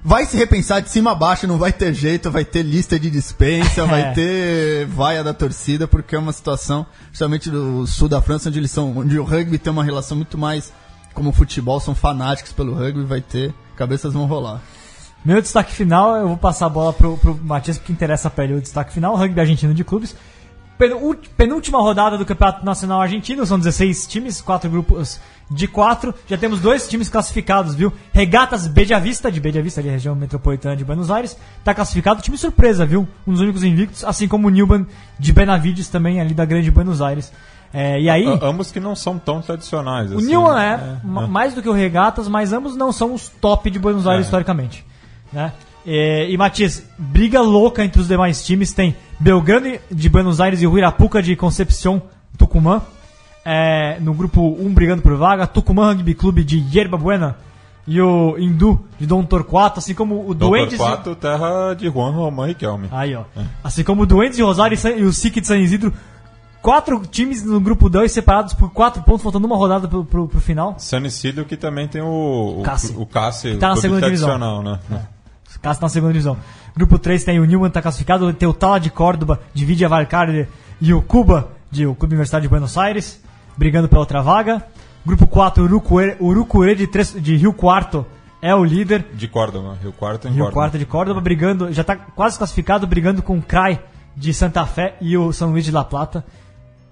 vai 0.02 0.24
se 0.26 0.36
repensar 0.36 0.80
de 0.80 0.90
cima 0.90 1.12
a 1.12 1.14
baixo, 1.14 1.46
não 1.46 1.58
vai 1.58 1.72
ter 1.72 1.92
jeito, 1.94 2.30
vai 2.30 2.44
ter 2.44 2.62
lista 2.62 2.98
de 2.98 3.10
dispensa, 3.10 3.82
É. 3.84 3.86
vai 3.86 4.12
ter 4.14 4.86
vaia 4.86 5.22
da 5.22 5.34
torcida, 5.34 5.86
porque 5.86 6.16
é 6.16 6.18
uma 6.18 6.32
situação, 6.32 6.86
justamente 7.10 7.50
do 7.50 7.86
sul 7.86 8.08
da 8.08 8.20
França, 8.22 8.48
onde 8.48 8.58
eles 8.58 8.70
são, 8.70 8.96
onde 8.96 9.18
o 9.18 9.24
rugby 9.24 9.58
tem 9.58 9.72
uma 9.72 9.84
relação 9.84 10.16
muito 10.16 10.36
mais 10.38 10.72
como 11.12 11.30
o 11.30 11.32
futebol, 11.32 11.80
são 11.80 11.94
fanáticos 11.94 12.52
pelo 12.52 12.74
rugby, 12.74 13.04
vai 13.04 13.20
ter, 13.20 13.52
cabeças 13.76 14.12
vão 14.12 14.26
rolar. 14.26 14.60
Meu 15.24 15.42
destaque 15.42 15.72
final, 15.72 16.16
eu 16.16 16.28
vou 16.28 16.36
passar 16.36 16.66
a 16.66 16.70
bola 16.70 16.92
pro, 16.92 17.18
pro 17.18 17.34
Matias, 17.34 17.76
porque 17.76 17.92
interessa 17.92 18.30
pra 18.30 18.44
ele 18.44 18.54
o 18.54 18.60
destaque 18.60 18.92
final, 18.92 19.12
o 19.12 19.16
rugby 19.16 19.38
argentino 19.40 19.74
de 19.74 19.84
clubes. 19.84 20.16
Penúltima 21.36 21.78
rodada 21.78 22.16
do 22.16 22.24
Campeonato 22.24 22.64
Nacional 22.64 23.02
Argentino, 23.02 23.44
são 23.44 23.58
16 23.58 24.06
times, 24.06 24.40
quatro 24.40 24.70
grupos 24.70 25.20
de 25.50 25.66
quatro. 25.66 26.14
Já 26.28 26.38
temos 26.38 26.60
dois 26.60 26.88
times 26.88 27.08
classificados, 27.08 27.74
viu? 27.74 27.92
Regatas 28.12 28.66
Bediavista, 28.68 29.30
de 29.32 29.40
Bediavista, 29.40 29.82
de 29.82 29.88
região 29.88 30.14
metropolitana 30.14 30.76
de 30.76 30.84
Buenos 30.84 31.10
Aires, 31.10 31.36
tá 31.64 31.74
classificado. 31.74 32.22
Time 32.22 32.38
surpresa, 32.38 32.86
viu? 32.86 33.08
Um 33.26 33.32
dos 33.32 33.40
únicos 33.40 33.64
invictos, 33.64 34.04
assim 34.04 34.28
como 34.28 34.46
o 34.46 34.50
Newman 34.50 34.86
de 35.18 35.32
Benavides, 35.32 35.88
também 35.88 36.20
ali 36.20 36.34
da 36.34 36.44
grande 36.44 36.70
Buenos 36.70 37.02
Aires. 37.02 37.32
É, 37.72 38.00
e 38.00 38.08
aí. 38.10 38.26
A- 38.26 38.38
ambos 38.46 38.70
que 38.72 38.80
não 38.80 38.94
são 38.96 39.18
tão 39.18 39.40
tradicionais. 39.40 40.12
O 40.12 40.18
assim, 40.18 40.26
Newman 40.28 40.60
é, 40.60 40.76
né? 40.76 41.00
ma- 41.04 41.26
mais 41.26 41.54
do 41.54 41.62
que 41.62 41.68
o 41.68 41.72
Regatas, 41.72 42.28
mas 42.28 42.52
ambos 42.52 42.76
não 42.76 42.92
são 42.92 43.12
os 43.14 43.28
top 43.28 43.70
de 43.70 43.78
Buenos 43.78 44.06
Aires 44.06 44.26
É. 44.26 44.26
historicamente. 44.26 44.84
Né? 45.32 45.52
E, 45.86 46.26
e 46.30 46.36
Matias, 46.36 46.82
briga 46.98 47.40
louca 47.40 47.84
entre 47.84 48.00
os 48.00 48.08
demais 48.08 48.44
times. 48.44 48.72
Tem 48.72 48.94
Belgrano 49.18 49.78
de 49.90 50.08
Buenos 50.08 50.40
Aires 50.40 50.60
e 50.62 50.66
o 50.66 50.72
Huirapuca 50.72 51.22
de 51.22 51.34
Concepción, 51.36 52.02
Tucumã. 52.36 52.82
É, 53.52 53.98
no 54.00 54.14
grupo 54.14 54.40
1 54.60 54.72
brigando 54.72 55.02
por 55.02 55.16
vaga. 55.16 55.46
Tucumã 55.46 55.88
Rugby 55.92 56.14
Clube 56.14 56.44
de 56.44 56.64
Yerba 56.72 56.96
Buena 56.96 57.36
e 57.86 58.00
o 58.00 58.38
Hindu 58.38 58.80
de 58.98 59.06
Dom 59.06 59.24
Torquato, 59.24 59.80
assim 59.80 59.92
como 59.94 60.28
o 60.28 60.34
Dom 60.34 60.50
Duendes. 60.50 60.78
Torquato, 60.78 61.16
terra 61.16 61.74
de 61.74 61.88
Juan 61.88 62.12
Román 62.12 62.46
Riquelme. 62.46 62.88
Aí, 62.92 63.14
ó. 63.16 63.24
Assim 63.64 63.82
como 63.82 64.02
o 64.02 64.06
Duendes 64.06 64.36
de 64.36 64.42
Rosário 64.44 64.78
e 64.96 65.02
o 65.02 65.12
SIC 65.12 65.40
de 65.40 65.46
San 65.48 65.58
Isidro. 65.58 65.92
Quatro 66.62 67.00
times 67.06 67.42
no 67.42 67.58
grupo 67.58 67.88
2 67.88 68.12
separados 68.12 68.54
por 68.54 68.70
quatro 68.70 69.02
pontos, 69.02 69.22
faltando 69.22 69.46
uma 69.46 69.56
rodada 69.56 69.88
pro, 69.88 70.04
pro, 70.04 70.28
pro 70.28 70.40
final. 70.40 70.74
San 70.78 71.00
Isidro 71.00 71.44
que 71.44 71.56
também 71.56 71.88
tem 71.88 72.02
o 72.02 72.60
o 72.60 72.62
Cassi. 72.62 72.94
o 72.96 73.06
Cassi, 73.06 73.52
Que 73.52 73.56
tá 73.56 73.68
na 73.68 73.72
clube 73.72 73.80
segunda 73.82 74.06
divisão. 74.06 74.62
né? 74.62 74.78
Caso 75.60 75.80
na 75.82 75.88
segunda 75.88 76.12
divisão. 76.12 76.36
Grupo 76.76 76.98
3 76.98 77.24
tem 77.24 77.40
o 77.40 77.44
Newman, 77.44 77.70
tá 77.70 77.82
classificado, 77.82 78.32
tem 78.32 78.48
o 78.48 78.54
Tala 78.54 78.78
de 78.78 78.90
Córdoba, 78.90 79.40
de 79.52 79.64
Vidia 79.64 79.88
Valcarce 79.88 80.46
e 80.80 80.94
o 80.94 81.02
Cuba, 81.02 81.48
de 81.70 81.86
o 81.86 81.94
Clube 81.94 82.14
Universitário 82.14 82.42
de 82.42 82.48
Buenos 82.48 82.78
Aires, 82.78 83.20
brigando 83.60 83.90
pela 83.90 84.00
outra 84.00 84.22
vaga. 84.22 84.64
Grupo 85.04 85.26
4, 85.26 85.64
Urucuê, 85.64 86.16
Urucuê 86.18 86.74
de, 86.74 86.86
Tres- 86.86 87.12
de 87.20 87.36
Rio 87.36 87.52
Quarto 87.52 88.06
é 88.40 88.54
o 88.54 88.64
líder. 88.64 89.04
De 89.12 89.28
Córdoba, 89.28 89.76
Rio 89.82 89.92
Quarto 89.92 90.26
em 90.26 90.30
Rio 90.30 90.44
Córdoba. 90.44 90.52
Quarto 90.54 90.78
de 90.78 90.86
Córdoba, 90.86 91.20
brigando, 91.20 91.70
já 91.70 91.84
tá 91.84 91.94
quase 91.94 92.38
classificado, 92.38 92.86
brigando 92.86 93.22
com 93.22 93.36
o 93.36 93.42
CRAI 93.42 93.78
de 94.16 94.32
Santa 94.32 94.64
Fé 94.64 94.96
e 94.98 95.14
o 95.14 95.30
São 95.30 95.50
Luís 95.50 95.66
de 95.66 95.70
La 95.70 95.84
Plata. 95.84 96.24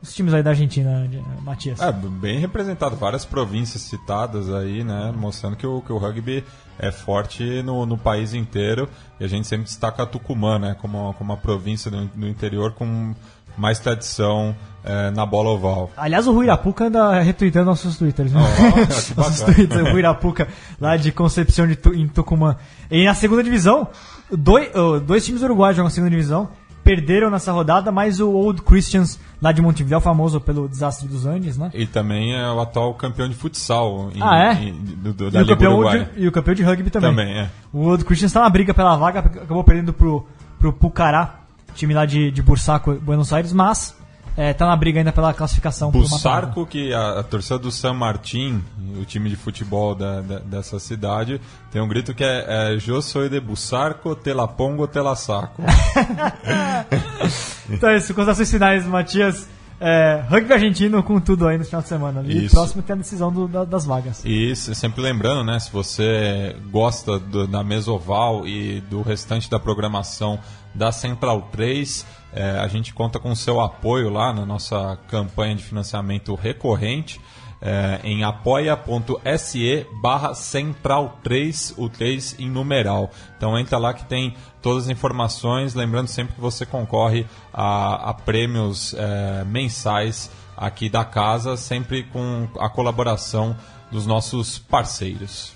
Os 0.03 0.15
times 0.15 0.33
aí 0.35 0.43
da 0.43 0.51
Argentina, 0.51 1.11
Matias. 1.43 1.81
É, 1.81 1.91
bem 1.91 2.39
representado. 2.39 2.95
Várias 2.97 3.25
províncias 3.25 3.83
citadas 3.83 4.53
aí, 4.53 4.85
né? 4.85 5.13
Mostrando 5.17 5.57
que 5.57 5.67
o, 5.67 5.81
que 5.81 5.93
o 5.93 5.97
rugby 5.99 6.45
é 6.79 6.93
forte 6.93 7.63
no, 7.63 7.85
no 7.87 7.97
país 7.99 8.33
inteiro. 8.35 8.89
E 9.19 9.25
a 9.25 9.29
gente 9.29 9.47
sempre 9.49 9.65
destaca 9.65 10.03
a 10.03 10.07
Tucumã, 10.07 10.59
né? 10.59 10.77
Como, 10.81 11.13
como 11.15 11.33
uma 11.33 11.37
província 11.37 11.91
do, 11.91 12.05
do 12.15 12.29
interior 12.29 12.73
com 12.75 13.13
mais 13.59 13.79
tradição 13.79 14.55
é, 14.85 15.11
na 15.11 15.27
bola 15.27 15.51
oval. 15.51 15.91
Aliás, 15.97 16.27
o 16.27 16.33
Rui 16.33 16.45
Irapuca 16.47 16.87
anda 16.87 17.21
retweetando 17.21 17.67
nossos 17.67 17.99
twitters. 17.99 18.33
Né? 18.33 18.41
Oh, 18.41 19.15
nossos 19.21 19.41
twitters, 19.43 19.83
o 19.83 19.91
Rui 19.91 19.99
Irapuca, 19.99 20.49
lá 20.81 20.97
de 20.97 21.13
Concepción 21.13 21.67
de 21.67 21.77
Tu- 21.77 21.95
em 21.95 22.07
Tucumã. 22.09 22.57
E 22.91 23.05
na 23.05 23.15
segunda 23.15 23.43
divisão, 23.43 23.89
dois, 24.31 24.71
oh, 24.75 25.01
dois 25.01 25.25
times 25.27 25.43
uruguaios 25.43 25.77
jogam 25.77 25.89
na 25.89 25.91
segunda 25.95 26.11
divisão. 26.11 26.49
Perderam 26.85 27.29
nessa 27.29 27.53
rodada, 27.53 27.93
mas 27.93 28.19
o 28.19 28.31
Old 28.31 28.63
Christians, 28.63 29.21
lá 29.43 29.53
de 29.53 29.61
Montevideo, 29.61 30.01
famoso 30.01 30.41
pelo 30.41 30.67
desastre 30.67 31.07
dos 31.07 31.27
Andes, 31.27 31.59
né? 31.59 31.71
E 31.75 31.85
também 31.85 32.35
é 32.35 32.49
o 32.51 32.59
atual 32.61 32.95
campeão 32.95 33.29
de 33.29 33.35
futsal 33.35 34.11
em- 34.15 34.23
Ah, 34.23 34.55
é? 34.55 34.63
em- 34.69 34.73
do, 34.73 35.13
do- 35.13 35.29
E 35.29 35.31
da 35.31 35.39
o, 35.41 35.43
Liga 35.43 35.55
campeão 35.55 35.73
Uruguaia. 35.75 36.11
de, 36.17 36.23
e 36.23 36.29
o 36.29 36.33
campeão 36.33 36.55
de 36.55 36.63
rugby 36.63 36.89
também. 36.89 37.11
Também, 37.11 37.39
é. 37.41 37.51
O 37.75 37.81
Old 37.89 38.07
Christians 38.07 38.33
tá 38.33 38.41
na 38.41 38.49
briga 38.49 38.73
pela 38.73 38.97
vaga, 38.97 39.19
acabou 39.19 39.63
perdendo 39.65 39.93
pro, 39.93 40.27
pro 40.59 40.73
Pucará, 40.73 41.38
time 41.79 41.95
lá 41.95 42.05
de, 42.05 42.31
de 42.31 42.43
Bursaco, 42.43 42.95
Buenos 42.95 43.33
Aires, 43.33 43.53
mas 43.53 43.97
é, 44.37 44.53
tá 44.53 44.67
na 44.67 44.77
briga 44.77 45.01
ainda 45.01 45.13
pela 45.13 45.33
classificação. 45.35 45.91
Bussarco, 45.91 46.65
que 46.67 46.93
a, 46.95 47.21
a 47.21 47.23
torcida 47.23 47.59
do 47.59 47.71
San 47.73 47.93
Martín, 47.95 48.63
o 49.01 49.05
time 49.05 49.29
de 49.31 49.37
futebol 49.37 49.95
da, 49.95 50.21
da- 50.21 50.39
dessa 50.39 50.79
cidade, 50.79 51.41
tem 51.73 51.81
um 51.83 51.89
grito 51.89 52.15
que 52.15 52.23
é, 52.23 52.45
é 52.77 52.79
Eu 52.87 53.03
sou 53.03 53.29
de 53.29 53.41
Bussarco, 53.41 54.15
te 54.15 54.33
la 54.33 54.47
pongo, 54.47 54.87
te 54.87 55.01
la 55.01 55.17
saco. 55.17 55.63
Então 57.71 57.91
é 57.91 57.97
isso, 57.97 58.15
considerações 58.15 58.51
finais, 58.51 58.87
Matias. 58.87 59.49
É, 59.81 60.25
rugby 60.29 60.53
argentino 60.55 61.01
com 61.05 61.21
tudo 61.21 61.47
aí 61.47 61.57
no 61.57 61.65
final 61.65 61.81
de 61.83 61.87
semana. 61.87 62.23
E 62.27 62.47
Isso. 62.47 62.55
próximo 62.57 62.83
tem 62.83 62.95
a 62.95 62.97
decisão 62.97 63.31
do- 63.33 63.47
da- 63.47 63.65
das 63.65 63.85
vagas. 63.87 64.25
E 64.25 64.57
se- 64.57 64.75
sempre 64.75 65.01
lembrando, 65.01 65.45
né, 65.45 65.57
se 65.61 65.71
você 65.71 66.57
gosta 66.73 67.17
do- 67.17 67.47
da 67.47 67.63
Mesoval 67.63 68.45
e 68.45 68.81
do 68.81 69.03
restante 69.03 69.49
da 69.49 69.61
programação 69.61 70.41
da 70.79 70.93
Central 70.93 71.49
3, 71.53 72.07
eh, 72.33 72.59
a 72.59 72.69
gente 72.69 72.95
conta 72.95 73.19
com 73.19 73.35
seu 73.35 73.61
apoio 73.61 74.09
lá 74.09 74.33
na 74.33 74.47
nossa 74.47 74.99
campanha 75.09 75.57
de 75.57 75.65
financiamento 75.65 76.35
recorrente 76.35 77.21
eh, 77.61 78.01
em 78.05 78.23
apoia.se 78.23 79.87
barra 80.01 80.35
Central 80.35 81.19
3, 81.23 81.75
o 81.77 81.89
3 81.89 82.37
em 82.39 82.49
numeral. 82.49 83.11
Então 83.37 83.59
entra 83.59 83.79
lá 83.79 83.93
que 83.93 84.05
tem 84.05 84.35
todas 84.63 84.85
as 84.85 84.91
informações, 84.91 85.75
lembrando 85.75 86.07
sempre 86.07 86.35
que 86.35 86.41
você 86.41 86.65
concorre 86.65 87.27
a, 87.53 88.11
a 88.11 88.15
prêmios 88.15 88.95
eh, 88.97 89.45
mensais 89.45 90.31
aqui 90.57 90.89
da 90.89 91.05
casa, 91.05 91.57
sempre 91.57 92.05
com 92.05 92.49
a 92.59 92.69
colaboração 92.69 93.57
dos 93.91 94.07
nossos 94.07 94.59
parceiros. 94.59 95.53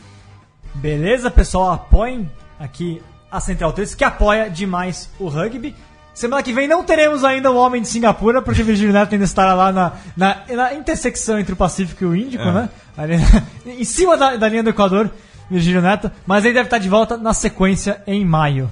Beleza, 0.75 1.31
pessoal? 1.31 1.73
Apoiem 1.73 2.31
aqui 2.59 3.03
a 3.33 3.41
Central 3.41 3.73
3, 3.73 3.95
que 3.95 4.05
apoia 4.05 4.49
demais 4.51 5.09
o 5.19 5.27
rugby. 5.29 5.75
Semana 6.15 6.43
que 6.43 6.53
vem 6.53 6.69
não 6.69 6.85
teremos 6.85 7.25
ainda 7.25 7.51
o 7.51 7.57
Homem 7.57 7.81
de 7.81 7.89
Singapura, 7.89 8.43
porque 8.43 8.61
o 8.61 8.65
Virgílio 8.67 8.93
Neto 8.93 9.15
ainda 9.15 9.25
estará 9.25 9.55
lá 9.55 9.73
na, 9.73 9.93
na, 10.15 10.37
na 10.55 10.75
intersecção 10.75 11.39
entre 11.39 11.55
o 11.55 11.57
Pacífico 11.57 12.05
e 12.05 12.07
o 12.07 12.15
Índico, 12.15 12.45
É. 12.45 12.53
né? 12.53 12.69
Ali, 12.99 13.15
em 13.67 13.85
cima 13.85 14.15
da, 14.19 14.37
da 14.37 14.47
linha 14.47 14.63
do 14.63 14.69
Equador, 14.69 15.11
Virgílio 15.51 15.81
Neto. 15.81 16.11
Mas 16.27 16.45
ele 16.45 16.53
deve 16.53 16.67
estar 16.67 16.77
de 16.77 16.89
volta 16.91 17.17
na 17.17 17.33
sequência 17.33 18.03
em 18.07 18.25
maio. 18.27 18.71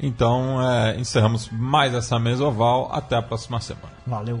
Então, 0.00 0.58
é, 0.66 0.96
encerramos 0.98 1.50
mais 1.52 1.92
essa 1.94 2.18
mesa 2.18 2.42
oval. 2.44 2.90
Até 2.90 3.16
a 3.16 3.22
próxima 3.22 3.60
semana. 3.60 3.92
Valeu. 4.06 4.40